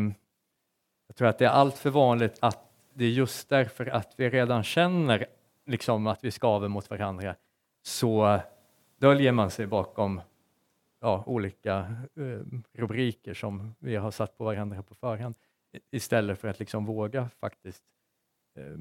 jag 1.06 1.16
tror 1.16 1.28
att 1.28 1.38
det 1.38 1.44
är 1.44 1.50
allt 1.50 1.78
för 1.78 1.90
vanligt 1.90 2.38
att 2.40 2.70
det 2.94 3.04
är 3.04 3.10
just 3.10 3.48
därför 3.48 3.86
att 3.86 4.14
vi 4.16 4.30
redan 4.30 4.62
känner 4.62 5.26
liksom 5.66 6.06
att 6.06 6.24
vi 6.24 6.30
skaver 6.30 6.68
mot 6.68 6.90
varandra 6.90 7.34
så 7.82 8.40
döljer 8.98 9.32
man 9.32 9.50
sig 9.50 9.66
bakom 9.66 10.20
ja, 11.00 11.24
olika 11.26 11.78
eh, 12.16 12.40
rubriker 12.72 13.34
som 13.34 13.74
vi 13.78 13.96
har 13.96 14.10
satt 14.10 14.38
på 14.38 14.44
varandra 14.44 14.82
på 14.82 14.94
förhand 14.94 15.34
istället 15.90 16.38
för 16.38 16.48
att 16.48 16.58
liksom 16.58 16.86
våga 16.86 17.28
faktiskt 17.28 17.84
eh, 18.56 18.76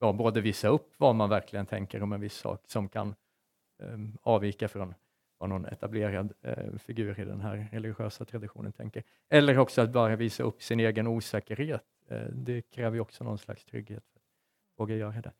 ja, 0.00 0.12
både 0.12 0.40
visa 0.40 0.68
upp 0.68 0.94
vad 0.96 1.14
man 1.14 1.30
verkligen 1.30 1.66
tänker 1.66 2.02
om 2.02 2.12
en 2.12 2.20
viss 2.20 2.34
sak 2.36 2.62
som 2.66 2.88
kan 2.88 3.14
eh, 3.82 3.98
avvika 4.22 4.68
från 4.68 4.94
vad 5.38 5.48
någon 5.48 5.66
etablerad 5.66 6.32
eh, 6.42 6.78
figur 6.78 7.20
i 7.20 7.24
den 7.24 7.40
här 7.40 7.68
religiösa 7.72 8.24
traditionen 8.24 8.72
tänker. 8.72 9.02
Eller 9.28 9.58
också 9.58 9.82
att 9.82 9.90
bara 9.90 10.16
visa 10.16 10.42
upp 10.42 10.62
sin 10.62 10.80
egen 10.80 11.06
osäkerhet. 11.06 11.84
Eh, 12.08 12.26
det 12.32 12.62
kräver 12.62 12.96
ju 12.96 13.00
också 13.00 13.24
någon 13.24 13.38
slags 13.38 13.64
trygghet 13.64 14.04
för 14.12 14.18
att 14.18 14.24
våga 14.78 14.96
göra 14.96 15.20
det. 15.20 15.32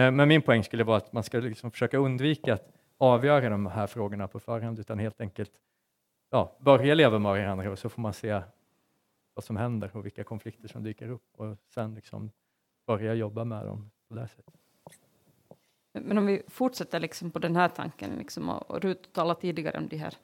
Eh, 0.00 0.10
men 0.10 0.28
min 0.28 0.42
poäng 0.42 0.64
skulle 0.64 0.84
vara 0.84 0.96
att 0.96 1.12
man 1.12 1.22
ska 1.22 1.38
liksom 1.38 1.70
försöka 1.70 1.98
undvika 1.98 2.54
att 2.54 2.75
avgöra 2.98 3.48
de 3.48 3.66
här 3.66 3.86
frågorna 3.86 4.28
på 4.28 4.40
förhand, 4.40 4.78
utan 4.78 4.98
helt 4.98 5.20
enkelt 5.20 5.52
ja, 6.30 6.56
börja 6.58 6.94
leva 6.94 7.18
med 7.18 7.32
varandra 7.32 7.70
och 7.70 7.78
så 7.78 7.88
får 7.88 8.02
man 8.02 8.12
se 8.12 8.42
vad 9.34 9.44
som 9.44 9.56
händer 9.56 9.96
och 9.96 10.06
vilka 10.06 10.24
konflikter 10.24 10.68
som 10.68 10.82
dyker 10.82 11.08
upp 11.08 11.28
och 11.36 11.56
sen 11.74 11.94
liksom 11.94 12.30
börja 12.86 13.14
jobba 13.14 13.44
med 13.44 13.66
dem 13.66 13.90
på 14.08 14.14
det 14.14 14.28
sättet. 14.28 14.54
Men 15.92 16.18
om 16.18 16.26
vi 16.26 16.42
fortsätter 16.48 17.00
liksom 17.00 17.30
på 17.30 17.38
den 17.38 17.56
här 17.56 17.68
tanken, 17.68 18.10
liksom, 18.18 18.48
och 18.48 18.80
Rut 18.80 19.12
talade 19.12 19.40
tidigare 19.40 19.78
om 19.78 19.88
de 19.88 19.96
här, 19.96 20.14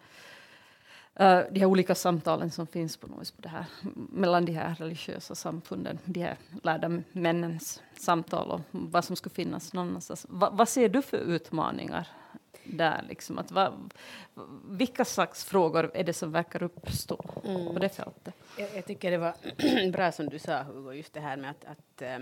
uh, 1.21 1.53
de 1.53 1.61
här 1.61 1.67
olika 1.67 1.95
samtalen 1.95 2.51
som 2.51 2.67
finns 2.67 2.97
på, 2.97 3.07
något, 3.07 3.37
på 3.37 3.43
det 3.43 3.49
här, 3.49 3.67
mellan 3.95 4.45
de 4.45 4.53
här 4.53 4.75
religiösa 4.75 5.35
samfunden, 5.35 5.99
de 6.05 6.21
här 6.21 6.37
lärda 6.63 7.03
männens 7.13 7.83
samtal 7.95 8.51
och 8.51 8.61
vad 8.71 9.05
som 9.05 9.17
skulle 9.17 9.35
finnas 9.35 9.73
någonstans. 9.73 10.27
Va, 10.29 10.51
vad 10.53 10.69
ser 10.69 10.89
du 10.89 11.03
för 11.03 11.19
utmaningar 11.19 12.09
där? 12.65 13.05
Liksom, 13.09 13.39
att 13.39 13.51
va, 13.51 13.73
vilka 14.65 15.05
slags 15.05 15.45
frågor 15.45 15.91
är 15.95 16.05
det 16.05 16.13
som 16.13 16.33
verkar 16.33 16.63
uppstå 16.63 17.43
mm. 17.45 17.75
på 17.75 17.79
det 17.79 17.89
fältet? 17.89 18.35
Jag, 18.59 18.69
jag, 18.75 18.87
tycker 18.87 19.11
det 19.11 19.19
var 19.19 19.35
bra 19.93 20.13
som 20.13 20.29
du 20.29 20.39
sa, 20.39 20.63
Hugo, 20.63 20.93
just 20.93 21.13
det 21.13 21.21
här 21.21 21.37
med 21.37 21.51
att, 21.51 21.65
att, 21.65 22.03
eh, 22.03 22.19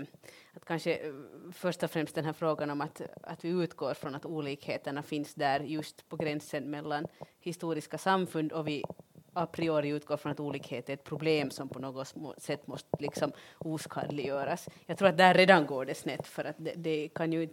att 0.53 0.65
kanske 0.65 0.95
eh, 0.95 1.13
först 1.53 1.83
och 1.83 1.91
främst 1.91 2.15
den 2.15 2.25
här 2.25 2.33
frågan 2.33 2.69
om 2.69 2.81
att, 2.81 3.01
att 3.23 3.45
vi 3.45 3.49
utgår 3.49 3.93
från 3.93 4.15
att 4.15 4.25
olikheterna 4.25 5.03
finns 5.03 5.33
där 5.33 5.59
just 5.59 6.09
på 6.09 6.15
gränsen 6.15 6.71
mellan 6.71 7.07
historiska 7.39 7.97
samfund 7.97 8.51
och 8.51 8.67
vi 8.67 8.83
a 9.33 9.45
priori 9.45 9.89
utgår 9.89 10.17
från 10.17 10.31
att 10.31 10.39
olikhet 10.39 10.89
är 10.89 10.93
ett 10.93 11.03
problem 11.03 11.51
som 11.51 11.69
på 11.69 11.79
något 11.79 12.15
sätt 12.37 12.67
måste 12.67 12.89
liksom 12.99 13.31
oskadliggöras. 13.57 14.69
Jag 14.85 14.97
tror 14.97 15.07
att 15.07 15.17
där 15.17 15.33
redan 15.33 15.65
går 15.65 15.85
det 15.85 15.95
snett 15.95 16.27
för 16.27 16.45
att 16.45 16.55
det, 16.57 16.73
det 16.75 17.09
kan 17.15 17.33
ju 17.33 17.49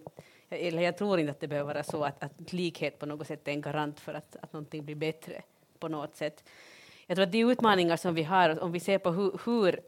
eller 0.50 0.82
jag 0.82 0.96
tror 0.96 1.20
inte 1.20 1.30
att 1.30 1.40
det 1.40 1.48
behöver 1.48 1.74
vara 1.74 1.84
så 1.84 2.04
att, 2.04 2.24
att 2.24 2.52
likhet 2.52 2.98
på 2.98 3.06
något 3.06 3.26
sätt 3.26 3.48
är 3.48 3.52
en 3.52 3.60
garant 3.60 4.00
för 4.00 4.14
att, 4.14 4.36
att 4.42 4.52
någonting 4.52 4.84
blir 4.84 4.94
bättre 4.94 5.42
på 5.78 5.88
något 5.88 6.16
sätt. 6.16 6.44
Jag 7.06 7.16
tror 7.16 7.26
att 7.26 7.32
de 7.32 7.42
utmaningar 7.42 7.96
som 7.96 8.14
vi 8.14 8.22
har, 8.22 8.62
om 8.62 8.72
vi 8.72 8.80
ser 8.80 8.98
på 8.98 9.10
hur, 9.10 9.40
hur 9.44 9.80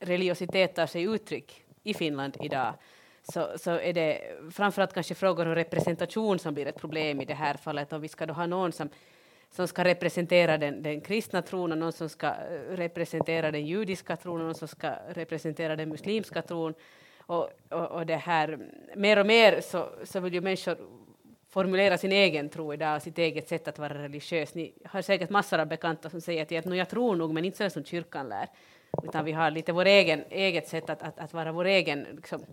religiositet 0.00 0.74
tar 0.74 0.86
sig 0.86 1.02
uttryck 1.02 1.64
i 1.82 1.94
Finland 1.94 2.36
idag, 2.40 2.74
så, 3.32 3.48
så 3.58 3.70
är 3.70 3.92
det 3.92 4.36
framförallt 4.50 4.92
kanske 4.92 5.14
frågor 5.14 5.46
om 5.46 5.54
representation 5.54 6.38
som 6.38 6.54
blir 6.54 6.66
ett 6.66 6.80
problem 6.80 7.20
i 7.20 7.24
det 7.24 7.34
här 7.34 7.54
fallet. 7.54 7.92
om 7.92 8.00
vi 8.00 8.08
ska 8.08 8.26
då 8.26 8.34
ha 8.34 8.46
någon 8.46 8.72
som, 8.72 8.88
som 9.50 9.68
ska 9.68 9.84
representera 9.84 10.58
den, 10.58 10.82
den 10.82 11.00
kristna 11.00 11.42
tron 11.42 11.72
och 11.72 11.78
någon 11.78 11.92
som 11.92 12.08
ska 12.08 12.26
eh, 12.26 12.32
representera 12.70 13.50
den 13.50 13.66
judiska 13.66 14.16
tron 14.16 14.40
och 14.40 14.46
någon 14.46 14.54
som 14.54 14.68
ska 14.68 14.92
representera 15.08 15.76
den 15.76 15.88
muslimska 15.88 16.42
tron. 16.42 16.74
Och, 17.28 17.50
och, 17.68 17.90
och, 17.90 18.06
det 18.06 18.16
här, 18.16 18.58
mer 18.96 19.18
och 19.18 19.26
mer 19.26 19.60
så, 19.60 19.88
så 20.04 20.20
vill 20.20 20.34
ju 20.34 20.40
människor 20.40 20.76
formulera 21.48 21.98
sin 21.98 22.12
egen 22.12 22.48
tro 22.48 22.74
idag, 22.74 23.02
sitt 23.02 23.18
eget 23.18 23.48
sätt 23.48 23.68
att 23.68 23.78
vara 23.78 24.02
religiös. 24.02 24.54
Ni 24.54 24.72
har 24.84 25.02
säkert 25.02 25.30
massor 25.30 25.58
av 25.58 25.66
bekanta 25.66 26.10
som 26.10 26.20
säger 26.20 26.44
till 26.44 26.58
att 26.58 26.76
jag 26.76 26.88
tror 26.88 27.16
nog, 27.16 27.34
men 27.34 27.44
inte 27.44 27.56
så 27.58 27.70
som 27.70 27.84
kyrkan 27.84 28.28
lär, 28.28 28.48
utan 29.04 29.24
vi 29.24 29.32
har 29.32 29.50
lite 29.50 29.72
vår 29.72 29.84
egen, 29.84 30.24
eget 30.30 30.68
sätt 30.68 30.90
att, 30.90 31.02
att, 31.02 31.18
att 31.18 31.32
vara 31.32 31.52
vår 31.52 31.64
egen 31.64 32.06
liksom, 32.16 32.44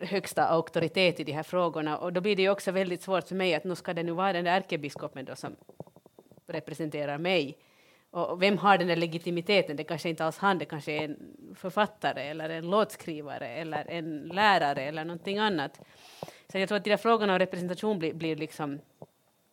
högsta 0.00 0.44
auktoritet 0.44 1.20
i 1.20 1.24
de 1.24 1.32
här 1.32 1.42
frågorna. 1.42 1.98
Och 1.98 2.12
då 2.12 2.20
blir 2.20 2.36
det 2.36 2.42
ju 2.42 2.50
också 2.50 2.72
väldigt 2.72 3.02
svårt 3.02 3.28
för 3.28 3.34
mig 3.34 3.54
att 3.54 3.64
nu 3.64 3.74
ska 3.74 3.94
det 3.94 4.02
nu 4.02 4.12
vara 4.12 4.32
den 4.32 4.44
där 4.44 4.56
ärkebiskopen 4.56 5.24
då 5.24 5.36
som 5.36 5.56
representerar 6.46 7.18
mig. 7.18 7.56
Och 8.10 8.42
vem 8.42 8.58
har 8.58 8.78
den 8.78 8.88
där 8.88 8.96
legitimiteten? 8.96 9.76
Det 9.76 9.84
kanske 9.84 10.08
inte 10.08 10.24
alls 10.24 10.38
han, 10.38 10.58
det 10.58 10.64
kanske 10.64 10.92
är 10.92 11.04
en 11.04 11.16
författare 11.54 12.22
eller 12.28 12.50
en 12.50 12.70
låtskrivare 12.70 13.48
eller 13.48 13.90
en 13.90 14.28
lärare 14.28 14.82
eller 14.82 15.04
någonting 15.04 15.38
annat. 15.38 15.80
Så 16.52 16.58
jag 16.58 16.68
tror 16.68 16.78
att 16.78 16.84
de 16.84 16.90
där 16.90 16.96
frågorna 16.96 17.32
om 17.32 17.38
representation 17.38 17.98
blir, 17.98 18.14
blir 18.14 18.36
liksom 18.36 18.78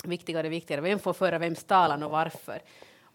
viktigare 0.04 0.48
och 0.48 0.54
viktigare. 0.54 0.82
Vem 0.82 1.00
får 1.00 1.14
föra 1.14 1.38
vems 1.38 1.64
talan 1.64 2.04
och 2.04 2.12
varför? 2.12 2.62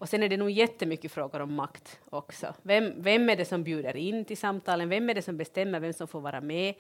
Och 0.01 0.09
sen 0.09 0.23
är 0.23 0.29
det 0.29 0.37
nog 0.37 0.51
jättemycket 0.51 1.13
frågor 1.13 1.41
om 1.41 1.55
makt 1.55 2.01
också. 2.11 2.55
Vem, 2.63 3.03
vem 3.03 3.31
är 3.31 3.37
det 3.37 3.45
som 3.45 3.65
bjuder 3.65 3.97
in 3.97 4.25
till 4.25 4.37
samtalen? 4.37 4.89
Vem 4.89 5.11
är 5.11 5.15
det 5.15 5.23
som 5.23 5.37
bestämmer 5.37 5.81
vem 5.81 5.93
som 5.93 6.09
får 6.09 6.21
vara 6.21 6.41
med? 6.41 6.75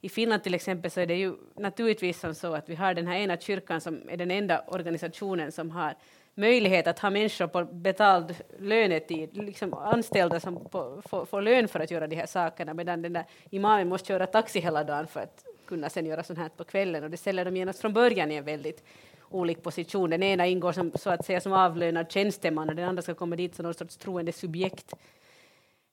I 0.00 0.08
Finland 0.08 0.42
till 0.42 0.54
exempel 0.54 0.90
så 0.90 1.00
är 1.00 1.06
det 1.06 1.14
ju 1.14 1.34
naturligtvis 1.56 2.20
som 2.20 2.34
så 2.34 2.54
att 2.54 2.68
vi 2.68 2.74
har 2.74 2.94
den 2.94 3.06
här 3.06 3.16
ena 3.16 3.36
kyrkan 3.36 3.80
som 3.80 4.08
är 4.08 4.16
den 4.16 4.30
enda 4.30 4.64
organisationen 4.66 5.52
som 5.52 5.70
har 5.70 5.94
möjlighet 6.38 6.86
att 6.86 6.98
ha 6.98 7.10
människor 7.10 7.46
på 7.46 7.64
betald 7.64 8.34
lönetid, 8.58 9.36
liksom 9.36 9.74
anställda 9.74 10.40
som 10.40 10.68
får, 10.70 11.24
får 11.24 11.42
lön 11.42 11.68
för 11.68 11.80
att 11.80 11.90
göra 11.90 12.06
de 12.06 12.16
här 12.16 12.26
sakerna, 12.26 12.74
medan 12.74 13.02
den 13.02 13.12
där 13.12 13.24
imamen 13.50 13.88
måste 13.88 14.08
köra 14.08 14.26
taxi 14.26 14.60
hela 14.60 14.84
dagen 14.84 15.06
för 15.06 15.20
att 15.20 15.44
kunna 15.66 15.90
sen 15.90 16.06
göra 16.06 16.22
sånt 16.22 16.38
här 16.38 16.48
på 16.48 16.64
kvällen. 16.64 17.04
Och 17.04 17.10
det 17.10 17.16
ställer 17.16 17.44
dem 17.44 17.56
genast 17.56 17.80
från 17.80 17.92
början 17.92 18.30
i 18.30 18.34
en 18.34 18.44
väldigt 18.44 18.84
olik 19.30 19.62
position. 19.62 20.10
Den 20.10 20.22
ena 20.22 20.46
ingår 20.46 20.72
som, 20.72 20.92
så 20.94 21.10
att 21.10 21.26
säga 21.26 21.40
som 21.40 21.52
avlönad 21.52 22.12
tjänsteman 22.12 22.68
och 22.68 22.76
den 22.76 22.88
andra 22.88 23.02
ska 23.02 23.14
komma 23.14 23.36
dit 23.36 23.54
som 23.54 23.62
någon 23.62 23.74
sorts 23.74 23.96
troende 23.96 24.32
subjekt. 24.32 24.94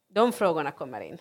De 0.08 0.32
frågorna 0.32 0.72
kommer 0.72 1.02
in. 1.02 1.18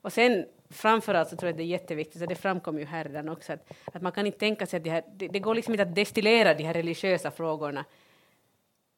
Och 0.00 0.12
sen 0.12 0.46
framförallt 0.70 1.28
så 1.28 1.36
tror 1.36 1.48
jag 1.50 1.56
det 1.56 1.62
är 1.62 1.66
jätteviktigt, 1.66 2.20
så 2.20 2.26
det 2.26 2.34
framkom 2.34 2.78
ju 2.78 2.84
här 2.84 3.04
redan 3.04 3.28
också, 3.28 3.52
att, 3.52 3.72
att 3.92 4.02
man 4.02 4.12
kan 4.12 4.26
inte 4.26 4.38
tänka 4.38 4.66
sig 4.66 4.76
att 4.76 4.84
det, 4.84 4.90
här, 4.90 5.04
det, 5.12 5.28
det 5.28 5.38
går 5.38 5.54
liksom 5.54 5.74
inte 5.74 5.82
att 5.82 5.94
destillera 5.94 6.54
de 6.54 6.64
här 6.64 6.74
religiösa 6.74 7.30
frågorna 7.30 7.84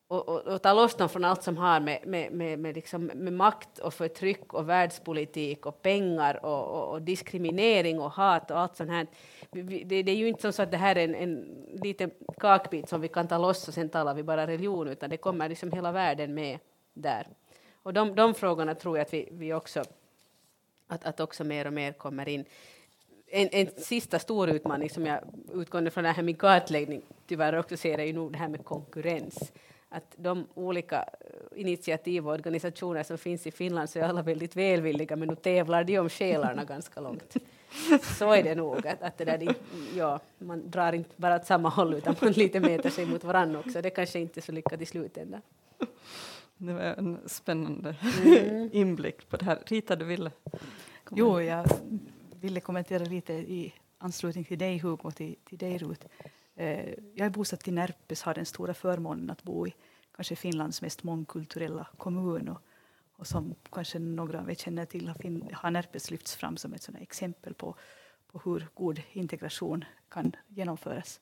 och, 0.08 0.28
och, 0.28 0.46
och 0.46 0.62
ta 0.62 0.72
loss 0.72 0.94
dem 0.94 1.08
från 1.08 1.24
allt 1.24 1.42
som 1.42 1.56
har 1.56 1.80
med, 1.80 2.06
med, 2.06 2.32
med, 2.32 2.58
med, 2.58 2.74
liksom, 2.74 3.06
med 3.06 3.32
makt 3.32 3.78
och 3.78 3.94
förtryck 3.94 4.54
och 4.54 4.68
världspolitik 4.68 5.66
och 5.66 5.82
pengar 5.82 6.44
och, 6.44 6.64
och, 6.64 6.92
och 6.92 7.02
diskriminering 7.02 8.00
och 8.00 8.10
hat 8.10 8.50
och 8.50 8.58
allt 8.58 8.76
sånt 8.76 8.90
här. 8.90 9.06
Det, 9.50 10.02
det, 10.02 10.10
är 10.10 10.16
ju 10.16 10.28
inte 10.28 10.42
som 10.42 10.52
så 10.52 10.62
att 10.62 10.70
det 10.70 10.76
här 10.76 10.96
är 10.96 11.04
en, 11.04 11.14
en 11.14 11.64
liten 11.82 12.10
kakbit 12.40 12.88
som 12.88 13.00
vi 13.00 13.08
kan 13.08 13.28
ta 13.28 13.38
loss 13.38 13.68
och 13.68 13.74
sen 13.74 13.88
talar 13.88 14.14
vi 14.14 14.22
bara 14.22 14.46
religion, 14.46 14.88
utan 14.88 15.10
det 15.10 15.16
kommer 15.16 15.48
liksom 15.48 15.72
hela 15.72 15.92
världen 15.92 16.34
med 16.34 16.58
där. 16.94 17.26
Och 17.82 17.92
de, 17.92 18.14
de 18.14 18.34
frågorna 18.34 18.74
tror 18.74 18.98
jag 18.98 19.04
att 19.04 19.14
vi, 19.14 19.28
vi 19.32 19.54
också, 19.54 19.82
att, 20.86 21.04
att 21.04 21.20
också 21.20 21.44
mer 21.44 21.66
och 21.66 21.72
mer 21.72 21.92
kommer 21.92 22.28
in. 22.28 22.44
En, 23.26 23.48
en 23.52 23.68
sista 23.76 24.18
stor 24.18 24.48
utmaning 24.48 24.90
som 24.90 25.06
jag 25.06 25.20
utgående 25.52 25.90
från 25.90 26.04
det 26.04 26.10
här 26.10 26.22
min 26.22 26.36
kartläggning 26.36 27.02
tyvärr 27.26 27.58
också 27.58 27.76
ser 27.76 27.98
är 27.98 28.04
ju 28.04 28.12
nog 28.12 28.32
det 28.32 28.38
här 28.38 28.48
med 28.48 28.64
konkurrens 28.64 29.52
att 29.88 30.14
de 30.16 30.46
olika 30.54 30.96
eh, 30.96 31.60
initiativ 31.60 32.28
och 32.28 32.34
organisationer 32.34 33.02
som 33.02 33.18
finns 33.18 33.46
i 33.46 33.50
Finland 33.50 33.90
så 33.90 33.98
är 33.98 34.02
alla 34.02 34.22
väldigt 34.22 34.56
välvilliga, 34.56 35.16
men 35.16 35.28
nu 35.28 35.34
tävlar 35.34 35.84
de 35.84 35.98
om 35.98 36.08
själarna 36.08 36.64
ganska 36.74 37.00
långt. 37.00 37.36
Så 38.18 38.32
är 38.32 38.42
det 38.42 38.54
nog, 38.54 38.86
att, 38.86 39.02
att 39.02 39.18
det 39.18 39.24
där, 39.24 39.54
ja, 39.96 40.20
man 40.38 40.70
drar 40.70 40.92
inte 40.92 41.10
bara 41.16 41.36
åt 41.36 41.46
samma 41.46 41.68
håll 41.68 41.94
utan 41.94 42.16
man 42.20 42.32
lite 42.32 42.60
mäter 42.60 42.90
sig 42.90 43.06
mot 43.06 43.24
varandra 43.24 43.58
också. 43.58 43.82
Det 43.82 43.90
kanske 43.90 44.18
inte 44.18 44.40
är 44.40 44.42
så 44.42 44.52
lyckat 44.52 44.80
i 44.80 44.86
slutändan. 44.86 45.42
Det 46.56 46.72
var 46.72 46.80
en 46.80 47.18
spännande 47.26 47.96
mm. 48.24 48.70
inblick 48.72 49.28
på 49.28 49.36
det 49.36 49.44
här. 49.44 49.58
Rita, 49.66 49.96
du 49.96 50.04
ville? 50.04 50.30
Jo, 51.10 51.40
jag 51.40 51.66
ville 52.40 52.60
kommentera 52.60 53.04
lite 53.04 53.32
i 53.32 53.74
anslutning 53.98 54.44
till 54.44 54.58
dig, 54.58 54.78
Hugo, 54.78 55.02
och 55.02 55.14
till, 55.14 55.36
till 55.48 55.58
dig, 55.58 55.78
Ruth. 55.78 56.06
Eh, 56.56 56.94
jag 57.14 57.26
är 57.26 57.30
bosatt 57.30 57.68
i 57.68 57.70
Närpes, 57.70 58.22
har 58.22 58.34
den 58.34 58.46
stora 58.46 58.74
förmånen 58.74 59.30
att 59.30 59.42
bo 59.42 59.66
i 59.66 59.74
kanske 60.14 60.36
Finlands 60.36 60.82
mest 60.82 61.02
mångkulturella 61.02 61.86
kommun. 61.96 62.48
Och, 62.48 62.60
och 63.12 63.26
som 63.26 63.54
kanske 63.72 63.98
några 63.98 64.40
av 64.40 64.50
er 64.50 64.54
känner 64.54 64.84
till 64.84 65.08
har, 65.08 65.52
har 65.52 65.70
Närpes 65.70 66.10
lyfts 66.10 66.36
fram 66.36 66.56
som 66.56 66.72
ett 66.72 66.82
sådant 66.82 67.02
exempel 67.02 67.54
på, 67.54 67.76
på 68.26 68.40
hur 68.44 68.68
god 68.74 69.02
integration 69.12 69.84
kan 70.08 70.36
genomföras. 70.48 71.20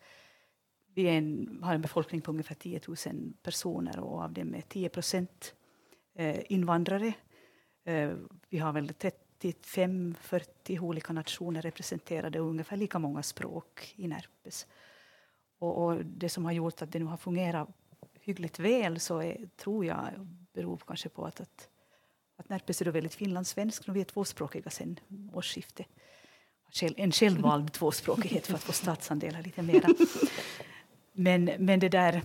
Vi 0.94 1.08
en, 1.08 1.58
har 1.62 1.74
en 1.74 1.82
befolkning 1.82 2.20
på 2.20 2.30
ungefär 2.30 2.54
10 2.54 2.80
000 2.86 2.96
personer 3.42 4.00
och 4.00 4.20
av 4.20 4.32
dem 4.32 4.54
är 4.54 4.60
10 4.60 4.88
procent 4.88 5.54
eh, 6.14 6.52
invandrare. 6.52 7.12
Eh, 7.84 8.12
vi 8.48 8.58
har 8.58 8.72
väl 8.72 8.92
35-40 9.40 10.80
olika 10.80 11.12
nationer 11.12 11.62
representerade 11.62 12.40
och 12.40 12.50
ungefär 12.50 12.76
lika 12.76 12.98
många 12.98 13.22
språk 13.22 13.94
i 13.96 14.08
Närpes. 14.08 14.66
Och, 15.64 15.84
och, 15.84 16.04
det 16.04 16.28
som 16.28 16.44
har 16.44 16.52
gjort 16.52 16.82
att 16.82 16.92
det 16.92 16.98
nu 16.98 17.04
har 17.04 17.16
fungerat 17.16 17.68
hyggligt 18.20 18.58
väl 18.58 19.00
så 19.00 19.18
är, 19.18 19.48
tror 19.56 19.84
jag 19.84 20.10
beror 20.52 20.76
kanske 20.86 21.08
på 21.08 21.24
att, 21.24 21.40
att, 21.40 21.68
att 22.36 22.48
Närpes 22.48 22.82
är 22.82 22.86
väldigt 22.86 23.14
finlandssvensk. 23.14 23.88
Vi 23.88 24.00
är 24.00 24.04
tvåspråkiga 24.04 24.70
sedan 24.70 25.00
årsskiftet. 25.32 25.86
en 26.96 27.12
självvald 27.12 27.72
tvåspråkighet 27.78 28.46
för 28.46 28.54
att 28.54 28.62
få 28.62 28.72
statsandelar 28.72 29.42
lite 29.42 29.62
mera. 29.62 29.88
Men, 31.12 31.50
men 31.58 31.80
det 31.80 31.88
där 31.88 32.22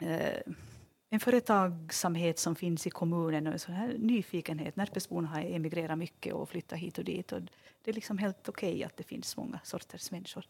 eh, 0.00 0.52
en 1.10 1.20
företagsamhet 1.20 2.38
som 2.38 2.56
finns 2.56 2.86
i 2.86 2.90
kommunen 2.90 3.46
och 3.46 3.52
en 3.52 3.58
sån 3.58 3.74
här 3.74 3.96
nyfikenhet. 3.98 4.76
Närpesborna 4.76 5.28
har 5.28 5.40
emigrerat 5.40 5.98
mycket 5.98 6.34
och 6.34 6.48
flyttat 6.48 6.78
hit 6.78 6.98
och 6.98 7.04
dit. 7.04 7.32
Och 7.32 7.40
det 7.84 7.90
är 7.90 7.94
liksom 7.94 8.18
helt 8.18 8.48
okej 8.48 8.72
okay 8.72 8.84
att 8.84 8.96
det 8.96 9.02
finns 9.02 9.36
många 9.36 9.60
sorters 9.64 10.10
människor. 10.10 10.44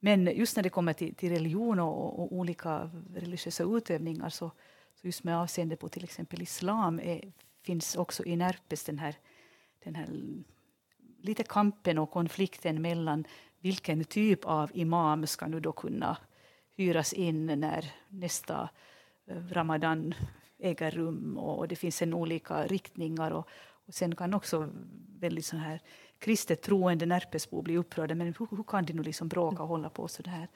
Men 0.00 0.26
just 0.26 0.56
när 0.56 0.62
det 0.62 0.70
kommer 0.70 0.92
till, 0.92 1.14
till 1.14 1.30
religion 1.30 1.80
och, 1.80 2.20
och, 2.20 2.32
olika 2.32 2.90
religiösa 3.14 3.64
utövningar 3.64 4.28
så, 4.28 4.50
så 4.94 5.06
just 5.06 5.24
med 5.24 5.38
avseende 5.38 5.76
på 5.76 5.88
till 5.88 6.04
exempel 6.04 6.42
islam 6.42 7.00
är, 7.00 7.32
finns 7.62 7.96
också 7.96 8.24
i 8.24 8.36
Närpes 8.36 8.84
den 8.84 8.98
här, 8.98 9.14
den 9.84 9.94
här 9.94 10.08
lite 11.22 11.42
kampen 11.42 11.98
och 11.98 12.10
konflikten 12.10 12.82
mellan 12.82 13.24
vilken 13.60 14.04
typ 14.04 14.44
av 14.44 14.70
imam 14.74 15.26
ska 15.26 15.46
nu 15.46 15.60
då 15.60 15.72
kunna 15.72 16.16
hyras 16.76 17.12
in 17.12 17.46
när 17.46 17.92
nästa 18.08 18.68
eh, 19.26 19.46
ramadan 19.50 20.14
äger 20.58 20.90
rum 20.90 21.38
och 21.38 21.68
det 21.68 21.76
finns 21.76 22.02
en 22.02 22.14
olika 22.14 22.66
riktningar 22.66 23.30
och, 23.30 23.48
och 23.86 23.94
sen 23.94 24.16
kan 24.16 24.34
också 24.34 24.68
väldigt 25.18 25.44
så 25.44 25.56
här 25.56 25.80
kristet 26.18 26.62
troende 26.62 27.06
Närpesbo 27.06 27.62
bli 27.62 27.76
upprörda. 27.76 28.14
Men 28.14 28.26
hur, 28.26 28.56
hur, 28.56 28.62
kan 28.62 28.84
de 28.84 28.92
nu 28.92 29.02
liksom 29.02 29.28
bråka 29.28 29.62
och 29.62 29.68
hålla 29.68 29.90
på 29.90 30.08
så 30.08 30.22
där? 30.22 30.48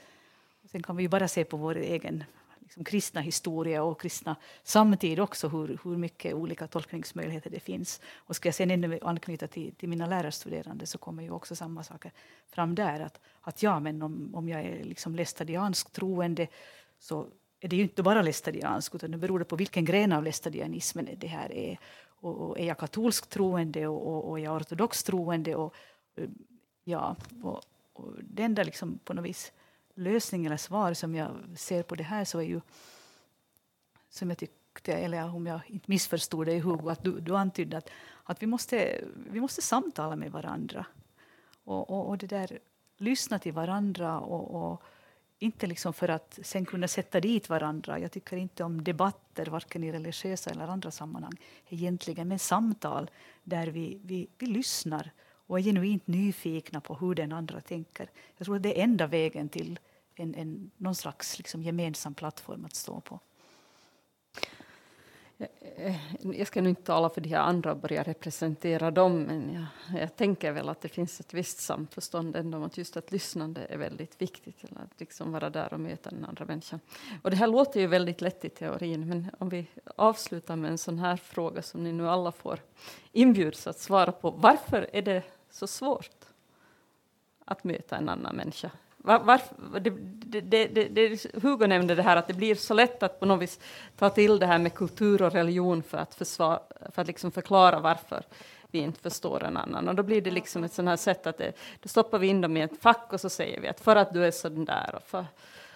Och 0.63 0.71
sen 0.71 0.83
kan 0.83 0.97
vi 0.97 1.03
ju 1.03 1.09
bara 1.09 1.29
se 1.29 1.45
på 1.45 1.57
vår 1.57 1.77
egen 1.77 2.25
liksom, 2.61 2.85
kristna 2.85 3.21
historia 3.21 3.83
och 3.83 4.01
kristna 4.01 4.37
samtid 4.63 5.21
också 5.21 5.49
hur, 5.49 5.79
hur 5.85 5.97
mycket 5.97 6.35
olika 6.35 6.67
tolkningsmöjligheter 6.67 7.51
det 7.51 7.61
finns. 7.61 8.01
Och 8.15 8.37
ska 8.37 8.49
jag 8.49 8.55
sen 8.55 8.71
ännu 8.71 8.99
anknyta 9.03 9.47
till, 9.47 9.75
till 9.75 9.89
mina 9.89 10.07
lärarstuderande 10.07 10.87
så 10.87 10.99
kommer 10.99 11.23
ju 11.23 11.31
också 11.31 11.57
samma 11.57 11.83
saker 11.83 12.13
fram 12.49 12.75
där. 12.75 13.01
Att, 13.01 13.21
att 13.41 13.63
ja, 13.63 13.81
men 13.81 14.03
om, 14.03 14.35
om 14.35 14.49
jag 14.49 14.61
är 14.61 14.85
liksom 14.85 15.15
lästadiansk 15.15 15.93
troende 15.93 16.47
så 16.99 17.27
är 17.61 17.69
det 17.69 17.77
ju 17.77 17.83
inte 17.83 18.03
bara 18.03 18.23
lästadiansk 18.23 18.95
utan 18.95 19.11
det 19.11 19.19
beror 19.19 19.45
på 19.45 19.57
vilken 19.57 19.85
gren 19.85 20.13
av 20.13 20.25
lästadianismen 20.25 21.09
det 21.17 21.27
här 21.27 21.53
är. 21.53 21.79
Och, 22.23 22.41
och 22.41 22.61
är 22.61 22.67
jag 22.67 22.79
katolsk 22.79 23.27
troende 23.27 23.87
och, 23.87 24.07
och, 24.07 24.31
och 24.31 24.39
är 24.39 24.45
jag 24.45 24.57
ortodox 24.57 25.03
troende? 25.03 25.55
Och, 25.57 25.75
eh, 26.15 26.29
ja, 26.85 27.17
och, 27.43 27.61
och 27.93 28.13
det 28.23 28.43
enda 28.43 28.63
liksom 28.63 28.99
på 29.05 29.15
något 29.15 29.25
vis 29.25 29.53
lösning 29.95 30.47
eller 30.47 30.57
svar 30.57 30.95
som 30.95 31.15
jag 31.15 31.31
ser 31.57 31.83
på 31.83 31.95
det 31.95 32.03
här 32.05 32.25
så 32.25 32.39
är 32.39 32.43
ju 32.43 32.61
som 34.09 34.29
jag 34.29 34.39
tyckte, 34.39 34.93
eller 34.93 35.35
om 35.35 35.47
jag 35.47 35.61
inte 35.67 35.91
missförstod 35.91 36.47
dig 36.47 36.59
Hugo, 36.59 36.91
att 36.91 37.05
du, 37.05 37.21
du 37.21 37.37
antydde 37.37 37.77
att, 37.79 37.91
att 38.25 38.43
vi, 38.43 38.47
måste, 38.47 39.05
vi 39.31 39.41
måste 39.41 39.63
samtala 39.63 40.17
med 40.17 40.33
varandra. 40.33 40.87
Och, 41.65 41.91
och, 41.91 42.09
och 42.09 42.19
det 42.19 42.27
där, 42.27 42.59
lyssna 42.97 43.39
till 43.39 43.53
varandra 43.53 44.21
och, 44.21 44.73
och 44.73 44.83
inte 45.43 45.67
liksom 45.67 45.93
för 45.93 46.09
att 46.09 46.39
sen 46.43 46.65
kunna 46.65 46.89
sätta 46.89 47.21
dit 47.21 47.49
varandra. 47.49 47.99
Jag 47.99 48.13
tycker 48.13 48.37
inte 48.37 48.65
om 48.65 48.85
debatter, 48.85 49.47
varken 49.47 49.85
i 49.85 49.93
religiösa 49.93 50.51
eller 50.51 50.69
andra 50.69 50.91
sammanhang, 50.91 51.33
egentligen, 51.69 52.29
men 52.29 52.39
samtal 52.39 53.11
där 53.45 53.67
vi, 53.67 53.99
vi, 54.05 54.29
vi 54.39 54.47
lyssnar 54.47 55.11
och 55.47 55.59
är 55.59 55.63
genuint 55.63 56.07
nyfikna 56.07 56.81
på 56.81 56.95
hur 56.95 57.15
den 57.15 57.33
andra 57.33 57.61
tänker. 57.61 58.11
Jag 58.37 58.45
tror 58.45 58.57
att 58.57 58.63
det 58.63 58.81
är 58.81 58.85
enda 58.85 59.07
vägen 59.07 59.49
till 59.49 59.79
en, 60.15 60.35
en, 60.35 60.71
någon 60.77 60.95
slags 60.95 61.39
liksom 61.39 61.63
gemensam 61.63 62.15
plattform 62.15 62.65
att 62.65 62.75
stå 62.75 63.01
på. 63.01 63.21
Eh, 65.43 65.87
eh, 65.87 65.97
jag 66.39 66.47
ska 66.47 66.63
nu 66.63 66.69
inte 66.69 66.83
tala 66.83 67.11
för 67.11 67.21
de 67.21 67.29
här 67.29 67.39
andra 67.39 67.71
och 67.73 67.77
börja 67.77 68.03
representera 68.03 68.91
dem, 68.91 69.23
men 69.23 69.55
jag, 69.55 70.03
jag, 70.03 70.17
tänker 70.17 70.53
väl 70.53 70.69
att 70.69 70.81
det 70.81 70.89
finns 70.89 71.21
ett 71.21 71.35
visst 71.35 71.59
samförstånd 71.59 72.37
ändå 72.37 72.59
om 72.59 72.65
att 72.65 72.79
just 72.79 72.97
att 72.97 73.13
lyssnande 73.13 73.67
är 73.69 73.79
väldigt 73.79 74.23
viktigt, 74.23 74.65
eller 74.65 74.81
att 74.81 75.01
liksom 75.01 75.33
vara 75.33 75.51
där 75.51 75.75
och 75.75 75.81
möta 75.81 76.11
den 76.11 76.25
andra 76.25 76.45
människan. 76.45 76.81
Och 77.23 77.31
det 77.31 77.37
här 77.37 77.47
låter 77.47 77.81
ju 77.81 77.87
väldigt 77.87 78.21
lätt 78.21 78.45
i 78.45 78.49
teorin, 78.49 79.09
men 79.09 79.31
om 79.39 79.49
vi 79.49 79.67
avslutar 79.97 80.57
med 80.57 80.71
en 80.71 80.79
sån 80.79 80.99
här 80.99 81.17
fråga 81.17 81.63
som 81.63 81.85
ni 81.85 81.93
nu 81.93 82.09
alla 82.09 82.33
får 82.33 82.61
inbjuds 83.13 83.67
att 83.67 83.79
svara 83.79 84.13
på. 84.13 84.31
Varför 84.31 84.91
är 84.93 85.03
det 85.03 85.23
så 85.51 85.67
svårt 85.67 86.25
att 87.45 87.65
möta 87.65 87.97
en 87.97 88.09
annan 88.09 88.37
människa? 88.37 88.71
Var, 89.03 89.19
var, 89.19 89.41
det, 89.81 89.91
det, 90.41 90.67
det, 90.67 90.89
det, 90.89 91.27
Hugo 91.43 91.67
nämnde 91.67 91.95
det 91.95 92.03
här 92.03 92.17
att 92.17 92.27
det 92.27 92.35
blir 92.35 92.55
så 92.55 92.75
lätt 92.75 93.03
att 93.03 93.21
på 93.21 93.27
något 93.27 93.43
vis 93.43 93.61
ta 93.97 94.11
till 94.11 94.39
det 94.39 94.47
här 94.47 94.59
med 94.59 94.75
kultur 94.75 95.23
och 95.23 95.33
religion 95.33 95.83
för 95.83 95.99
att, 95.99 96.15
försvara, 96.15 96.61
för 96.93 97.03
att 97.03 97.09
liksom 97.09 97.33
förklara 97.33 97.81
varför 97.81 98.23
vi 98.71 98.79
inte 98.79 99.01
förstår 99.01 99.45
en 99.45 99.57
annan. 99.57 99.89
Och 99.89 99.95
då 99.95 100.03
blir 100.03 100.21
det 100.21 100.31
liksom 100.31 100.65
ett 100.65 100.73
sånt 100.73 100.89
här 100.89 100.97
sätt 100.97 101.27
att 101.27 101.39
det, 101.39 101.53
då 101.81 101.89
stoppar 101.89 102.19
vi 102.19 102.27
in 102.27 102.41
dem 102.41 102.57
i 102.57 102.61
ett 102.61 102.81
fack 102.81 103.13
och 103.13 103.21
så 103.21 103.31
säger 103.31 103.61
vi 103.61 103.69
att 103.69 103.81
för 103.81 103.97
att 103.97 104.13
du 104.13 104.25
är 104.25 104.31
sån 104.31 104.65
där 104.65 104.95
och 104.95 105.03
för, 105.03 105.27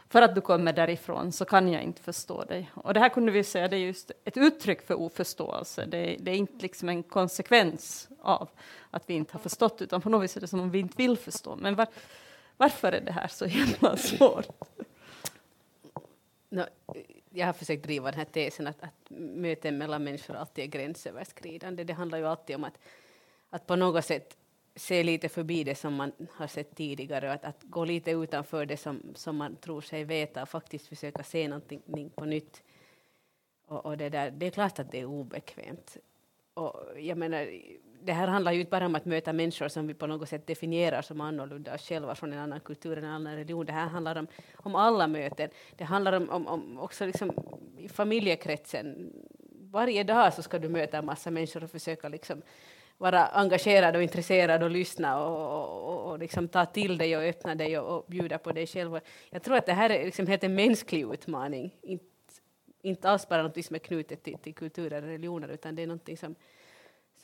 för 0.09 0.22
att 0.22 0.35
du 0.35 0.41
kommer 0.41 0.72
därifrån 0.72 1.33
så 1.33 1.45
kan 1.45 1.72
jag 1.72 1.83
inte 1.83 2.03
förstå 2.03 2.45
dig. 2.45 2.70
Och 2.74 2.95
det 2.95 3.01
här 3.01 3.09
kunde 3.09 3.33
vi 3.33 3.45
säga, 3.45 3.68
det 3.68 3.77
är 3.77 3.81
just 3.81 4.11
ett 4.24 4.37
uttryck 4.37 4.87
för 4.87 4.95
oförståelse. 4.95 5.87
Det, 5.87 6.16
det 6.20 6.31
är 6.31 6.37
inte 6.37 6.62
liksom 6.62 6.89
en 6.89 7.03
konsekvens 7.03 8.09
av 8.22 8.49
att 8.91 9.03
vi 9.07 9.14
inte 9.14 9.33
har 9.33 9.41
förstått, 9.41 9.83
utan 9.83 10.01
på 10.01 10.09
något 10.09 10.24
vis 10.24 10.37
är 10.37 10.41
det 10.41 10.49
som 10.49 10.61
om 10.61 10.70
vi 10.70 10.79
inte 10.79 10.97
vill 10.97 11.16
förstå. 11.16 11.57
Men 11.57 11.74
var, 11.74 11.87
varför 12.57 12.92
är 12.92 13.00
det 13.00 13.12
här 13.12 13.28
så 13.28 13.44
himla 13.44 13.96
svårt? 13.96 14.48
No, 16.48 16.62
jag 17.30 17.46
har 17.46 17.52
försökt 17.52 17.82
driva 17.82 18.11
den 18.11 18.18
här 18.18 18.24
tesen 18.24 18.66
att, 18.66 18.82
att 18.82 19.11
möten 19.18 19.78
mellan 19.78 20.04
människor 20.04 20.34
alltid 20.36 20.64
är 20.64 20.68
gränsöverskridande. 20.68 21.84
Det 21.84 21.92
handlar 21.92 22.18
ju 22.18 22.26
alltid 22.26 22.57
om 22.57 22.64
att, 22.64 22.78
att 23.50 23.66
på 23.66 23.76
något 23.76 24.04
sätt 24.04 24.36
se 24.74 25.02
lite 25.02 25.28
förbi 25.28 25.64
det 25.64 25.74
som 25.74 25.94
man 25.94 26.12
har 26.32 26.46
sett 26.46 26.76
tidigare 26.76 27.26
och 27.28 27.34
att, 27.34 27.44
att 27.44 27.62
gå 27.62 27.84
lite 27.84 28.11
utanför 28.11 28.66
det 28.66 28.76
som, 28.76 29.02
som 29.14 29.36
man 29.36 29.57
tror 29.57 29.80
sig 29.80 30.04
veta 30.04 30.42
och 30.42 30.48
faktiskt 30.48 30.86
försöka 30.86 31.22
se 31.22 31.48
någonting 31.48 32.11
på 32.14 32.24
nytt. 32.24 32.62
Och, 33.66 33.86
och 33.86 33.96
det, 33.96 34.09
där, 34.09 34.30
det 34.30 34.46
är 34.46 34.50
klart 34.50 34.78
att 34.78 34.92
det 34.92 35.00
är 35.00 35.04
obekvämt. 35.04 35.96
Och 36.54 37.00
jag 37.00 37.18
menar, 37.18 37.50
det 38.03 38.12
här 38.12 38.28
handlar 38.28 38.53
ju 38.53 38.61
inte 38.61 38.70
bara 38.70 38.86
om 38.86 38.94
att 38.94 39.05
möta 39.05 39.32
människor 39.32 39.68
som 39.68 39.86
vi 39.86 39.94
på 39.94 40.07
något 40.07 40.28
sätt 40.28 40.47
definierar 40.47 41.03
som 41.03 41.20
annorlunda 41.20 41.74
oss 41.74 41.88
själva 41.88 42.14
från 42.14 42.32
en 42.32 42.38
annan 42.38 42.61
kultur, 42.61 42.99
en 42.99 43.05
annan 43.05 43.36
religion. 43.36 43.66
Det 43.66 43.72
här 43.72 43.86
handlar 43.86 44.16
om, 44.18 44.26
om 44.57 44.74
alla 44.74 45.07
möten. 45.07 45.51
Det 45.76 45.84
handlar 45.84 46.12
om, 46.12 46.30
om, 46.30 46.47
om 46.47 46.78
också 46.78 47.07
liksom 47.07 47.32
i 47.78 47.88
familjekretsen. 47.88 49.12
Varje 49.70 50.05
dag 50.05 50.34
så 50.34 50.42
ska 50.42 50.59
du 50.59 50.68
möta 50.68 50.99
en 50.99 51.07
massa 51.07 51.30
människor 51.30 51.64
och 51.64 51.70
försöka 51.70 52.09
liksom 52.09 52.42
vara 52.99 53.26
engagerad 53.26 53.97
och 53.97 54.03
intresserad 54.03 54.62
och 54.62 54.70
lyssna 54.70 55.24
och, 55.24 55.88
och, 55.88 56.11
och 56.11 56.18
liksom 56.18 56.49
ta 56.49 56.66
till 56.66 56.99
dig 56.99 57.16
och 57.16 57.22
öppna 57.22 57.55
dig 57.55 57.78
och, 57.78 57.97
och 57.97 58.05
bjuda 58.09 58.38
på 58.38 58.53
dig 58.53 58.66
själv. 58.66 59.01
Jag 59.30 59.42
tror 59.42 59.57
att 59.57 59.66
det 59.66 59.72
här 59.72 59.90
är 59.90 60.05
liksom 60.05 60.26
helt 60.26 60.44
en 60.44 60.55
mänsklig 60.55 61.12
utmaning. 61.12 61.74
Inte, 61.82 62.05
inte 62.82 63.11
alls 63.11 63.28
bara 63.28 63.42
något 63.42 63.64
som 63.64 63.76
är 63.76 63.80
knutet 63.80 64.22
till, 64.22 64.38
till 64.38 64.55
kulturer 64.55 65.03
och 65.03 65.09
religioner 65.09 65.49
utan 65.49 65.74
det 65.74 65.82
är 65.82 65.86
något 65.86 66.18
som 66.18 66.34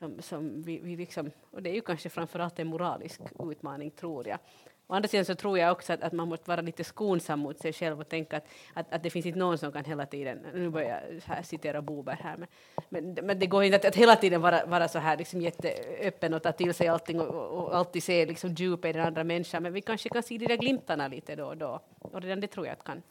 som, 0.03 0.23
som 0.23 0.63
vi, 0.63 0.79
vi 0.79 0.97
liksom, 0.97 1.31
och 1.51 1.63
det 1.63 1.71
är 1.71 1.75
ju 1.75 1.81
kanske 1.81 2.09
framförallt 2.09 2.59
en 2.59 2.67
moralisk 2.67 3.21
utmaning, 3.39 3.91
tror 3.91 4.29
jag. 4.29 4.39
Å 4.87 4.95
andra 4.95 5.09
sidan 5.09 5.25
så 5.25 5.35
tror 5.35 5.59
jag 5.59 5.73
också 5.73 5.93
att, 5.93 6.03
att, 6.03 6.13
man 6.13 6.29
måste 6.29 6.51
vara 6.51 6.61
lite 6.61 6.85
skonsam 6.85 7.41
mot 7.41 7.59
sig 7.59 7.73
själv 7.73 8.01
och 8.01 8.09
tänka 8.09 8.37
att, 8.37 8.47
att, 8.75 8.93
att 8.93 9.03
det 9.03 9.11
finns 9.11 9.27
inte 9.27 9.39
någon 9.39 9.59
som 9.59 9.73
kan 9.73 9.85
hela 9.85 10.07
tiden, 10.07 10.39
nu 10.55 10.71
börjar 10.71 10.89
jag 10.89 11.21
här 11.35 11.43
citera 11.43 11.83
Bober 11.83 12.19
här, 12.23 12.37
men, 12.37 12.49
men, 12.89 13.27
men, 13.27 13.39
det 13.39 13.47
går 13.47 13.65
inte 13.65 13.77
att, 13.77 13.85
att 13.85 13.97
hela 13.97 14.17
tiden 14.17 14.41
vara, 14.41 14.67
vara 14.67 14.89
så 14.89 14.99
här 14.99 15.17
liksom 15.17 15.41
jätteöppen 15.41 16.35
och 16.35 16.43
ta 16.43 16.53
till 16.53 16.75
sig 16.75 16.89
allting 16.89 17.21
och, 17.21 17.29
och, 17.29 17.67
och 17.67 17.77
alltid 17.77 18.03
se 18.03 18.27
liksom 18.27 18.55
djupet 18.55 18.91
i 18.91 18.93
den 18.93 19.07
andra 19.07 19.25
människan, 19.25 19.63
men 19.63 19.73
vi 19.73 19.81
kanske 19.81 20.09
kan 20.09 20.23
se 20.23 20.39
de 20.39 20.47
där 20.47 20.57
glimtarna 20.57 21.09
lite 21.09 21.37
då 21.37 21.47
och 21.47 21.57
då, 21.57 21.81
och 21.99 22.23
redan 22.23 22.41
det 22.41 22.47
tror 22.47 22.67
jag 22.67 22.73
att 22.73 22.85
kan 22.85 23.03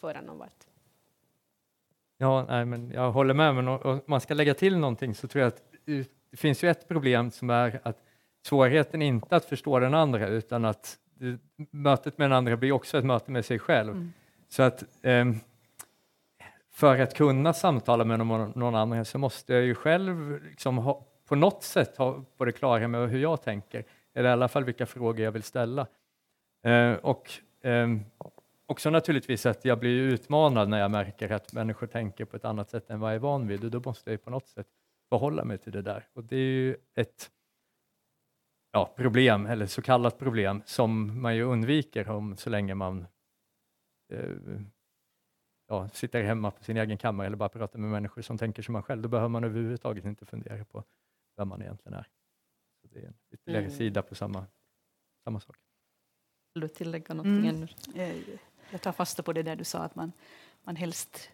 föra 0.00 0.20
någon 0.20 0.38
vart. 0.38 0.66
Ja, 2.18 2.46
nej, 2.48 2.64
men 2.64 2.90
jag 2.90 3.12
håller 3.12 3.34
med, 3.34 3.54
men 3.54 3.68
om 3.68 4.00
man 4.06 4.20
ska 4.20 4.34
lägga 4.34 4.54
till 4.54 4.78
någonting 4.78 5.14
så 5.14 5.28
tror 5.28 5.42
jag 5.42 5.48
att 5.48 5.62
det 6.30 6.36
finns 6.36 6.64
ju 6.64 6.68
ett 6.68 6.88
problem 6.88 7.30
som 7.30 7.50
är 7.50 7.80
att 7.82 7.98
svårigheten 8.46 9.02
inte 9.02 9.36
att 9.36 9.44
förstå 9.44 9.78
den 9.78 9.94
andra 9.94 10.28
utan 10.28 10.64
att 10.64 10.98
det, 11.14 11.38
mötet 11.70 12.18
med 12.18 12.24
den 12.24 12.36
andra 12.36 12.56
blir 12.56 12.72
också 12.72 12.98
ett 12.98 13.04
möte 13.04 13.30
med 13.30 13.44
sig 13.44 13.58
själv. 13.58 13.92
Mm. 13.92 14.12
Så 14.48 14.62
att 14.62 14.84
eh, 15.02 15.24
för 16.72 16.98
att 16.98 17.14
kunna 17.14 17.52
samtala 17.52 18.04
med 18.04 18.18
någon, 18.18 18.50
någon 18.50 18.74
annan 18.74 19.04
så 19.04 19.18
måste 19.18 19.54
jag 19.54 19.62
ju 19.62 19.74
själv 19.74 20.44
liksom 20.44 20.78
ha, 20.78 21.06
på 21.28 21.34
något 21.34 21.62
sätt 21.62 21.96
ha 21.96 22.24
både 22.36 22.52
klara 22.52 22.88
med 22.88 23.08
hur 23.10 23.18
jag 23.18 23.42
tänker, 23.42 23.84
eller 24.14 24.28
i 24.28 24.32
alla 24.32 24.48
fall 24.48 24.64
vilka 24.64 24.86
frågor 24.86 25.20
jag 25.20 25.32
vill 25.32 25.42
ställa. 25.42 25.86
Eh, 26.64 26.92
och 26.92 27.30
eh, 27.62 27.88
också 28.66 28.90
naturligtvis 28.90 29.46
att 29.46 29.64
jag 29.64 29.78
blir 29.78 30.00
utmanad 30.00 30.68
när 30.68 30.78
jag 30.78 30.90
märker 30.90 31.32
att 31.32 31.52
människor 31.52 31.86
tänker 31.86 32.24
på 32.24 32.36
ett 32.36 32.44
annat 32.44 32.70
sätt 32.70 32.90
än 32.90 33.00
vad 33.00 33.10
jag 33.10 33.14
är 33.14 33.20
van 33.20 33.48
vid 33.48 33.64
och 33.64 33.70
då 33.70 33.80
måste 33.84 34.10
jag 34.10 34.24
på 34.24 34.30
något 34.30 34.48
sätt 34.48 34.66
förhålla 35.08 35.44
mig 35.44 35.58
till 35.58 35.72
det 35.72 35.82
där. 35.82 36.08
Och 36.12 36.24
det 36.24 36.36
är 36.36 36.50
ju 36.50 36.76
ett 36.94 37.30
ja, 38.72 38.94
problem, 38.96 39.46
eller 39.46 39.66
så 39.66 39.82
kallat 39.82 40.18
problem, 40.18 40.62
som 40.66 41.22
man 41.22 41.36
ju 41.36 41.42
undviker 41.42 42.08
om 42.08 42.36
så 42.36 42.50
länge 42.50 42.74
man 42.74 43.06
eh, 44.12 44.60
ja, 45.68 45.88
sitter 45.88 46.22
hemma 46.22 46.50
på 46.50 46.64
sin 46.64 46.76
egen 46.76 46.98
kammare 46.98 47.26
eller 47.26 47.36
bara 47.36 47.48
pratar 47.48 47.78
med 47.78 47.90
människor 47.90 48.22
som 48.22 48.38
tänker 48.38 48.62
som 48.62 48.72
man 48.72 48.82
själv. 48.82 49.02
Då 49.02 49.08
behöver 49.08 49.28
man 49.28 49.44
överhuvudtaget 49.44 50.04
inte 50.04 50.26
fundera 50.26 50.64
på 50.64 50.84
vem 51.36 51.48
man 51.48 51.62
egentligen 51.62 51.98
är. 51.98 52.08
Så 52.82 52.88
det 52.88 52.98
är 52.98 53.06
en 53.06 53.14
ytterligare 53.30 53.64
mm. 53.64 53.76
sida 53.76 54.02
på 54.02 54.14
samma 54.14 54.46
samma 55.24 55.40
sak. 55.40 55.56
Vill 56.54 56.60
du 56.60 56.68
tillägga 56.68 57.14
någonting 57.14 57.48
Mm. 57.48 57.68
Eh, 57.94 58.38
Jag 58.70 58.82
tar 58.82 58.92
fasta 58.92 59.22
på 59.22 59.32
det 59.32 59.42
där 59.42 59.56
du 59.56 59.64
sa 59.64 59.78
att 59.78 59.94
man, 59.94 60.12
man 60.62 60.76
helst 60.76 61.30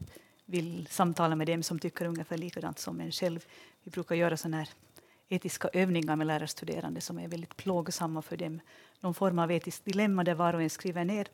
vill 0.53 0.87
samtala 0.91 1.37
med 1.37 1.47
dem 1.47 1.63
som 1.63 1.79
tycker 1.79 2.05
ungefär 2.05 2.39
likadant 2.39 2.79
som 2.79 3.01
en 3.01 3.13
själv. 3.13 3.45
Vi 3.83 3.91
brukar 3.91 4.15
göra 4.15 4.37
sådana 4.37 4.57
här 4.57 4.69
etiska 5.29 5.69
övningar 5.73 6.17
med 6.17 6.27
lärarstuderande 6.27 7.01
som 7.01 7.19
är 7.19 7.29
väldigt 7.29 7.57
plågsamma 7.57 8.23
för 8.23 8.37
dem. 8.37 8.61
Någon 9.01 9.15
form 9.15 9.39
av 9.39 9.53
etiskt 9.53 9.85
dilemma 9.85 10.25
där 10.25 10.35
var 10.35 10.55
och 10.55 10.63
en 10.63 10.71
skriver 10.71 11.05
ner 11.05 11.29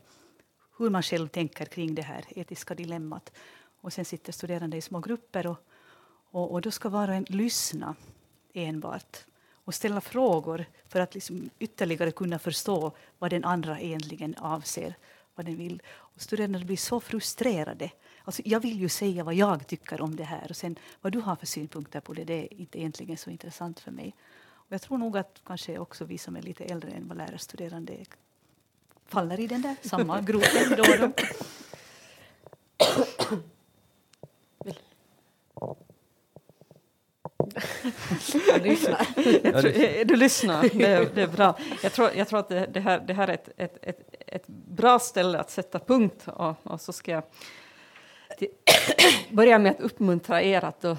hur 0.78 0.90
man 0.90 1.02
själv 1.02 1.28
tänker 1.28 1.64
kring 1.64 1.94
det 1.94 2.02
här 2.02 2.24
etiska 2.28 2.74
dilemmat. 2.74 3.32
Och 3.80 3.92
sen 3.92 4.04
sitter 4.04 4.32
studerande 4.32 4.76
i 4.76 4.80
små 4.80 5.00
grupper 5.00 5.46
och, 5.46 5.56
och, 6.30 6.52
och 6.52 6.60
då 6.60 6.70
ska 6.70 6.88
var 6.88 7.08
och 7.08 7.14
en 7.14 7.26
lyssna 7.28 7.94
enbart 8.54 9.24
och 9.64 9.74
ställa 9.74 10.00
frågor 10.00 10.64
för 10.88 11.00
att 11.00 11.14
liksom 11.14 11.50
ytterligare 11.58 12.10
kunna 12.10 12.38
förstå 12.38 12.92
vad 13.18 13.30
den 13.30 13.44
andra 13.44 13.80
egentligen 13.80 14.34
avser, 14.34 14.94
vad 15.38 15.46
den 15.46 15.56
vill. 15.56 15.82
Och 15.88 16.20
studenterna 16.20 16.64
blir 16.64 16.76
så 16.76 17.00
frustrerade. 17.00 17.90
Alltså, 18.24 18.42
jag 18.44 18.60
vill 18.60 18.80
ju 18.80 18.88
säga 18.88 19.24
vad 19.24 19.34
jag 19.34 19.66
tycker 19.66 20.00
om 20.00 20.16
det 20.16 20.24
här 20.24 20.46
och 20.50 20.56
sen 20.56 20.78
vad 21.00 21.12
du 21.12 21.20
har 21.20 21.36
för 21.36 21.46
synpunkter 21.46 22.00
på 22.00 22.12
det, 22.12 22.24
det 22.24 22.34
är 22.34 22.54
inte 22.54 22.78
egentligen 22.78 23.16
så 23.16 23.30
intressant 23.30 23.80
för 23.80 23.90
mig. 23.90 24.14
Och 24.50 24.72
jag 24.72 24.82
tror 24.82 24.98
nog 24.98 25.18
att 25.18 25.40
kanske 25.44 25.78
också 25.78 26.04
vi 26.04 26.18
som 26.18 26.36
är 26.36 26.42
lite 26.42 26.64
äldre 26.64 26.90
än 26.90 27.08
vad 27.08 27.16
lärarstuderande 27.16 27.92
är 27.92 28.06
faller 29.06 29.40
i 29.40 29.46
den 29.46 29.62
där 29.62 29.76
samma 29.82 30.20
gropen 30.26 30.76
då. 30.76 31.12
Jag 38.48 38.62
lyssnar. 38.62 39.06
Jag 39.42 39.60
tror, 39.60 40.04
du 40.04 40.16
lyssnar, 40.16 40.62
det 40.62 40.84
är, 40.84 41.08
det 41.14 41.22
är 41.22 41.26
bra. 41.26 41.58
Jag 41.82 41.92
tror, 41.92 42.10
jag 42.14 42.28
tror 42.28 42.40
att 42.40 42.48
det, 42.48 42.66
det, 42.72 42.80
här, 42.80 43.00
det 43.06 43.14
här 43.14 43.28
är 43.28 43.34
ett, 43.34 43.48
ett, 43.56 43.78
ett, 43.82 44.14
ett 44.26 44.46
bra 44.46 44.98
ställe 44.98 45.38
att 45.38 45.50
sätta 45.50 45.78
punkt 45.78 46.24
och, 46.26 46.54
och 46.62 46.80
så 46.80 46.92
ska 46.92 47.12
jag 47.12 47.22
börja 49.30 49.58
med 49.58 49.72
att 49.72 49.80
uppmuntra 49.80 50.42
er 50.42 50.64
att 50.64 50.80
då, 50.80 50.96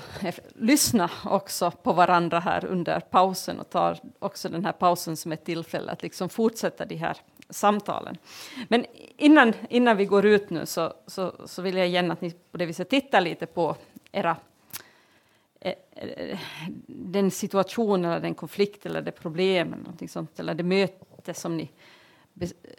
lyssna 0.56 1.10
också 1.26 1.72
på 1.72 1.94
varandra 1.94 2.40
här 2.40 2.66
under 2.66 3.00
pausen 3.00 3.60
och 3.60 3.70
ta 3.70 3.96
också 4.20 4.50
den 4.50 4.66
här 4.66 4.72
pausen 4.72 5.18
som 5.18 5.32
ett 5.32 5.46
tillfälle 5.46 5.92
att 5.92 6.04
liksom 6.04 6.30
fortsätta 6.30 6.86
de 6.86 6.96
här 6.96 7.18
samtalen. 7.50 8.18
Men 8.68 8.86
innan, 9.18 9.54
innan 9.70 9.98
vi 9.98 10.06
går 10.06 10.26
ut 10.26 10.50
nu 10.50 10.66
så, 10.66 10.94
så, 11.08 11.34
så 11.46 11.62
vill 11.62 11.78
jag 11.78 11.88
igen 11.88 12.12
att 12.12 12.22
ni 12.22 12.32
på 12.32 12.58
det 12.58 12.66
viset 12.66 12.90
tittar 12.90 13.22
lite 13.22 13.46
på 13.46 13.76
era 14.12 14.38
Eh, 15.60 15.74
eh, 15.92 16.40
den 16.88 17.32
situation 17.32 18.06
eller 18.06 18.20
den 18.20 18.36
konflikt 18.36 18.86
eller 18.86 19.02
det 19.02 19.12
problem 19.12 19.74
eller 19.74 19.84
någonting 19.84 20.10
sånt, 20.10 20.40
eller 20.40 20.54
det 20.54 20.64
möte 20.64 21.34
som 21.34 21.58
ni 21.58 21.72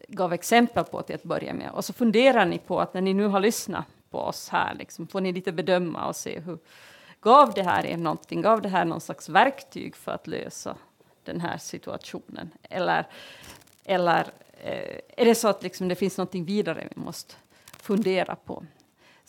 gav 0.08 0.32
exempel 0.32 0.84
på 0.84 1.02
till 1.02 1.14
att 1.14 1.22
börja 1.22 1.54
med. 1.54 1.70
Och 1.70 1.84
så 1.84 1.92
funderar 1.92 2.46
ni 2.46 2.58
på 2.58 2.80
att 2.80 2.94
när 2.94 3.00
ni 3.00 3.14
nu 3.14 3.26
har 3.26 3.40
lyssnat 3.40 3.84
på 4.10 4.18
oss 4.18 4.48
här, 4.48 4.74
liksom, 4.74 5.06
får 5.06 5.20
ni 5.20 5.32
lite 5.32 5.52
bedöma 5.52 6.06
och 6.06 6.16
se 6.16 6.40
hur 6.40 6.58
gav 7.20 7.52
det 7.54 7.62
här 7.62 7.86
er 7.86 7.96
någonting, 7.96 8.42
gav 8.42 8.62
det 8.62 8.68
här 8.68 8.84
någon 8.84 9.00
slags 9.00 9.28
verktyg 9.28 9.96
för 9.96 10.12
att 10.12 10.26
lösa 10.26 10.76
den 11.24 11.40
här 11.40 11.58
situationen? 11.58 12.50
Eller, 12.62 13.06
eller 13.84 14.26
eh, 14.64 15.00
är 15.16 15.24
det 15.24 15.34
så 15.34 15.48
att 15.48 15.62
liksom, 15.62 15.88
det 15.88 15.94
finns 15.94 16.18
någonting 16.18 16.44
vidare 16.44 16.88
vi 16.94 17.00
måste 17.00 17.34
fundera 17.76 18.36
på? 18.36 18.64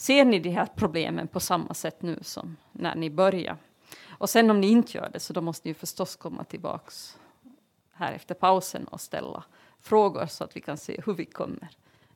Ser 0.02 0.26
ni 0.26 0.40
de 0.40 0.50
här 0.50 0.66
problemen 0.76 1.28
på 1.28 1.40
samma 1.40 1.74
sätt 1.74 2.02
nu 2.02 2.20
som 2.22 2.58
när 2.72 2.96
ni 2.96 3.10
började? 3.10 3.58
Och 4.08 4.30
sen 4.30 4.50
om 4.50 4.62
ni 4.62 4.68
inte 4.68 4.98
gör 4.98 5.10
det 5.14 5.20
så 5.20 5.34
då 5.34 5.42
måste 5.42 5.68
ni 5.68 5.74
förstås 5.74 6.16
komma 6.16 6.44
tillbaks 6.44 7.18
här 7.92 8.14
efter 8.14 8.36
pausen 8.36 8.84
och 8.88 9.02
ställa 9.02 9.44
frågor 9.80 10.26
så 10.26 10.44
att 10.44 10.56
vi 10.56 10.62
kan 10.62 10.78
se 10.78 11.02
hur 11.06 11.14
vi 11.14 11.26
kommer 11.26 11.70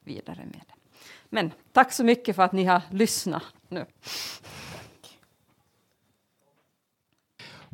vidare 0.03 0.45
med 0.45 0.61
det. 0.67 0.73
Men 1.29 1.51
tack 1.71 1.93
så 1.93 2.03
mycket 2.03 2.35
för 2.35 2.43
att 2.43 2.51
ni 2.51 2.63
har 2.63 2.81
lyssnat 2.91 3.43
nu. 3.67 3.85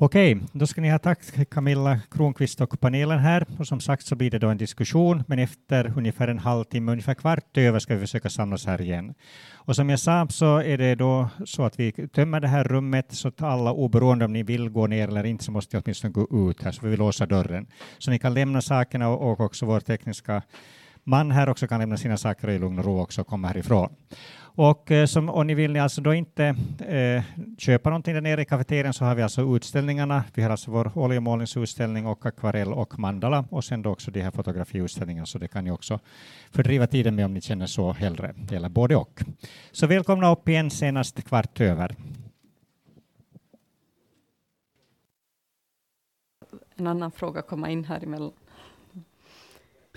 Okej, 0.04 0.40
då 0.52 0.68
ska 0.68 0.82
ni 0.82 0.90
ha 0.90 1.00
tack 1.00 1.50
Camilla 1.50 2.00
Kronqvist 2.12 2.62
och 2.62 2.80
panelen 2.80 3.20
här. 3.20 3.46
Och 3.58 3.68
som 3.68 3.80
sagt 3.80 4.06
så 4.06 4.16
blir 4.16 4.32
det 4.32 4.40
då 4.40 4.48
en 4.48 4.58
diskussion, 4.58 5.24
men 5.28 5.40
efter 5.40 5.94
ungefär 5.98 6.28
en 6.28 6.40
halvtimme, 6.40 6.92
ungefär 6.92 7.14
kvart 7.14 7.58
över 7.58 7.80
ska 7.80 7.96
vi 7.96 8.00
försöka 8.00 8.30
samlas 8.30 8.66
här 8.66 8.82
igen. 8.82 9.14
Och 9.54 9.76
som 9.76 9.90
jag 9.90 10.00
sa 10.00 10.28
så 10.30 10.58
är 10.58 10.78
det 10.78 10.96
då 10.96 11.30
så 11.46 11.64
att 11.64 11.80
vi 11.80 11.92
tömmer 11.92 12.40
det 12.40 12.48
här 12.48 12.64
rummet 12.64 13.06
så 13.10 13.28
att 13.28 13.42
alla 13.42 13.72
oberoende 13.72 14.26
om 14.26 14.34
ni 14.34 14.44
vill 14.44 14.70
gå 14.70 14.88
ner 14.88 15.08
eller 15.08 15.24
inte 15.24 15.44
så 15.44 15.52
måste 15.52 15.78
ni 15.78 15.84
åtminstone 15.86 16.12
gå 16.12 16.50
ut 16.50 16.64
här 16.64 16.72
så 16.72 16.88
vi 16.88 16.98
låsa 16.98 17.26
dörren. 17.26 17.68
Så 17.98 18.12
ni 18.12 18.20
kan 18.20 18.34
lämna 18.34 18.62
sakerna 18.62 19.10
och, 19.10 19.32
och 19.32 19.40
också 19.40 19.66
vår 19.66 19.80
tekniska 19.80 20.42
man 21.04 21.32
här 21.32 21.50
också 21.50 21.68
kan 21.68 21.80
lämna 21.80 21.98
sina 21.98 22.18
saker 22.18 22.50
i 22.50 22.60
lugn 22.60 22.80
och 22.80 22.86
ro 22.86 23.02
också 23.02 23.22
och 23.22 23.28
komma 23.28 23.48
härifrån. 23.48 23.90
Och, 24.56 24.92
eh, 24.92 25.06
som, 25.06 25.30
och 25.30 25.46
ni 25.46 25.54
vill 25.54 25.72
ni 25.74 25.80
alltså 25.80 26.02
då 26.02 26.14
inte 26.14 26.56
eh, 26.80 27.24
köpa 27.58 27.90
någonting 27.90 28.14
där 28.14 28.22
nere 28.22 28.42
i 28.42 28.46
kafeterian 28.46 28.94
så 28.94 29.06
har 29.06 29.16
vi 29.16 29.22
alltså 29.22 29.56
utställningarna. 29.56 30.24
Vi 30.34 30.42
har 30.42 30.50
alltså 30.50 30.72
vår 30.72 30.98
oljemålningsutställning 30.98 32.08
och 32.08 32.26
akvarell 32.26 32.74
och 32.74 33.00
mandala 33.00 33.46
och 33.50 33.64
sen 33.64 33.82
då 33.82 33.90
också 33.90 34.12
de 34.12 34.22
här 34.22 34.32
fotografiutställningarna 34.32 35.26
så 35.26 35.38
det 35.38 35.48
kan 35.48 35.64
ni 35.64 35.72
också 35.72 36.00
fördriva 36.52 36.88
tiden 36.88 37.16
med 37.16 37.26
om 37.26 37.34
ni 37.34 37.42
känner 37.42 37.68
så 37.68 37.92
hellre, 37.92 38.36
eller 38.52 38.70
både 38.70 38.96
och. 38.96 39.22
Så 39.72 39.88
välkomna 39.88 40.32
upp 40.32 40.50
igen 40.50 40.72
senast 40.72 41.24
kvart 41.24 41.62
över. 41.62 41.96
En 46.76 46.88
annan 46.88 47.12
fråga 47.12 47.42
komma 47.42 47.70
in 47.70 47.86
här 47.86 48.04
emellan. 48.04 48.32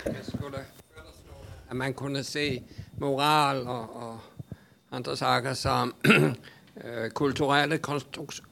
Jag 0.05 0.25
skulle 0.25 0.57
föreslå 0.93 1.33
att 1.69 1.75
man 1.75 1.93
kunde 1.93 2.23
se 2.23 2.63
moral 2.97 3.67
och, 3.67 4.11
och 4.11 4.34
andra 4.89 5.15
saker 5.15 5.49
eh, 5.49 5.53
som 5.53 5.93
kulturella 7.15 7.77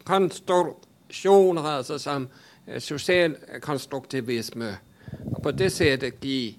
konstruktioner, 0.04 1.68
alltså 1.68 2.00
som 2.00 2.28
social 2.80 3.36
konstruktivism. 3.62 4.62
Och 5.32 5.44
på 5.44 5.52
det 5.52 5.70
sättet 5.70 6.24
ge 6.24 6.56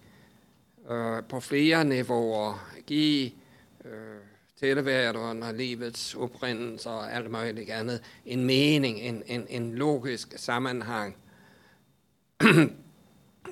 øh, 0.91 1.25
på 1.29 1.41
flera 1.41 1.83
nivåer, 1.83 2.55
ge 2.87 3.33
øh, 3.85 4.20
tillvaron 4.61 5.43
och 5.43 5.55
livets 5.55 6.14
upprinnelse 6.14 6.91
och 6.91 7.05
allt 7.12 7.31
möjligt 7.31 7.70
annat 7.70 8.01
en 8.25 8.47
mening, 8.47 9.01
en, 9.01 9.22
en, 9.27 9.47
en 9.49 9.75
logisk 9.75 10.39
sammanhang. 10.39 11.16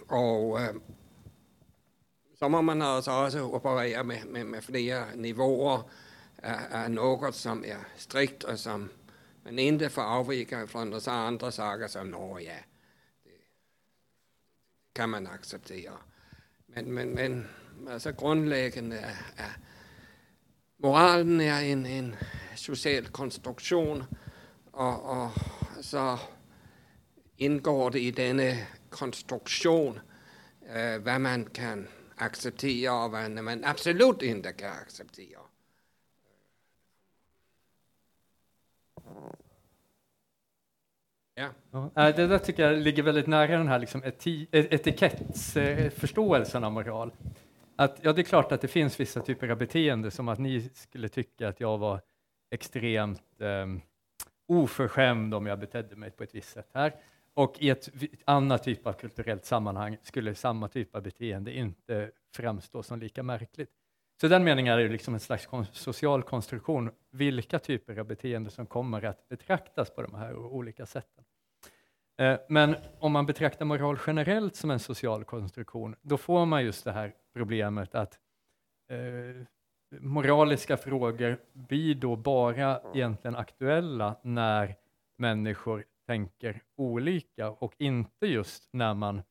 och 0.09 0.61
øh, 0.61 0.69
äh, 0.69 0.75
så 2.39 2.49
må 2.49 2.61
man 2.61 2.83
alltså 2.83 3.11
också 3.11 3.41
operera 3.41 4.03
med, 4.03 4.25
med, 4.27 4.45
med 4.45 4.63
flera 4.65 5.05
nivåer 5.15 5.83
är, 6.43 6.69
är 6.71 6.89
något 6.89 7.35
som 7.35 7.65
är 7.65 7.79
strikt 7.97 8.45
och 8.45 8.59
som 8.59 8.89
man 9.45 9.59
inte 9.59 9.91
får 9.91 10.03
avvika 10.03 10.67
från 10.67 10.91
dessa 10.91 11.13
andra 11.13 11.51
saker 11.51 11.89
som, 11.89 12.11
Norge. 12.11 12.65
ja, 13.25 13.31
det 13.31 14.99
kan 14.99 15.11
man 15.11 15.27
acceptera. 15.27 15.99
Men, 16.67 16.95
men, 16.95 17.11
men 17.11 17.49
alltså 17.89 18.13
grundläggande 18.13 18.99
är, 18.99 19.17
är 19.37 19.57
moralen 20.77 21.41
är 21.41 21.63
en, 21.63 21.87
en 21.87 22.17
social 22.57 23.07
konstruktion 23.07 24.05
och, 24.71 25.11
och 25.11 25.31
så 25.81 26.19
ingår 27.37 27.91
det 27.91 28.01
i 28.01 28.11
denna 28.11 28.57
konstruktion 28.91 30.01
eh, 30.69 30.99
vad 30.99 31.21
man 31.21 31.45
kan 31.45 31.89
acceptera 32.17 33.05
och 33.05 33.11
vad 33.11 33.31
man 33.31 33.65
absolut 33.65 34.23
inte 34.23 34.53
kan 34.53 34.73
acceptera. 34.73 35.42
Ja. 41.35 41.49
Ja, 41.71 41.91
äh, 42.09 42.17
det 42.17 42.27
där 42.27 42.39
tycker 42.39 42.63
jag 42.71 42.83
ligger 42.83 43.03
väldigt 43.03 43.27
nära 43.27 43.59
den 43.59 43.69
här 43.69 43.79
liksom 43.79 44.03
eti- 44.03 44.47
e-, 44.53 44.75
etikettsförståelsen 44.75 46.63
eh, 46.63 46.67
av 46.67 46.73
moral. 46.73 47.13
Att, 47.77 47.99
ja, 48.03 48.13
det 48.13 48.21
är 48.21 48.25
klart 48.25 48.53
att 48.53 48.61
det 48.61 48.69
finns 48.69 49.01
vissa 49.01 49.21
typer 49.21 49.49
av 49.49 49.59
beteende 49.59 50.11
som 50.11 50.29
att 50.29 50.39
ni 50.39 50.71
skulle 50.75 51.09
tycka 51.09 51.49
att 51.49 51.61
jag 51.61 51.79
var 51.79 52.01
extremt 52.51 53.23
um, 53.39 53.81
oförskämd 54.49 55.35
om 55.35 55.47
jag 55.47 55.59
betedde 55.59 55.97
mig 55.97 56.11
på 56.11 56.23
ett 56.23 56.35
visst 56.35 56.53
sätt 56.53 56.71
här. 56.75 56.95
Och 57.35 57.57
i 57.59 57.71
ett 57.71 57.89
annat 58.25 58.63
typ 58.63 58.87
av 58.87 58.93
kulturellt 58.93 59.45
sammanhang 59.45 59.97
skulle 60.03 60.35
samma 60.35 60.69
typ 60.69 60.95
av 60.97 61.03
beteende 61.03 61.57
inte 61.57 62.11
framstå 62.37 62.83
som 62.83 62.99
lika 62.99 63.23
märkligt. 63.23 63.71
Så 64.23 64.27
i 64.27 64.29
den 64.29 64.45
meningen 64.45 64.73
är 64.75 64.79
det 64.83 64.89
liksom 64.89 65.15
en 65.15 65.21
slags 65.21 65.47
kon- 65.47 65.67
social 65.73 66.23
konstruktion, 66.23 66.91
vilka 67.11 67.59
typer 67.59 67.97
av 67.99 68.07
beteende 68.07 68.51
som 68.51 68.67
kommer 68.67 69.05
att 69.05 69.29
betraktas 69.29 69.91
på 69.91 70.03
de 70.03 70.15
här 70.15 70.37
olika 70.37 70.87
sätten. 70.87 71.25
Eh, 72.19 72.39
Men 72.49 72.77
om 72.99 73.13
man 73.13 73.27
betraktar 73.27 73.65
moral 73.65 73.99
generellt 74.07 74.57
som 74.57 74.71
en 74.71 74.79
social 74.79 75.25
konstruktion, 75.25 75.97
då 76.03 76.17
får 76.17 76.47
man 76.47 76.65
just 76.65 76.85
det 76.85 76.93
här 76.93 77.15
problemet 77.35 77.95
att 77.95 78.19
eh, 78.91 79.45
moraliska 80.01 80.77
frågor 80.77 81.39
blir 81.53 81.95
då 81.95 82.17
bara 82.17 82.81
egentligen 82.95 83.37
aktuella 83.37 84.17
när 84.23 84.77
människor 85.19 85.85
tänker 86.07 86.63
olika 86.77 87.51
och 87.51 87.75
inte 87.79 88.27
just 88.27 88.69
när 88.73 88.95
man 88.95 89.23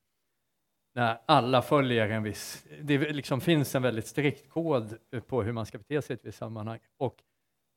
när 0.94 1.18
alla 1.26 1.62
följer 1.62 2.08
en 2.08 2.22
viss, 2.22 2.66
det 2.82 2.98
liksom 2.98 3.40
finns 3.40 3.74
en 3.74 3.82
väldigt 3.82 4.06
strikt 4.06 4.48
kod 4.48 4.98
eh, 5.12 5.20
på 5.20 5.42
hur 5.42 5.52
man 5.52 5.66
ska 5.66 5.78
bete 5.78 6.02
sig 6.02 6.14
i 6.14 6.18
ett 6.18 6.24
visst 6.24 6.38
sammanhang 6.38 6.78
och 6.96 7.16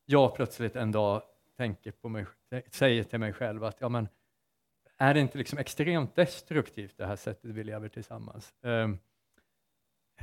jag 0.04 0.34
plötsligt 0.34 0.76
en 0.76 0.92
dag 0.92 1.22
tänker 1.56 1.90
på 1.90 2.08
mig, 2.08 2.26
säger 2.70 3.02
till 3.02 3.18
mig 3.18 3.32
själv 3.32 3.64
att 3.64 3.76
ja, 3.80 3.88
men, 3.88 4.08
är 4.98 5.14
det 5.14 5.20
inte 5.20 5.38
liksom 5.38 5.58
extremt 5.58 6.14
destruktivt 6.14 6.98
det 6.98 7.06
här 7.06 7.16
sättet 7.16 7.50
vi 7.50 7.64
lever 7.64 7.88
tillsammans? 7.88 8.54
Um, 8.62 8.98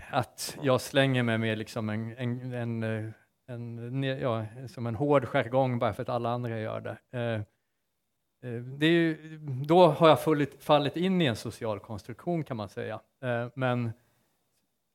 att 0.10 0.58
jag 0.62 0.82
slänger 0.82 1.24
mig 1.24 1.38
med 1.38 1.58
liksom 1.58 1.90
en, 1.90 2.18
en, 2.54 2.84
eh, 2.84 3.12
en, 3.48 3.80
en, 3.80 4.04
ja, 4.04 4.46
som 4.68 4.88
en 4.88 4.96
hård 4.96 5.26
jargong 5.26 5.80
bara 5.80 5.94
för 5.94 6.02
att 6.02 6.10
alla 6.10 6.30
andra 6.30 6.60
gör 6.60 6.82
det. 6.82 7.18
Ehm, 7.18 7.44
Eh, 8.44 8.62
det 8.62 8.86
är 8.86 8.92
ju, 8.92 9.38
då 9.68 9.88
har 9.88 10.10
jag 10.10 10.24
fallit, 10.24 10.64
fallit 10.64 10.98
in 10.98 11.22
i 11.22 11.26
en 11.26 11.36
social 11.36 11.80
konstruktion 11.80 12.44
kan 12.44 12.58
man 12.58 12.70
säga. 12.70 13.02
Eh, 13.22 13.48
men 13.56 13.92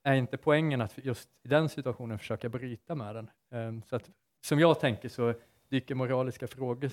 är 0.02 0.14
inte 0.14 0.36
poängen 0.36 0.80
att 0.80 0.98
just 0.98 1.28
i 1.42 1.48
den 1.48 1.68
situationen 1.68 2.18
försöka 2.18 2.48
bryta 2.48 2.94
med 2.94 3.14
den? 3.14 3.30
Eh, 3.50 3.84
så 3.86 3.96
att, 3.96 4.10
som 4.40 4.60
jag 4.60 4.80
tänker 4.80 5.08
så 5.08 5.34
dyker 5.68 5.94
moraliska 5.94 6.46
frågor 6.46 6.90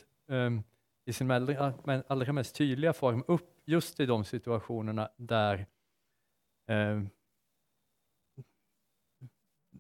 i 1.06 1.14
sin 1.14 1.32
allra, 1.32 1.74
allra 2.08 2.34
mest 2.34 2.56
tydliga 2.56 2.94
form 2.94 3.24
upp 3.28 3.62
just 3.66 4.00
i 4.00 4.06
de 4.06 4.24
situationerna 4.24 5.10
där 5.18 5.66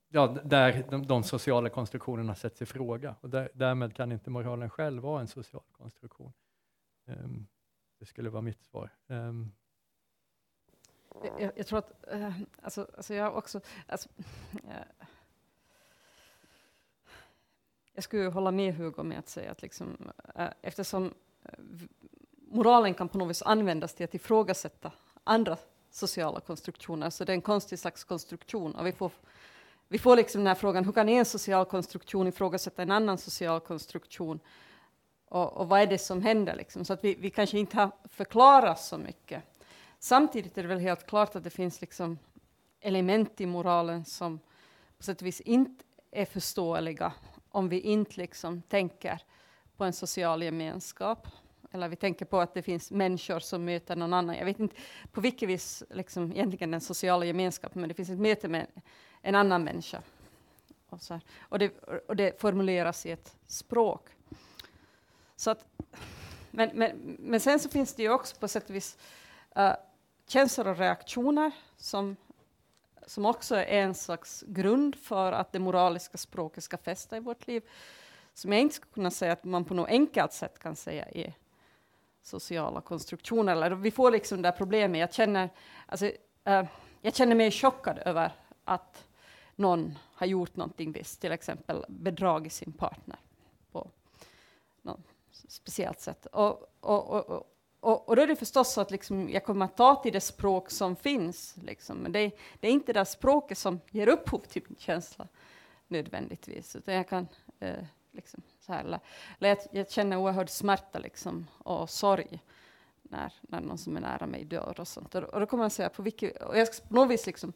ja, 0.09 0.37
där 0.43 0.85
de, 0.89 1.07
de, 1.07 1.23
sociala 1.23 1.69
konstruktionerna 1.69 2.35
sätts 2.35 2.61
i 2.61 2.65
fråga. 2.65 3.15
Och 3.21 3.29
där, 3.29 3.49
därmed 3.53 3.95
kan 3.95 4.11
inte 4.11 4.29
moralen 4.29 4.69
själv 4.69 5.03
vara 5.03 5.21
en 5.21 5.27
social 5.27 5.63
konstruktion. 5.71 6.33
Ehm, 7.05 7.47
det 7.99 8.05
skulle 8.05 8.29
vara 8.29 8.41
mitt 8.41 8.63
svar. 8.63 8.89
Ehm. 9.07 9.51
Jag, 11.39 11.51
jag, 11.55 11.67
tror 11.67 11.79
att, 11.79 12.07
eh, 12.07 12.33
alltså, 12.61 12.87
alltså 12.97 13.13
jag 13.13 13.37
också, 13.37 13.61
alltså, 13.87 14.09
jag 17.93 18.03
skulle 18.03 18.29
hålla 18.29 18.51
med 18.51 18.75
Hugo 18.75 19.03
med 19.03 19.19
att 19.19 19.29
säga 19.29 19.51
att 19.51 19.61
liksom, 19.61 20.11
eh, 20.35 20.49
eftersom 20.61 21.13
eh, 21.43 21.59
moralen 22.47 22.93
kan 22.93 23.09
på 23.09 23.17
något 23.17 23.29
vis 23.29 23.41
användas 23.41 23.93
till 23.93 24.03
att 24.03 24.15
ifrågasätta 24.15 24.91
andra 25.23 25.57
sociala 25.89 26.39
konstruktioner, 26.39 27.09
så 27.09 27.25
det 27.25 27.31
är 27.31 27.35
en 27.35 27.41
konstig 27.41 27.79
slags 27.79 28.03
konstruktion. 28.03 28.75
Och 28.75 28.87
vi 28.87 28.91
får 28.91 29.11
vi 29.87 29.99
får 29.99 30.15
liksom 30.15 30.39
den 30.39 30.47
här 30.47 30.55
frågan, 30.55 30.85
hur 30.85 30.91
kan 30.91 31.09
en 31.09 31.25
social 31.25 31.65
konstruktion 31.65 32.27
ifrågasätta 32.27 32.81
en 32.81 32.91
annan 32.91 33.17
social 33.17 33.59
konstruktion? 33.59 34.39
Och, 35.35 35.57
och 35.57 35.69
vad 35.69 35.81
är 35.81 35.87
det 35.87 35.97
som 35.97 36.21
händer? 36.21 36.55
Liksom? 36.55 36.85
Så 36.85 36.93
att 36.93 37.03
vi, 37.03 37.15
vi 37.15 37.29
kanske 37.29 37.59
inte 37.59 37.77
har 37.77 37.91
förklarat 38.09 38.79
så 38.79 38.97
mycket. 38.97 39.43
Samtidigt 39.99 40.57
är 40.57 40.61
det 40.61 40.67
väl 40.67 40.79
helt 40.79 41.07
klart 41.07 41.35
att 41.35 41.43
det 41.43 41.49
finns 41.49 41.81
liksom 41.81 42.19
element 42.81 43.41
i 43.41 43.45
moralen 43.45 44.05
som 44.05 44.39
på 44.97 45.03
sätt 45.03 45.21
och 45.21 45.27
vis 45.27 45.41
inte 45.41 45.83
är 46.11 46.25
förståeliga 46.25 47.13
om 47.49 47.69
vi 47.69 47.79
inte 47.79 48.17
liksom 48.17 48.61
tänker 48.61 49.21
på 49.77 49.83
en 49.83 49.93
social 49.93 50.43
gemenskap. 50.43 51.27
Eller 51.71 51.87
vi 51.87 51.95
tänker 51.95 52.25
på 52.25 52.39
att 52.39 52.53
det 52.53 52.61
finns 52.61 52.91
människor 52.91 53.39
som 53.39 53.65
möter 53.65 53.95
någon 53.95 54.13
annan. 54.13 54.35
Jag 54.35 54.45
vet 54.45 54.59
inte 54.59 54.75
på 55.11 55.21
vilket 55.21 55.49
vis 55.49 55.83
liksom, 55.89 56.31
egentligen 56.31 56.71
den 56.71 56.81
sociala 56.81 57.25
gemenskapen, 57.25 57.81
men 57.81 57.87
det 57.87 57.93
finns 57.93 58.09
ett 58.09 58.19
möte 58.19 58.47
med 58.47 58.67
en 59.21 59.35
annan 59.35 59.63
människa. 59.63 60.01
Och, 60.89 61.01
så 61.01 61.19
och, 61.39 61.59
det, 61.59 61.71
och 62.07 62.15
det 62.15 62.41
formuleras 62.41 63.05
i 63.05 63.11
ett 63.11 63.35
språk. 63.47 64.14
Så 65.35 65.51
att, 65.51 65.65
men, 66.51 66.69
men, 66.73 67.17
men 67.19 67.39
sen 67.39 67.59
så 67.59 67.69
finns 67.69 67.93
det 67.93 68.03
ju 68.03 68.09
också 68.09 68.35
på 68.35 68.47
sätt 68.47 68.69
och 68.69 68.75
vis 68.75 68.97
uh, 69.57 69.73
känslor 70.27 70.67
och 70.67 70.77
reaktioner 70.77 71.51
som, 71.77 72.15
som 73.05 73.25
också 73.25 73.55
är 73.55 73.65
en 73.65 73.95
slags 73.95 74.43
grund 74.47 74.95
för 74.95 75.31
att 75.31 75.51
det 75.51 75.59
moraliska 75.59 76.17
språket 76.17 76.63
ska 76.63 76.77
fästa 76.77 77.17
i 77.17 77.19
vårt 77.19 77.47
liv. 77.47 77.63
Som 78.33 78.51
jag 78.51 78.61
inte 78.61 78.75
skulle 78.75 78.93
kunna 78.93 79.11
säga 79.11 79.33
att 79.33 79.43
man 79.43 79.65
på 79.65 79.73
något 79.73 79.89
enkelt 79.89 80.33
sätt 80.33 80.59
kan 80.59 80.75
säga 80.75 81.05
är 81.05 81.33
sociala 82.21 82.81
konstruktioner. 82.81 83.51
Eller 83.51 83.69
vi 83.69 83.91
får 83.91 84.11
liksom 84.11 84.41
det 84.41 84.47
här 84.47 84.57
problemet. 84.57 84.99
Jag 84.99 85.13
känner, 85.13 85.49
alltså, 85.85 86.05
uh, 86.05 86.63
jag 87.01 87.15
känner 87.15 87.35
mig 87.35 87.51
chockad 87.51 87.97
över 88.05 88.31
att 88.63 89.05
någon 89.55 89.97
har 90.13 90.27
gjort 90.27 90.55
någonting 90.55 90.91
visst, 90.91 91.21
till 91.21 91.31
exempel 91.31 91.85
bedragit 91.87 92.53
sin 92.53 92.71
partner 92.71 93.17
på 93.71 93.89
någon 94.81 95.03
speciellt 95.47 95.99
sätt. 95.99 96.25
Och, 96.25 96.73
och, 96.79 97.09
och, 97.09 97.45
och, 97.79 98.09
och 98.09 98.15
då 98.15 98.21
är 98.21 98.27
det 98.27 98.35
förstås 98.35 98.73
så 98.73 98.81
att 98.81 98.91
liksom 98.91 99.29
jag 99.29 99.43
kommer 99.43 99.65
att 99.65 99.77
ta 99.77 99.95
till 99.95 100.13
det 100.13 100.21
språk 100.21 100.71
som 100.71 100.95
finns, 100.95 101.55
liksom. 101.63 101.97
men 101.97 102.11
det, 102.11 102.31
det 102.59 102.67
är 102.67 102.71
inte 102.71 102.93
det 102.93 103.05
språket 103.05 103.57
som 103.57 103.79
ger 103.91 104.07
upphov 104.07 104.39
till 104.39 104.63
min 104.67 104.77
känsla 104.79 105.27
nödvändigtvis, 105.87 106.75
utan 106.75 106.93
jag 106.93 107.09
kan 107.09 107.27
eh, 107.59 107.83
liksom, 108.11 108.41
så 108.59 108.73
här, 108.73 108.83
eller, 108.83 108.99
jag, 109.39 109.57
jag 109.71 109.91
känner 109.91 110.17
oerhörd 110.17 110.49
smärta 110.49 110.99
liksom, 110.99 111.47
och 111.57 111.89
sorg 111.89 112.39
när, 113.09 113.33
när 113.41 113.61
någon 113.61 113.77
som 113.77 113.97
är 113.97 114.01
nära 114.01 114.25
mig 114.25 114.45
dör 114.45 114.79
och 114.79 114.87
sånt. 114.87 115.15
Och, 115.15 115.23
och 115.23 115.39
då 115.39 115.45
kommer 115.45 115.63
jag 115.63 115.71
säga 115.71 115.89
på 115.89 116.01
vilket, 116.01 116.41
och 116.41 116.57
jag 116.57 116.67
ska 116.67 116.87
på 116.87 116.95
något 116.95 117.09
vis 117.09 117.25
liksom 117.25 117.53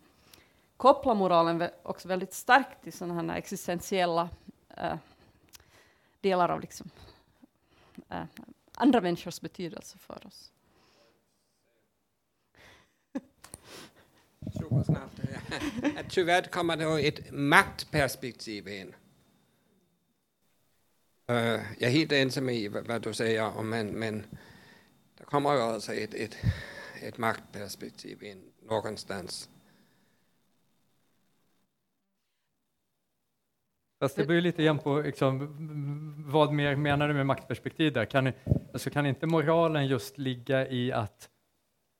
koppla 0.78 1.14
moralen 1.14 1.70
också 1.84 2.08
väldigt 2.08 2.34
starkt 2.34 2.84
till 2.84 2.94
sådana 2.94 3.34
här 3.34 3.40
existentiella 3.40 4.30
eh, 4.78 4.96
delar 6.22 6.50
av 6.50 6.62
liksom, 6.62 6.90
äh, 8.10 8.24
andra 8.74 9.02
människors 9.02 9.42
betydelse 9.42 9.98
för 9.98 10.28
oss. 10.28 10.52
Supersnabbt. 14.54 15.20
Tyvärr 16.10 16.44
kommer 16.44 16.78
det 16.78 17.08
ett 17.08 17.32
maktperspektiv 17.32 18.68
in. 18.68 18.96
Uh, 21.30 21.36
jag 21.78 21.82
är 21.82 21.90
helt 21.90 22.12
ensam 22.12 22.50
i 22.50 22.68
vad 22.68 23.02
du 23.02 23.14
säger, 23.14 23.64
men, 23.64 23.88
men 23.88 24.24
det 25.18 25.24
kommer 25.24 25.54
ju 25.54 25.60
alltså 25.60 25.94
ett, 25.94 26.14
ett, 26.14 26.38
ett 27.02 27.18
maktperspektiv 27.18 28.24
in 28.24 28.52
någonstans. 28.62 29.50
Fast 34.00 34.16
det 34.16 34.26
beror 34.26 34.42
lite 34.42 34.64
grann 34.64 34.80
på 34.80 35.02
liksom, 35.02 36.24
vad 36.28 36.54
mer 36.54 36.76
menar 36.76 37.08
du 37.08 37.14
med 37.14 37.26
maktperspektiv 37.26 37.94
där? 37.94 38.06
Kan, 38.06 38.32
alltså, 38.74 38.90
kan 38.90 39.06
inte 39.06 39.28
moralen 39.28 39.88
just 39.88 40.18
ligga 40.18 40.68
i 40.68 40.92
att 40.92 41.30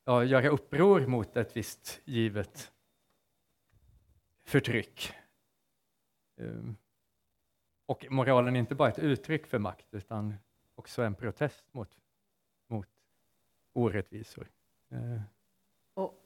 ja, 0.04 0.24
göra 0.24 0.48
uppror 0.48 1.06
mot 1.06 1.36
ett 1.36 1.56
visst 1.56 2.00
givet 2.04 2.72
förtryck? 4.44 5.12
Um, 6.36 6.76
och 7.86 8.06
moralen 8.10 8.56
är 8.56 8.60
inte 8.60 8.74
bara 8.74 8.88
ett 8.88 8.98
uttryck 8.98 9.46
för 9.46 9.58
makt 9.58 9.86
utan 9.90 10.34
också 10.74 11.02
en 11.02 11.14
protest 11.14 11.64
mot, 11.72 11.98
mot 12.66 12.88
orättvisor. 13.72 14.50
Uh. 14.92 15.20
Och 15.94 16.22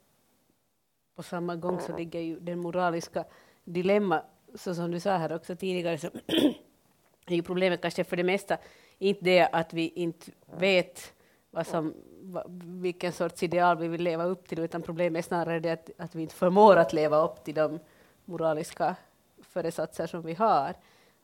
på 1.15 1.23
samma 1.23 1.57
gång 1.57 1.81
så 1.81 1.97
ligger 1.97 2.21
ju 2.21 2.41
den 2.41 2.59
moraliska 2.59 3.25
dilemma 3.65 4.25
så 4.55 4.75
som 4.75 4.91
du 4.91 5.01
sa 5.01 5.17
här 5.17 5.33
också 5.33 5.57
tidigare, 5.57 5.99
så 5.99 6.07
är 7.27 7.35
ju 7.35 7.43
problemet 7.43 7.83
kanske 7.83 8.05
för 8.05 8.17
det 8.17 8.25
mesta 8.25 8.59
inte 8.99 9.25
det 9.25 9.49
att 9.53 9.73
vi 9.73 9.89
inte 9.89 10.31
vet 10.59 11.15
vad 11.51 11.67
som, 11.67 11.95
vilken 12.83 13.13
sorts 13.13 13.43
ideal 13.43 13.79
vi 13.79 13.89
vill 13.89 14.03
leva 14.03 14.25
upp 14.25 14.49
till, 14.49 14.59
utan 14.59 14.83
problemet 14.83 15.25
är 15.25 15.29
snarare 15.29 15.61
det 15.61 15.71
att, 15.71 15.91
att 15.99 16.15
vi 16.15 16.23
inte 16.23 16.35
förmår 16.35 16.77
att 16.77 16.93
leva 16.93 17.25
upp 17.25 17.45
till 17.45 17.55
de 17.55 17.79
moraliska 18.25 18.97
föresatser 19.43 20.07
som 20.07 20.23
vi 20.23 20.35
har. 20.35 20.75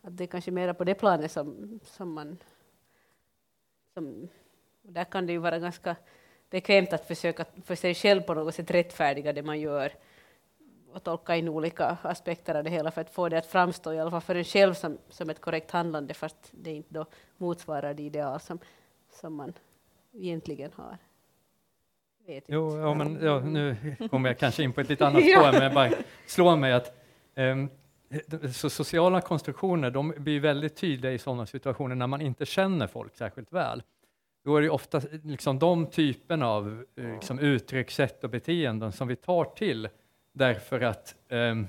Att 0.03 0.17
det 0.17 0.25
är 0.25 0.29
kanske 0.29 0.51
mera 0.51 0.75
på 0.75 0.85
det 0.85 0.95
planet 0.95 1.33
som, 1.33 1.81
som 1.85 2.13
man... 2.13 2.39
Som, 3.95 4.29
där 4.83 5.05
kan 5.05 5.27
det 5.27 5.33
ju 5.33 5.39
vara 5.39 5.59
ganska 5.59 5.97
bekvämt 6.51 6.93
att 6.93 7.07
försöka 7.07 7.45
för 7.65 7.75
sig 7.75 7.95
själv 7.95 8.21
på 8.21 8.35
något 8.35 8.55
sätt 8.55 8.71
rättfärdiga 8.71 9.33
det 9.33 9.43
man 9.43 9.61
gör 9.61 9.93
och 10.93 11.03
tolka 11.03 11.37
in 11.37 11.49
olika 11.49 11.97
aspekter 12.03 12.55
av 12.55 12.65
det 12.65 12.71
hela 12.71 12.91
för 12.91 13.01
att 13.01 13.11
få 13.11 13.29
det 13.29 13.39
att 13.39 13.47
framstå, 13.47 13.93
i 13.93 14.01
alla 14.01 14.11
fall 14.11 14.21
för 14.21 14.35
en 14.35 14.45
själv, 14.45 14.75
som, 14.75 14.99
som 15.09 15.31
ett 15.31 15.41
korrekt 15.41 15.71
handlande 15.71 16.15
fast 16.15 16.37
det 16.51 16.71
inte 16.71 16.95
då 16.95 17.07
motsvarar 17.37 17.95
det 17.95 18.03
ideal 18.03 18.41
som, 18.41 18.59
som 19.11 19.35
man 19.35 19.53
egentligen 20.13 20.71
har. 20.75 20.99
Vet 22.27 22.45
jo, 22.47 22.79
ja, 22.79 22.95
men, 22.95 23.19
ja, 23.23 23.41
nu 23.41 23.77
kommer 24.11 24.29
jag 24.29 24.39
kanske 24.39 24.63
in 24.63 24.73
på 24.73 24.81
ett 24.81 24.89
lite 24.89 25.07
annat 25.07 25.23
spår, 25.33 25.53
men 25.53 25.63
jag 25.63 25.75
bara 25.75 25.91
slår 26.27 26.57
mig 26.57 26.73
att 26.73 26.97
um, 27.37 27.71
så 28.53 28.71
sociala 28.71 29.21
konstruktioner 29.21 29.91
de 29.91 30.15
blir 30.17 30.41
väldigt 30.41 30.77
tydliga 30.77 31.13
i 31.13 31.19
sådana 31.19 31.47
situationer 31.47 31.95
när 31.95 32.07
man 32.07 32.21
inte 32.21 32.47
känner 32.47 32.87
folk 32.87 33.17
särskilt 33.17 33.53
väl. 33.53 33.83
Då 34.45 34.57
är 34.57 34.63
det 34.63 34.71
ofta 34.71 35.01
liksom, 35.25 35.59
de 35.59 35.87
typerna 35.87 36.49
av 36.49 36.85
liksom, 36.97 37.39
uttryckssätt 37.39 38.25
och 38.25 38.31
beteenden 38.31 38.93
som 38.93 39.09
vi 39.09 39.17
tar 39.17 39.45
till 39.45 39.89
Därför 40.33 40.81
att 40.81 41.15
um, 41.29 41.67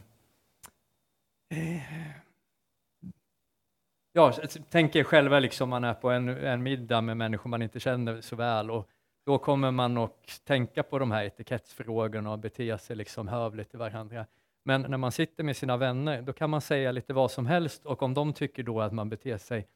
Ja, 4.13 4.33
tänk 4.69 4.95
er 4.95 5.03
själva 5.03 5.39
liksom 5.39 5.69
man 5.69 5.83
är 5.83 5.93
på 5.93 6.09
en, 6.09 6.29
en 6.29 6.63
middag 6.63 7.01
med 7.01 7.17
människor 7.17 7.49
man 7.49 7.61
inte 7.61 7.79
känner 7.79 8.21
så 8.21 8.35
väl 8.35 8.71
och 8.71 8.89
då 9.25 9.37
kommer 9.37 9.71
man 9.71 9.97
att 9.97 10.41
tänka 10.43 10.83
på 10.83 10.99
de 10.99 11.11
här 11.11 11.23
etikettsfrågorna 11.23 12.31
och 12.31 12.39
bete 12.39 12.77
sig 12.77 12.95
liksom 12.95 13.27
hövligt 13.27 13.69
till 13.69 13.79
varandra. 13.79 14.25
Men 14.63 14.81
när 14.81 14.97
man 14.97 15.11
sitter 15.11 15.43
med 15.43 15.57
sina 15.57 15.77
vänner, 15.77 16.21
då 16.21 16.33
kan 16.33 16.49
man 16.49 16.61
säga 16.61 16.91
lite 16.91 17.13
vad 17.13 17.31
som 17.31 17.45
helst 17.45 17.85
och 17.85 18.03
om 18.03 18.13
de 18.13 18.33
tycker 18.33 18.63
då 18.63 18.81
att 18.81 18.93
man 18.93 19.09
beter 19.09 19.37
sig 19.37 19.67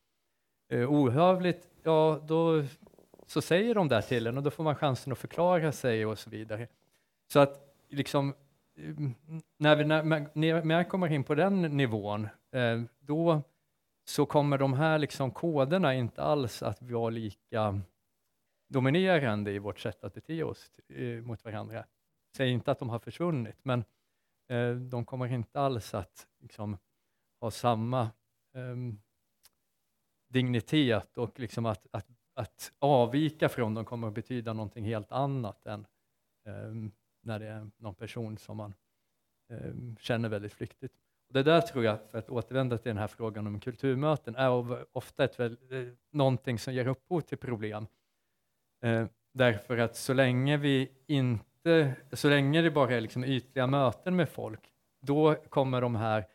eh, 0.70 0.92
ohövligt, 0.92 1.70
ja 1.84 2.20
då 2.28 2.64
så 3.28 3.42
säger 3.42 3.76
de 3.76 3.88
det 3.88 4.02
till 4.02 4.28
en 4.28 4.38
och 4.38 4.44
då 4.44 4.52
får 4.52 4.64
man 4.64 4.76
chansen 4.76 5.14
att 5.14 5.20
förklara 5.20 5.72
sig 5.72 6.06
och 6.06 6.20
så 6.20 6.30
vidare. 6.30 6.68
Så 7.28 7.40
att 7.40 7.76
liksom 7.90 8.34
Eh, 8.76 8.94
när 9.58 9.76
vi 9.76 9.86
när, 9.86 10.64
när 10.64 10.76
jag 10.76 10.90
kommer 10.90 11.12
in 11.12 11.24
på 11.24 11.36
den 11.36 11.62
nivån, 11.62 12.28
eh, 12.52 12.82
då 13.00 13.42
så 14.08 14.26
kommer 14.26 14.58
de 14.58 14.74
här 14.74 15.00
liksom 15.00 15.32
koderna 15.32 15.94
inte 15.96 16.24
alls 16.24 16.64
att 16.64 16.82
vara 16.82 17.10
lika 17.10 17.82
dominerande 18.68 19.52
i 19.52 19.60
vårt 19.60 19.80
sätt 19.80 20.04
att 20.04 20.14
bete 20.14 20.44
oss 20.44 20.72
eh, 20.90 21.22
mot 21.22 21.46
varandra. 21.46 21.86
Säg 22.38 22.50
inte 22.50 22.72
att 22.72 22.80
de 22.80 22.90
har 22.90 23.00
försvunnit, 23.00 23.58
men 23.64 23.84
eh, 24.50 24.76
de 24.76 25.06
kommer 25.06 25.34
inte 25.34 25.60
alls 25.60 25.94
att 25.94 26.28
liksom, 26.40 26.78
ha 27.42 27.52
samma 27.52 28.02
eh, 28.54 28.76
dignitet 30.30 31.18
och 31.18 31.40
liksom 31.40 31.66
att, 31.66 31.88
att, 31.92 32.08
att 32.34 32.72
avvika 32.80 33.50
från 33.50 33.74
dem 33.74 33.86
kommer 33.86 34.08
att 34.08 34.14
betyda 34.14 34.54
någonting 34.54 34.86
helt 34.86 35.12
annat 35.12 35.66
än 35.66 35.88
ehm, 36.46 36.92
när 37.26 37.40
det 37.40 37.48
är 37.48 37.70
någon 37.78 37.96
person 37.96 38.38
som 38.38 38.58
man 38.58 38.74
eh, 39.50 39.74
känner 40.00 40.30
väldigt 40.30 40.54
flyktigt. 40.54 40.94
Det 41.30 41.44
där 41.44 41.62
tror 41.62 41.84
jag, 41.84 42.00
för 42.12 42.18
att 42.18 42.30
återvända 42.30 42.78
till 42.78 42.90
den 42.90 42.98
här 42.98 43.08
frågan 43.08 43.48
om 43.48 43.60
kulturmöten, 43.60 44.36
är 44.36 44.86
ofta 44.98 45.24
ett, 45.24 45.40
väl, 45.40 45.58
eh, 45.70 45.94
någonting 46.12 46.60
som 46.60 46.74
ger 46.74 46.88
upphov 46.88 47.22
till 47.22 47.38
problem. 47.38 47.88
Eh, 48.84 49.08
därför 49.34 49.78
att 49.78 49.96
så 49.96 50.14
länge 50.14 50.58
vi 50.58 50.92
inte, 51.08 51.96
så 52.14 52.30
länge 52.30 52.62
det 52.62 52.72
bara 52.72 52.96
är 52.96 53.02
liksom 53.02 53.24
ytliga 53.24 53.68
möten 53.68 54.16
med 54.16 54.30
folk, 54.30 54.72
då 55.02 55.36
kommer 55.36 55.82
de 55.82 55.96
här 55.96 56.26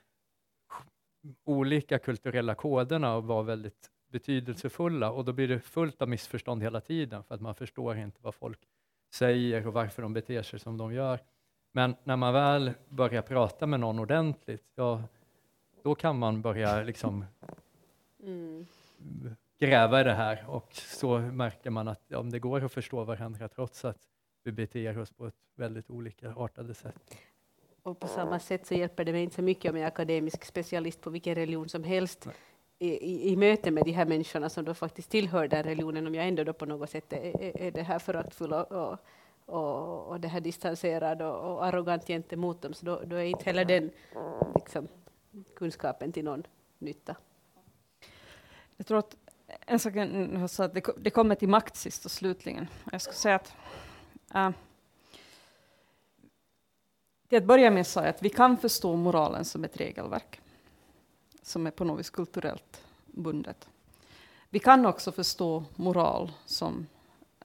olika 1.45 1.99
kulturella 1.99 2.55
koderna 2.55 3.18
att 3.18 3.24
vara 3.24 3.43
väldigt 3.43 3.91
betydelsefulla 4.09 5.11
och 5.11 5.24
då 5.24 5.32
blir 5.32 5.49
det 5.49 5.61
fullt 5.61 6.03
av 6.03 6.09
missförstånd 6.09 6.62
hela 6.62 6.80
tiden 6.80 7.24
för 7.24 7.34
att 7.34 7.41
man 7.41 7.55
förstår 7.55 7.97
inte 7.97 8.22
vad 8.22 8.34
folk 8.34 8.59
säger 9.11 9.66
och 9.66 9.72
varför 9.72 10.02
de 10.02 10.12
beter 10.12 10.42
sig 10.42 10.58
som 10.58 10.76
de 10.76 10.92
gör. 10.92 11.20
Men 11.72 11.96
när 12.04 12.16
man 12.16 12.32
väl 12.32 12.72
börjar 12.88 13.22
prata 13.22 13.66
med 13.66 13.80
någon 13.80 13.98
ordentligt, 13.98 14.64
ja, 14.74 15.02
då 15.82 15.94
kan 15.94 16.18
man 16.18 16.42
börja 16.42 16.82
liksom 16.82 17.24
mm. 18.22 18.66
gräva 19.58 20.00
i 20.00 20.04
det 20.04 20.14
här 20.14 20.44
och 20.48 20.68
så 20.72 21.18
märker 21.18 21.70
man 21.70 21.88
att 21.88 22.02
ja, 22.08 22.22
det 22.22 22.38
går 22.38 22.64
att 22.64 22.72
förstå 22.72 23.04
varandra 23.04 23.48
trots 23.48 23.84
att 23.84 23.98
vi 24.42 24.52
beter 24.52 24.98
oss 24.98 25.11
på 25.11 25.26
ett 25.26 25.34
väldigt 25.56 25.90
olika 25.90 26.32
artade 26.32 26.74
sätt. 26.74 27.16
Och 27.82 28.00
på 28.00 28.08
samma 28.08 28.38
sätt 28.38 28.66
så 28.66 28.74
hjälper 28.74 29.04
det 29.04 29.12
mig 29.12 29.22
inte 29.22 29.34
så 29.34 29.42
mycket 29.42 29.70
om 29.70 29.76
jag 29.76 29.84
är 29.84 29.88
akademisk 29.88 30.44
specialist 30.44 31.00
på 31.00 31.11
vilken 31.11 31.34
religion 31.34 31.68
som 31.68 31.84
helst 31.84 32.26
i, 32.26 32.30
i, 32.82 33.32
i, 33.32 33.36
möte 33.36 33.70
med 33.70 33.84
de 33.84 33.92
här 33.92 34.06
människorna 34.06 34.48
som 34.48 34.64
då 34.64 34.74
faktiskt 34.74 35.10
tillhör 35.10 35.48
den 35.48 35.62
religionen, 35.62 36.06
om 36.06 36.14
jag 36.14 36.28
ändå 36.28 36.44
då 36.44 36.52
på 36.52 36.66
något 36.66 36.90
sätt 36.90 37.12
är, 37.12 37.56
är, 37.62 37.70
det 37.70 37.82
här 37.82 37.98
föraktfull 37.98 38.52
och, 38.52 38.72
och, 38.72 38.98
och, 39.46 40.06
och 40.06 40.20
det 40.20 40.28
här 40.28 40.40
distanserad 40.40 41.22
och, 41.22 41.52
och 41.52 41.64
arrogant 41.64 42.06
gentemot 42.06 42.62
dem, 42.62 42.74
så 42.74 42.86
då, 42.86 43.02
då 43.04 43.16
är 43.16 43.24
inte 43.24 43.44
heller 43.44 43.64
den 43.64 43.90
liksom, 44.54 44.88
kunskapen 45.56 46.12
till 46.12 46.24
någon 46.24 46.42
nytta. 46.78 47.16
Jag 48.76 48.86
tror 48.86 48.98
att 48.98 49.16
en 49.66 49.78
sak 49.78 49.94
så 50.50 50.62
att 50.62 50.74
det, 50.74 50.82
det 50.98 51.10
kommer 51.10 51.34
till 51.34 51.48
makt 51.48 51.76
sist 51.76 52.04
och 52.04 52.10
slutligen. 52.10 52.66
Jag 52.92 53.00
skulle 53.00 53.14
säga 53.14 53.34
att 53.34 53.54
äh, 54.34 54.50
till 57.28 57.38
att 57.38 57.44
börja 57.44 57.70
med 57.70 57.86
sa 57.86 58.00
jag 58.00 58.08
att 58.08 58.22
vi 58.22 58.30
kan 58.30 58.56
förstå 58.56 58.96
moralen 58.96 59.44
som 59.44 59.64
ett 59.64 59.76
regelverk 59.76 60.40
som 61.51 61.66
är 61.66 61.70
på 61.70 61.84
något 61.84 61.98
vis 61.98 62.11
kulturellt 62.11 62.84
bundet. 63.07 63.68
Vi 64.51 64.59
kan 64.59 64.86
också 64.86 65.12
förstå 65.12 65.64
moral 65.76 66.32
som 66.46 66.86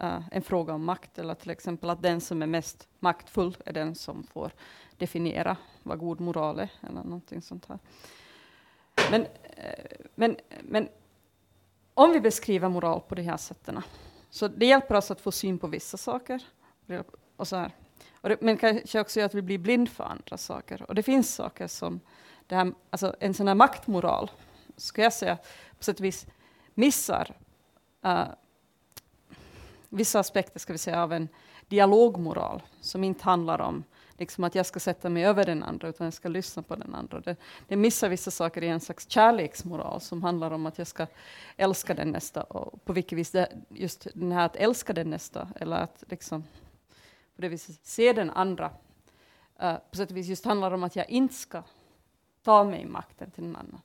uh, 0.04 0.28
en 0.32 0.42
fråga 0.42 0.74
om 0.74 0.84
makt, 0.86 1.20
eller 1.20 1.36
till 1.36 1.50
exempel 1.50 1.90
att 1.90 2.02
den 2.02 2.22
som 2.22 2.42
är 2.42 2.48
mest 2.48 2.88
maktfull 3.00 3.58
är 3.66 3.74
den 3.74 3.96
som 3.96 4.24
får 4.24 4.52
definiera 4.98 5.58
vad 5.84 6.00
god 6.00 6.20
moral 6.20 6.60
är, 6.60 6.70
eller 6.82 7.04
någonting 7.04 7.42
sånt 7.42 7.66
här. 7.66 7.80
Men, 9.12 9.22
uh, 9.22 9.28
men, 10.16 10.38
men 10.62 10.90
om 11.94 12.12
vi 12.12 12.20
beskriver 12.22 12.70
moral 12.70 13.02
på 13.02 13.16
de 13.16 13.22
här 13.22 13.38
sätten, 13.38 13.82
så 14.30 14.48
det 14.48 14.66
hjälper 14.66 14.96
oss 14.96 15.12
att 15.12 15.22
få 15.22 15.32
syn 15.32 15.60
på 15.60 15.68
vissa 15.68 15.98
saker, 15.98 16.44
och 17.36 17.48
så 17.48 17.56
här. 17.56 17.72
Och 18.22 18.30
det, 18.30 18.42
men 18.42 18.58
kanske 18.58 19.00
också 19.00 19.20
gör 19.20 19.26
att 19.26 19.34
vi 19.34 19.42
blir 19.42 19.58
blind 19.58 19.90
för 19.90 20.04
andra 20.04 20.38
saker. 20.38 20.86
Och 20.88 20.96
det 20.96 21.04
finns 21.04 21.36
saker 21.36 21.68
som, 21.68 22.00
det 22.48 22.56
här, 22.56 22.74
alltså 22.90 23.16
en 23.20 23.34
sån 23.34 23.48
här 23.48 23.56
maktmoral, 23.56 24.32
skulle 24.78 25.06
jag 25.06 25.14
säga, 25.14 25.38
på 25.78 25.84
sätt 25.84 26.00
och 26.00 26.06
vis 26.06 26.28
missar 26.74 27.36
uh, 28.06 28.26
vissa 29.90 30.20
aspekter 30.20 30.60
ska 30.60 30.74
vi 30.74 30.80
säga, 30.80 31.04
av 31.04 31.14
en 31.14 31.28
dialogmoral 31.68 32.62
som 32.82 33.04
inte 33.04 33.24
handlar 33.24 33.62
om 33.62 33.84
liksom 34.18 34.44
att 34.44 34.56
jag 34.56 34.66
ska 34.66 34.80
sätta 34.80 35.10
mig 35.10 35.26
över 35.26 35.46
den 35.46 35.64
andra, 35.64 35.88
utan 35.88 36.06
jag 36.06 36.14
ska 36.14 36.30
lyssna 36.30 36.64
på 36.64 36.76
den 36.76 36.96
andra. 36.96 37.20
Det, 37.20 37.36
det 37.68 37.76
missar 37.76 38.10
vissa 38.10 38.32
saker 38.32 38.64
i 38.64 38.68
en 38.68 38.80
slags 38.80 39.10
kärleksmoral 39.10 40.02
som 40.02 40.24
handlar 40.24 40.52
om 40.52 40.66
att 40.66 40.78
jag 40.78 40.88
ska 40.88 41.08
älska 41.58 41.94
den 41.94 42.12
nästa, 42.12 42.44
och 42.44 42.86
på 42.86 42.94
vilket 42.94 43.18
vis 43.18 43.32
det, 43.32 43.50
just 43.70 44.08
den 44.14 44.32
här 44.32 44.46
att 44.46 44.56
älska 44.56 44.94
den 44.94 45.10
nästa, 45.10 45.50
eller 45.56 45.78
att 45.78 46.04
liksom 46.10 46.44
på 47.36 47.42
det 47.42 47.50
viset 47.50 47.80
se 47.84 48.14
den 48.14 48.30
andra, 48.30 48.72
uh, 49.64 49.76
på 49.92 49.98
sätt 49.98 50.12
och 50.12 50.18
vis 50.18 50.28
just 50.28 50.46
handlar 50.46 50.72
om 50.72 50.84
att 50.84 50.96
jag 50.96 51.10
inte 51.10 51.34
ska 51.34 51.64
ta 52.46 52.64
mig 52.64 52.86
makten 52.86 53.32
till 53.32 53.44
någon 53.44 53.56
annan. 53.56 53.82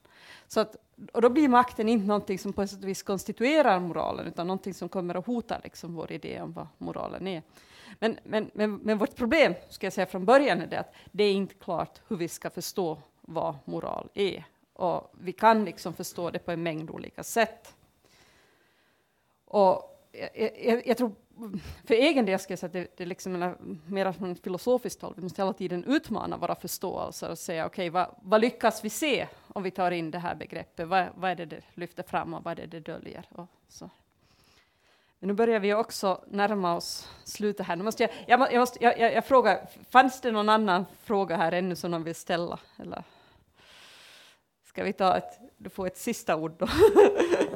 Så 0.48 0.60
att, 0.60 0.76
och 1.12 1.22
då 1.22 1.28
blir 1.28 1.48
makten 1.48 1.88
inte 1.88 2.06
någonting 2.06 2.38
som 2.38 2.52
på 2.52 2.62
ett 2.62 2.70
sätt 2.70 2.82
och 2.82 2.88
vis 2.88 3.02
konstituerar 3.02 3.80
moralen, 3.80 4.26
utan 4.26 4.46
någonting 4.46 4.74
som 4.74 4.88
kommer 4.88 5.14
att 5.14 5.26
hota 5.26 5.60
liksom 5.64 5.94
vår 5.94 6.12
idé 6.12 6.40
om 6.40 6.52
vad 6.52 6.66
moralen 6.78 7.26
är. 7.26 7.42
Men, 7.98 8.18
men, 8.24 8.50
men, 8.54 8.76
men 8.76 8.98
vårt 8.98 9.16
problem, 9.16 9.54
ska 9.68 9.86
jag 9.86 9.92
säga 9.92 10.06
från 10.06 10.24
början, 10.24 10.60
är 10.60 10.66
det 10.66 10.80
att 10.80 10.94
det 11.12 11.24
är 11.24 11.32
inte 11.32 11.54
klart 11.54 12.00
hur 12.08 12.16
vi 12.16 12.28
ska 12.28 12.50
förstå 12.50 12.98
vad 13.20 13.54
moral 13.64 14.08
är. 14.14 14.44
Och 14.72 15.12
vi 15.20 15.32
kan 15.32 15.64
liksom 15.64 15.94
förstå 15.94 16.30
det 16.30 16.38
på 16.38 16.50
en 16.50 16.62
mängd 16.62 16.90
olika 16.90 17.22
sätt. 17.22 17.74
Och 19.44 20.00
jag, 20.34 20.50
jag, 20.64 20.86
jag 20.86 20.96
tror 20.96 21.12
för 21.84 21.94
egen 21.94 22.26
del 22.26 22.38
ska 22.38 22.52
jag 22.52 22.58
säga 22.58 22.66
att 22.66 22.72
det, 22.72 22.96
det 22.96 23.04
är 23.04 23.06
liksom 23.06 23.54
mer 23.86 24.12
från 24.12 24.32
ett 24.32 24.42
filosofiskt 24.42 25.02
håll. 25.02 25.14
Vi 25.16 25.22
måste 25.22 25.42
hela 25.42 25.52
tiden 25.52 25.84
utmana 25.84 26.36
våra 26.36 26.54
förståelser 26.54 27.30
och 27.30 27.38
säga 27.38 27.66
okej, 27.66 27.90
okay, 27.90 27.90
vad, 27.90 28.14
vad, 28.22 28.40
lyckas 28.40 28.84
vi 28.84 28.90
se 28.90 29.26
om 29.48 29.62
vi 29.62 29.70
tar 29.70 29.90
in 29.90 30.10
det 30.10 30.18
här 30.18 30.34
begreppet? 30.34 30.88
Vad, 30.88 31.06
vad 31.14 31.30
är 31.30 31.34
det 31.34 31.46
det 31.46 31.62
lyfter 31.74 32.02
fram 32.02 32.34
och 32.34 32.44
vad 32.44 32.52
är 32.58 32.66
det 32.66 32.66
det 32.66 32.80
döljer? 32.80 33.26
Och 33.30 33.46
så. 33.68 33.90
Men 35.18 35.28
nu 35.28 35.34
börjar 35.34 35.60
vi 35.60 35.74
också 35.74 36.24
närma 36.28 36.76
oss 36.76 37.08
slutet 37.24 37.66
här. 37.66 37.76
Nu 37.76 37.84
måste 37.84 38.02
jag, 38.02 38.10
jag, 38.26 38.52
jag, 38.52 38.60
måste, 38.60 38.84
jag, 38.84 38.98
jag, 38.98 39.14
jag 39.14 39.24
frågar, 39.24 39.66
fanns 39.90 40.20
det 40.20 40.32
någon 40.32 40.48
annan 40.48 40.86
fråga 41.02 41.36
här 41.36 41.52
ännu 41.52 41.76
som 41.76 41.90
någon 41.90 42.04
vill 42.04 42.14
ställa? 42.14 42.58
Eller 42.78 43.04
ska 44.64 44.84
vi 44.84 44.92
ta 44.92 45.16
ett, 45.16 45.40
du 45.56 45.70
får 45.70 45.86
ett 45.86 45.98
sista 45.98 46.36
ord 46.36 46.52
då? 46.58 46.66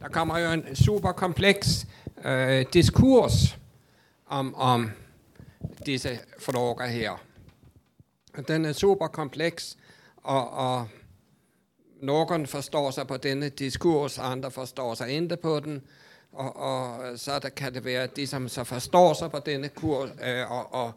Der 0.00 0.08
kommer 0.08 0.38
jo 0.38 0.50
en 0.50 0.76
super 0.76 1.12
kompleks 1.12 1.86
øh, 2.24 2.58
eh, 2.58 2.66
diskurs 2.72 3.58
om, 4.26 4.54
om 4.54 4.90
disse 5.86 6.18
frågor 6.38 6.84
her. 6.84 7.22
Den 8.48 8.64
er 8.64 8.72
super 8.72 9.06
kompleks, 9.06 9.76
og, 10.16 10.50
og 10.50 10.88
nogen 12.02 12.46
forstår 12.46 12.90
sig 12.90 13.06
på 13.06 13.16
denne 13.16 13.48
diskurs, 13.48 14.18
andre 14.18 14.50
forstår 14.50 14.94
sig 14.94 15.10
ikke 15.10 15.36
på 15.36 15.60
den, 15.60 15.82
og, 16.32 16.56
og 16.56 17.18
så 17.18 17.38
der 17.38 17.48
kan 17.48 17.74
det 17.74 17.84
være, 17.84 18.02
at 18.02 18.16
de, 18.16 18.26
som 18.26 18.48
så 18.48 18.64
forstår 18.64 19.12
sig 19.12 19.30
på 19.30 19.38
denne 19.46 19.68
kurs, 19.68 20.10
øh, 20.22 20.50
og, 20.50 20.74
og 20.74 20.92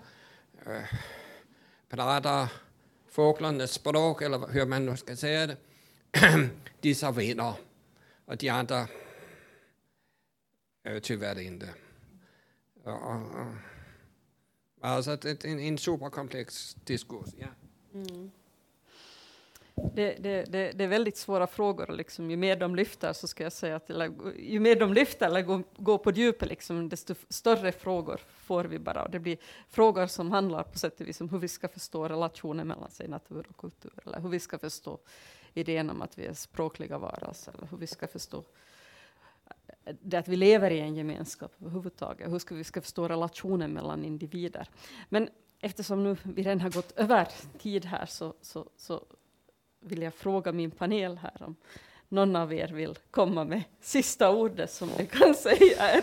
øh, 0.67 0.97
prater 1.89 2.47
fåglernes 3.11 3.69
språk, 3.69 4.21
eller 4.21 4.37
hur 4.37 4.65
man 4.65 4.81
nu 4.81 4.95
skal 4.95 5.17
säga 5.17 5.47
det, 5.47 5.57
de 6.83 6.95
så 6.95 7.11
vinder 7.11 7.53
och 8.25 8.37
de 8.37 8.49
andra 8.49 8.87
äh, 10.83 10.99
tyvärr 10.99 11.39
inte. 11.39 11.69
Ja, 12.83 13.21
alltså 14.81 15.15
det 15.15 15.45
är 15.45 15.47
en, 15.47 15.59
en 15.59 15.77
superkomplex 15.77 16.75
diskurs. 16.85 17.29
Ja. 17.37 17.47
Mm. 17.93 18.31
Det, 19.75 20.15
det, 20.19 20.45
det, 20.45 20.71
det, 20.71 20.83
är 20.83 20.87
väldigt 20.87 21.17
svåra 21.17 21.47
frågor. 21.47 21.91
Liksom, 21.91 22.31
ju 22.31 22.37
mer 22.37 22.55
de 22.55 22.75
lyfter, 22.75 23.13
så 23.13 23.27
ska 23.27 23.43
jag 23.43 23.53
säga 23.53 23.75
att, 23.75 23.89
eller, 23.89 24.11
ju 24.39 24.59
mer 24.59 24.75
de 24.75 24.93
lyfter 24.93 25.25
eller 25.25 25.41
går, 25.41 25.63
går 25.77 25.97
på 25.97 26.11
djupet, 26.11 26.49
liksom, 26.49 26.89
desto 26.89 27.15
större 27.29 27.71
frågor 27.71 28.21
får 28.27 28.63
vi 28.63 28.79
bara. 28.79 29.03
Och 29.03 29.11
det 29.11 29.19
blir 29.19 29.37
frågor 29.69 30.07
som 30.07 30.31
handlar 30.31 30.63
på 30.63 30.79
sätt 30.79 31.01
och 31.01 31.07
vis 31.07 31.21
om 31.21 31.29
hur 31.29 31.39
vi 31.39 31.47
ska 31.47 31.67
förstå 31.67 32.07
relationen 32.07 32.67
mellan 32.67 32.91
sig, 32.91 33.07
natur 33.07 33.45
och 33.49 33.57
kultur, 33.57 33.93
eller 34.05 34.19
hur 34.19 34.29
vi 34.29 34.39
ska 34.39 34.57
förstå 34.57 34.99
idén 35.53 35.89
om 35.89 36.01
att 36.01 36.17
vi 36.17 36.25
är 36.25 36.33
språkliga 36.33 36.97
varelser, 36.97 37.53
eller 37.57 37.67
hur 37.71 37.77
vi 37.77 37.87
ska 37.87 38.07
förstå 38.07 38.43
det 40.01 40.17
att 40.17 40.27
vi 40.27 40.35
lever 40.35 40.71
i 40.71 40.79
en 40.79 40.95
gemenskap 40.95 41.51
överhuvudtaget, 41.61 42.31
hur 42.31 42.39
ska 42.39 42.55
vi 42.55 42.63
ska 42.63 42.81
förstå 42.81 43.07
relationen 43.07 43.71
mellan 43.71 44.05
individer. 44.05 44.67
Men 45.09 45.29
eftersom 45.59 46.03
nu 46.03 46.17
vi 46.23 46.43
redan 46.43 46.61
har 46.61 46.69
gått 46.69 46.91
över 46.91 47.27
tid 47.59 47.85
här 47.85 48.05
så, 48.05 48.33
så, 48.41 48.69
så 48.77 49.03
vill 49.79 50.01
jag 50.01 50.13
fråga 50.13 50.51
min 50.51 50.71
panel 50.71 51.17
här 51.17 51.43
om 51.43 51.55
någon 52.09 52.35
av 52.35 52.53
er 52.53 52.67
vill 52.67 52.97
komma 53.11 53.43
med 53.43 53.63
sista 53.81 54.31
ordet 54.31 54.71
som 54.71 54.89
ni 54.97 55.05
kan 55.05 55.35
säga. 55.35 56.01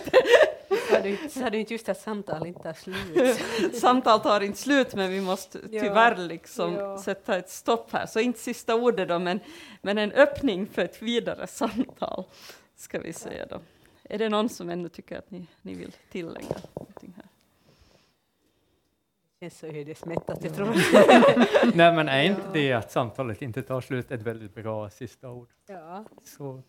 Sa 1.30 1.50
du, 1.50 1.58
inte 1.58 1.74
just 1.74 1.88
att 1.88 2.00
samtal 2.00 2.46
inte 2.46 2.62
tar 2.62 2.72
slut? 2.72 3.74
samtal 3.80 4.20
tar 4.20 4.40
inte 4.40 4.58
slut, 4.58 4.94
men 4.94 5.10
vi 5.10 5.20
måste 5.20 5.68
tyvärr 5.68 6.16
liksom 6.16 6.74
ja. 6.74 6.98
sätta 6.98 7.36
ett 7.36 7.50
stopp 7.50 7.92
här. 7.92 8.06
Så 8.06 8.20
inte 8.20 8.38
sista 8.38 8.74
ordet 8.74 9.08
då, 9.08 9.18
men, 9.18 9.40
men 9.82 9.98
en 9.98 10.12
öppning 10.12 10.66
för 10.66 10.82
ett 10.82 11.02
vidare 11.02 11.46
samtal, 11.46 12.24
ska 12.76 13.00
vi 13.00 13.12
säga 13.12 13.46
då. 13.46 13.60
Är 14.02 14.18
det 14.18 14.28
någon 14.28 14.48
som 14.48 14.70
ännu 14.70 14.88
tycker 14.88 15.18
att 15.18 15.30
ni, 15.30 15.46
ni 15.62 15.74
vill 15.74 15.92
tillägga 16.10 16.56
någonting 16.74 17.14
här? 17.16 17.26
Det 19.38 19.44
känns 19.44 19.58
så 19.58 19.66
ödesmättat, 19.66 20.44
jag 20.44 20.54
tror. 20.54 20.74
Nej, 21.76 21.92
men 21.92 22.08
är 22.08 22.22
inte 22.22 22.42
det 22.52 22.72
att 22.72 22.92
samtalet 22.92 23.42
inte 23.42 23.62
tar 23.62 23.80
slut 23.80 24.10
ett 24.10 24.22
väldigt 24.22 24.54
bra 24.54 24.90
sista 24.90 25.30
ord? 25.30 25.48
Ja. 25.66 26.04
Så, 26.24 26.62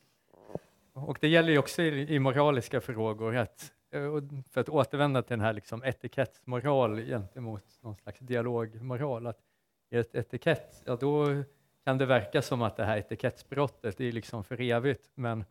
och 0.94 1.18
det 1.22 1.28
gäller 1.28 1.52
ju 1.52 1.58
också 1.58 1.82
i, 1.82 2.16
i 2.16 2.20
moraliska 2.20 2.82
frågor, 2.82 3.36
att, 3.36 3.72
Eh, 3.92 4.22
för 4.50 4.62
att 4.62 4.70
återvända 4.70 5.22
till 5.22 5.30
den 5.30 5.46
här 5.46 5.54
liksom 5.54 5.84
etikettsmoral 5.84 7.00
gentemot 7.06 7.80
någon 7.82 7.96
slags 7.96 8.20
dialogmoral, 8.20 9.28
att 9.28 9.42
i 9.90 9.98
ett 9.98 10.16
etikett, 10.16 10.84
ja 10.86 10.96
då 10.96 11.44
kan 11.84 11.98
det 11.98 12.06
verka 12.06 12.42
som 12.42 12.62
att 12.62 12.76
det 12.76 12.86
här 12.86 12.98
etikettsbrottet 12.98 14.02
är 14.02 14.12
liksom 14.12 14.44
för 14.44 14.62
evigt, 14.62 15.12
men 15.16 15.46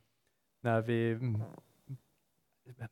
när 0.60 0.80
vi 0.80 1.18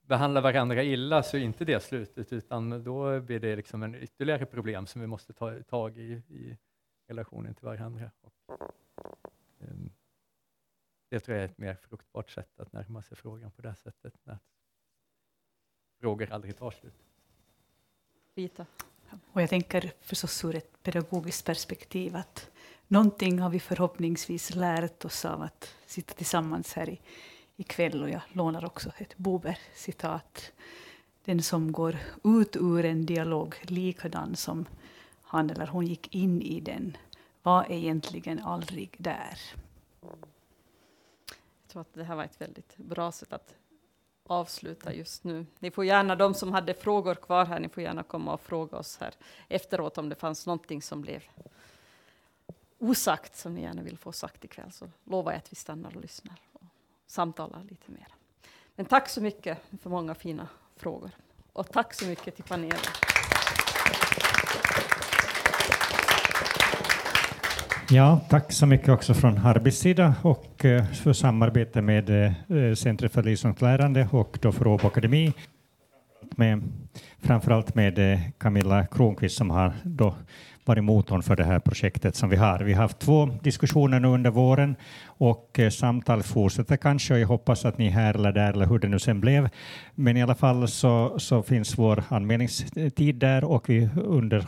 behandlar 0.03 0.43
varandra 0.43 0.83
illa 0.83 1.23
så 1.23 1.37
är 1.37 1.41
inte 1.41 1.65
det 1.65 1.81
slutet, 1.81 2.33
utan 2.33 2.85
då 2.85 3.21
blir 3.21 3.41
det 3.41 3.57
liksom 3.57 3.83
en 3.83 3.95
ytterligare 3.95 4.47
problem 4.47 4.87
som 4.87 5.01
vi 5.01 5.07
måste 5.07 5.33
ta 5.33 5.63
tag 5.63 5.99
i 5.99 6.23
i 6.29 6.59
relationen 7.07 7.55
till 7.55 7.65
varandra. 7.65 8.11
Och, 8.21 8.61
um, 9.59 9.93
det 11.09 11.21
tror 11.21 11.37
jag 11.37 11.45
är 11.45 11.49
ett 11.49 11.59
mer 11.59 11.75
fruktbart 11.75 12.31
sätt 12.31 12.61
att 12.61 12.73
närma 12.73 13.03
sig 13.03 13.17
frågan 13.17 13.51
på 13.51 13.63
det 13.63 13.75
sättet, 13.75 14.15
frågor 16.01 16.33
aldrig 16.33 16.59
tar 16.59 16.71
slut. 16.71 16.95
Rita? 18.35 18.67
Och 19.33 19.43
jag 19.43 19.51
tänker 19.51 19.93
förstås 20.01 20.45
ur 20.45 20.55
ett 20.55 20.83
pedagogiskt 20.83 21.47
perspektiv 21.47 22.17
att 22.17 22.51
någonting 22.89 23.39
har 23.39 23.51
vi 23.51 23.61
förhoppningsvis 23.61 24.55
lärt 24.55 25.05
oss 25.05 25.25
av 25.25 25.43
att 25.43 25.75
sitta 25.87 26.15
tillsammans 26.15 26.73
här 26.73 26.89
i, 26.89 27.01
ikväll. 27.57 28.03
Och 28.03 28.11
jag 28.11 28.21
lånar 28.33 28.65
också 28.65 28.93
ett 28.99 29.17
Bober-citat. 29.17 30.53
Den 31.25 31.43
som 31.43 31.73
går 31.73 31.99
ut 32.25 32.57
ur 32.57 32.85
en 32.85 33.07
dialog 33.07 33.55
likadan 33.63 34.37
som 34.37 34.67
han 35.23 35.51
eller 35.51 35.67
hon 35.67 35.87
gick 35.87 36.15
in 36.15 36.43
i 36.43 36.61
den 36.61 36.97
var 37.43 37.73
egentligen 37.73 38.39
aldrig 38.39 38.97
där. 38.99 39.39
Jag 41.63 41.73
tror 41.73 41.83
att 41.83 41.95
det 41.95 42.05
här 42.05 42.17
var 42.17 42.25
ett 42.25 42.41
väldigt 42.41 42.77
bra 42.77 43.13
sätt 43.13 43.33
att 43.33 43.55
avsluta 44.29 44.95
just 44.95 45.25
nu. 45.25 45.47
Ni 45.59 45.71
får 45.71 45.85
gärna, 45.85 46.17
de 46.17 46.35
som 46.35 46.53
hade 46.53 46.75
frågor 46.75 47.15
kvar 47.15 47.45
här, 47.45 47.61
ni 47.61 47.69
får 47.69 47.83
gärna 47.83 48.03
komma 48.03 48.33
och 48.33 48.41
fråga 48.41 48.79
oss 48.79 48.99
här 49.01 49.15
efteråt 49.49 49.99
om 49.99 50.09
det 50.09 50.15
fanns 50.15 50.47
någonting 50.47 50.83
som 50.83 51.03
blev 51.03 51.23
osagt 52.79 53.37
som 53.37 53.55
ni 53.55 53.63
gärna 53.63 53.83
vill 53.83 53.99
få 53.99 54.13
sagt 54.13 54.45
ikväll, 54.45 54.73
så 54.73 54.91
lovar 55.05 55.33
jag 55.33 55.39
att 55.39 55.53
vi 55.53 55.57
stannar 55.57 55.97
och 55.97 56.03
lyssnar 56.03 56.41
och 56.53 56.63
samtalar 57.07 57.63
lite 57.63 57.91
mer. 57.91 58.07
Men 58.75 58.87
tack 58.87 59.09
så 59.09 59.21
mycket 59.21 59.59
för 59.83 59.91
många 59.91 60.15
fina 60.15 60.49
frågor 60.77 61.11
och 61.53 61.73
tack 61.73 61.95
så 61.95 62.07
mycket 62.07 62.35
till 62.35 62.45
panelen. 62.45 62.79
Ja, 67.91 68.21
tack 68.29 68.53
så 68.53 68.67
mycket 68.67 68.89
också 68.89 69.15
från 69.15 69.37
Harbis 69.37 69.79
sida 69.79 70.15
och 70.23 70.65
eh, 70.65 70.85
för 70.85 71.13
samarbete 71.13 71.83
med 71.83 72.11
eh, 72.11 72.75
Centret 72.75 73.13
för 73.13 73.23
livslångt 73.23 73.63
lärande 73.63 74.09
och 74.11 74.39
då 74.43 74.53
för 74.53 74.67
Åbo 74.67 74.87
Akademi. 74.87 75.33
Med, 76.37 76.63
framförallt 77.23 77.75
med 77.75 78.13
eh, 78.13 78.21
Camilla 78.39 78.87
Kronqvist 78.87 79.37
som 79.37 79.51
har 79.51 79.73
då 79.83 80.15
varit 80.65 80.85
motorn 80.85 81.23
för 81.23 81.37
det 81.37 81.45
här 81.45 81.59
projektet 81.59 82.17
som 82.17 82.29
vi 82.29 82.37
har. 82.37 82.59
Vi 82.59 82.73
har 82.73 82.83
haft 82.83 82.99
två 82.99 83.27
diskussioner 83.43 84.01
nu 84.01 84.09
under 84.09 84.31
våren 84.31 84.77
och 85.07 85.61
samtal 85.73 86.23
fortsätter 86.23 86.77
kanske 86.77 87.15
och 87.15 87.21
jag 87.21 87.29
hoppas 87.29 87.65
att 87.65 87.79
ni 87.79 87.89
här 87.89 88.15
eller 88.15 88.33
där 88.33 88.53
eller 88.53 88.67
hur 88.67 88.79
det 88.79 88.89
nu 88.89 88.99
sen 88.99 89.21
blev. 89.21 89.49
Men 89.95 90.17
i 90.17 90.23
alla 90.23 90.35
fall 90.35 90.69
så, 90.69 91.19
så 91.19 91.43
finns 91.43 91.79
vår 91.79 92.05
anmälningstid 92.09 93.17
där 93.17 93.45
och 93.45 93.69
vi 93.69 93.89
under 93.97 94.47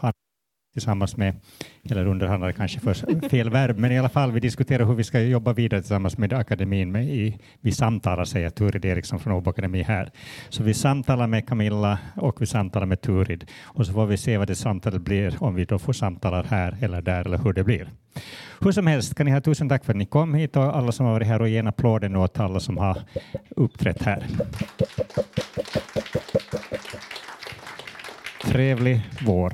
tillsammans 0.73 1.16
med, 1.16 1.35
eller 1.91 2.07
underhandlare 2.07 2.53
kanske 2.53 2.81
för 2.81 3.29
fel 3.29 3.51
verb, 3.51 3.79
men 3.79 3.93
i 3.93 3.99
alla 3.99 4.09
fall 4.09 4.33
vi 4.33 4.41
diskuterar 4.41 4.85
hur 4.85 4.95
vi 4.95 5.05
ska 5.05 5.21
jobba 5.21 5.53
vidare 5.53 5.81
tillsammans 5.81 6.18
med 6.18 6.33
akademin. 6.33 6.93
Med 6.93 7.05
i, 7.05 7.39
vi 7.61 7.73
samtalar, 7.73 8.25
säger 8.25 8.51
Turid 8.51 8.85
Eriksson 8.85 9.21
från 9.21 9.33
Åbo 9.33 9.51
Akademi 9.51 9.83
här. 9.83 10.11
Så 10.49 10.62
vi 10.62 10.75
samtalar 10.75 11.27
med 11.27 11.47
Camilla 11.47 11.99
och 12.16 12.43
vi 12.43 12.47
samtalar 12.47 12.87
med 12.87 13.01
Turid 13.01 13.51
och 13.62 13.87
så 13.87 13.93
får 13.93 14.07
vi 14.07 14.16
se 14.16 14.39
vad 14.39 14.49
det 14.49 14.55
samtalet 14.55 15.03
blir, 15.03 15.43
om 15.43 15.55
vi 15.55 15.64
då 15.64 15.79
får 15.79 15.93
samtala 15.93 16.43
här 16.43 16.77
eller 16.81 17.03
där 17.03 17.25
eller 17.25 17.39
hur 17.39 17.53
det 17.53 17.64
blir. 17.64 17.89
Hur 18.61 18.73
som 18.73 18.87
helst 18.87 19.14
kan 19.14 19.27
ni 19.27 19.33
ha 19.33 19.41
tusen 19.41 19.68
tack 19.68 19.85
för 19.85 19.93
att 19.93 19.97
ni 19.97 20.07
kom 20.07 20.35
hit 20.35 20.57
och 20.57 20.77
alla 20.77 20.93
som 20.93 21.07
har 21.07 21.12
varit 21.12 21.29
här 21.29 21.43
och 21.43 21.49
ge 21.49 21.59
en 21.59 21.66
applåd 21.66 22.16
åt 22.16 22.41
alla 22.41 22.61
som 22.61 22.79
har 22.79 22.99
uppträtt 23.57 24.03
här. 24.03 24.27
Trevlig 28.45 29.03
vår. 29.21 29.53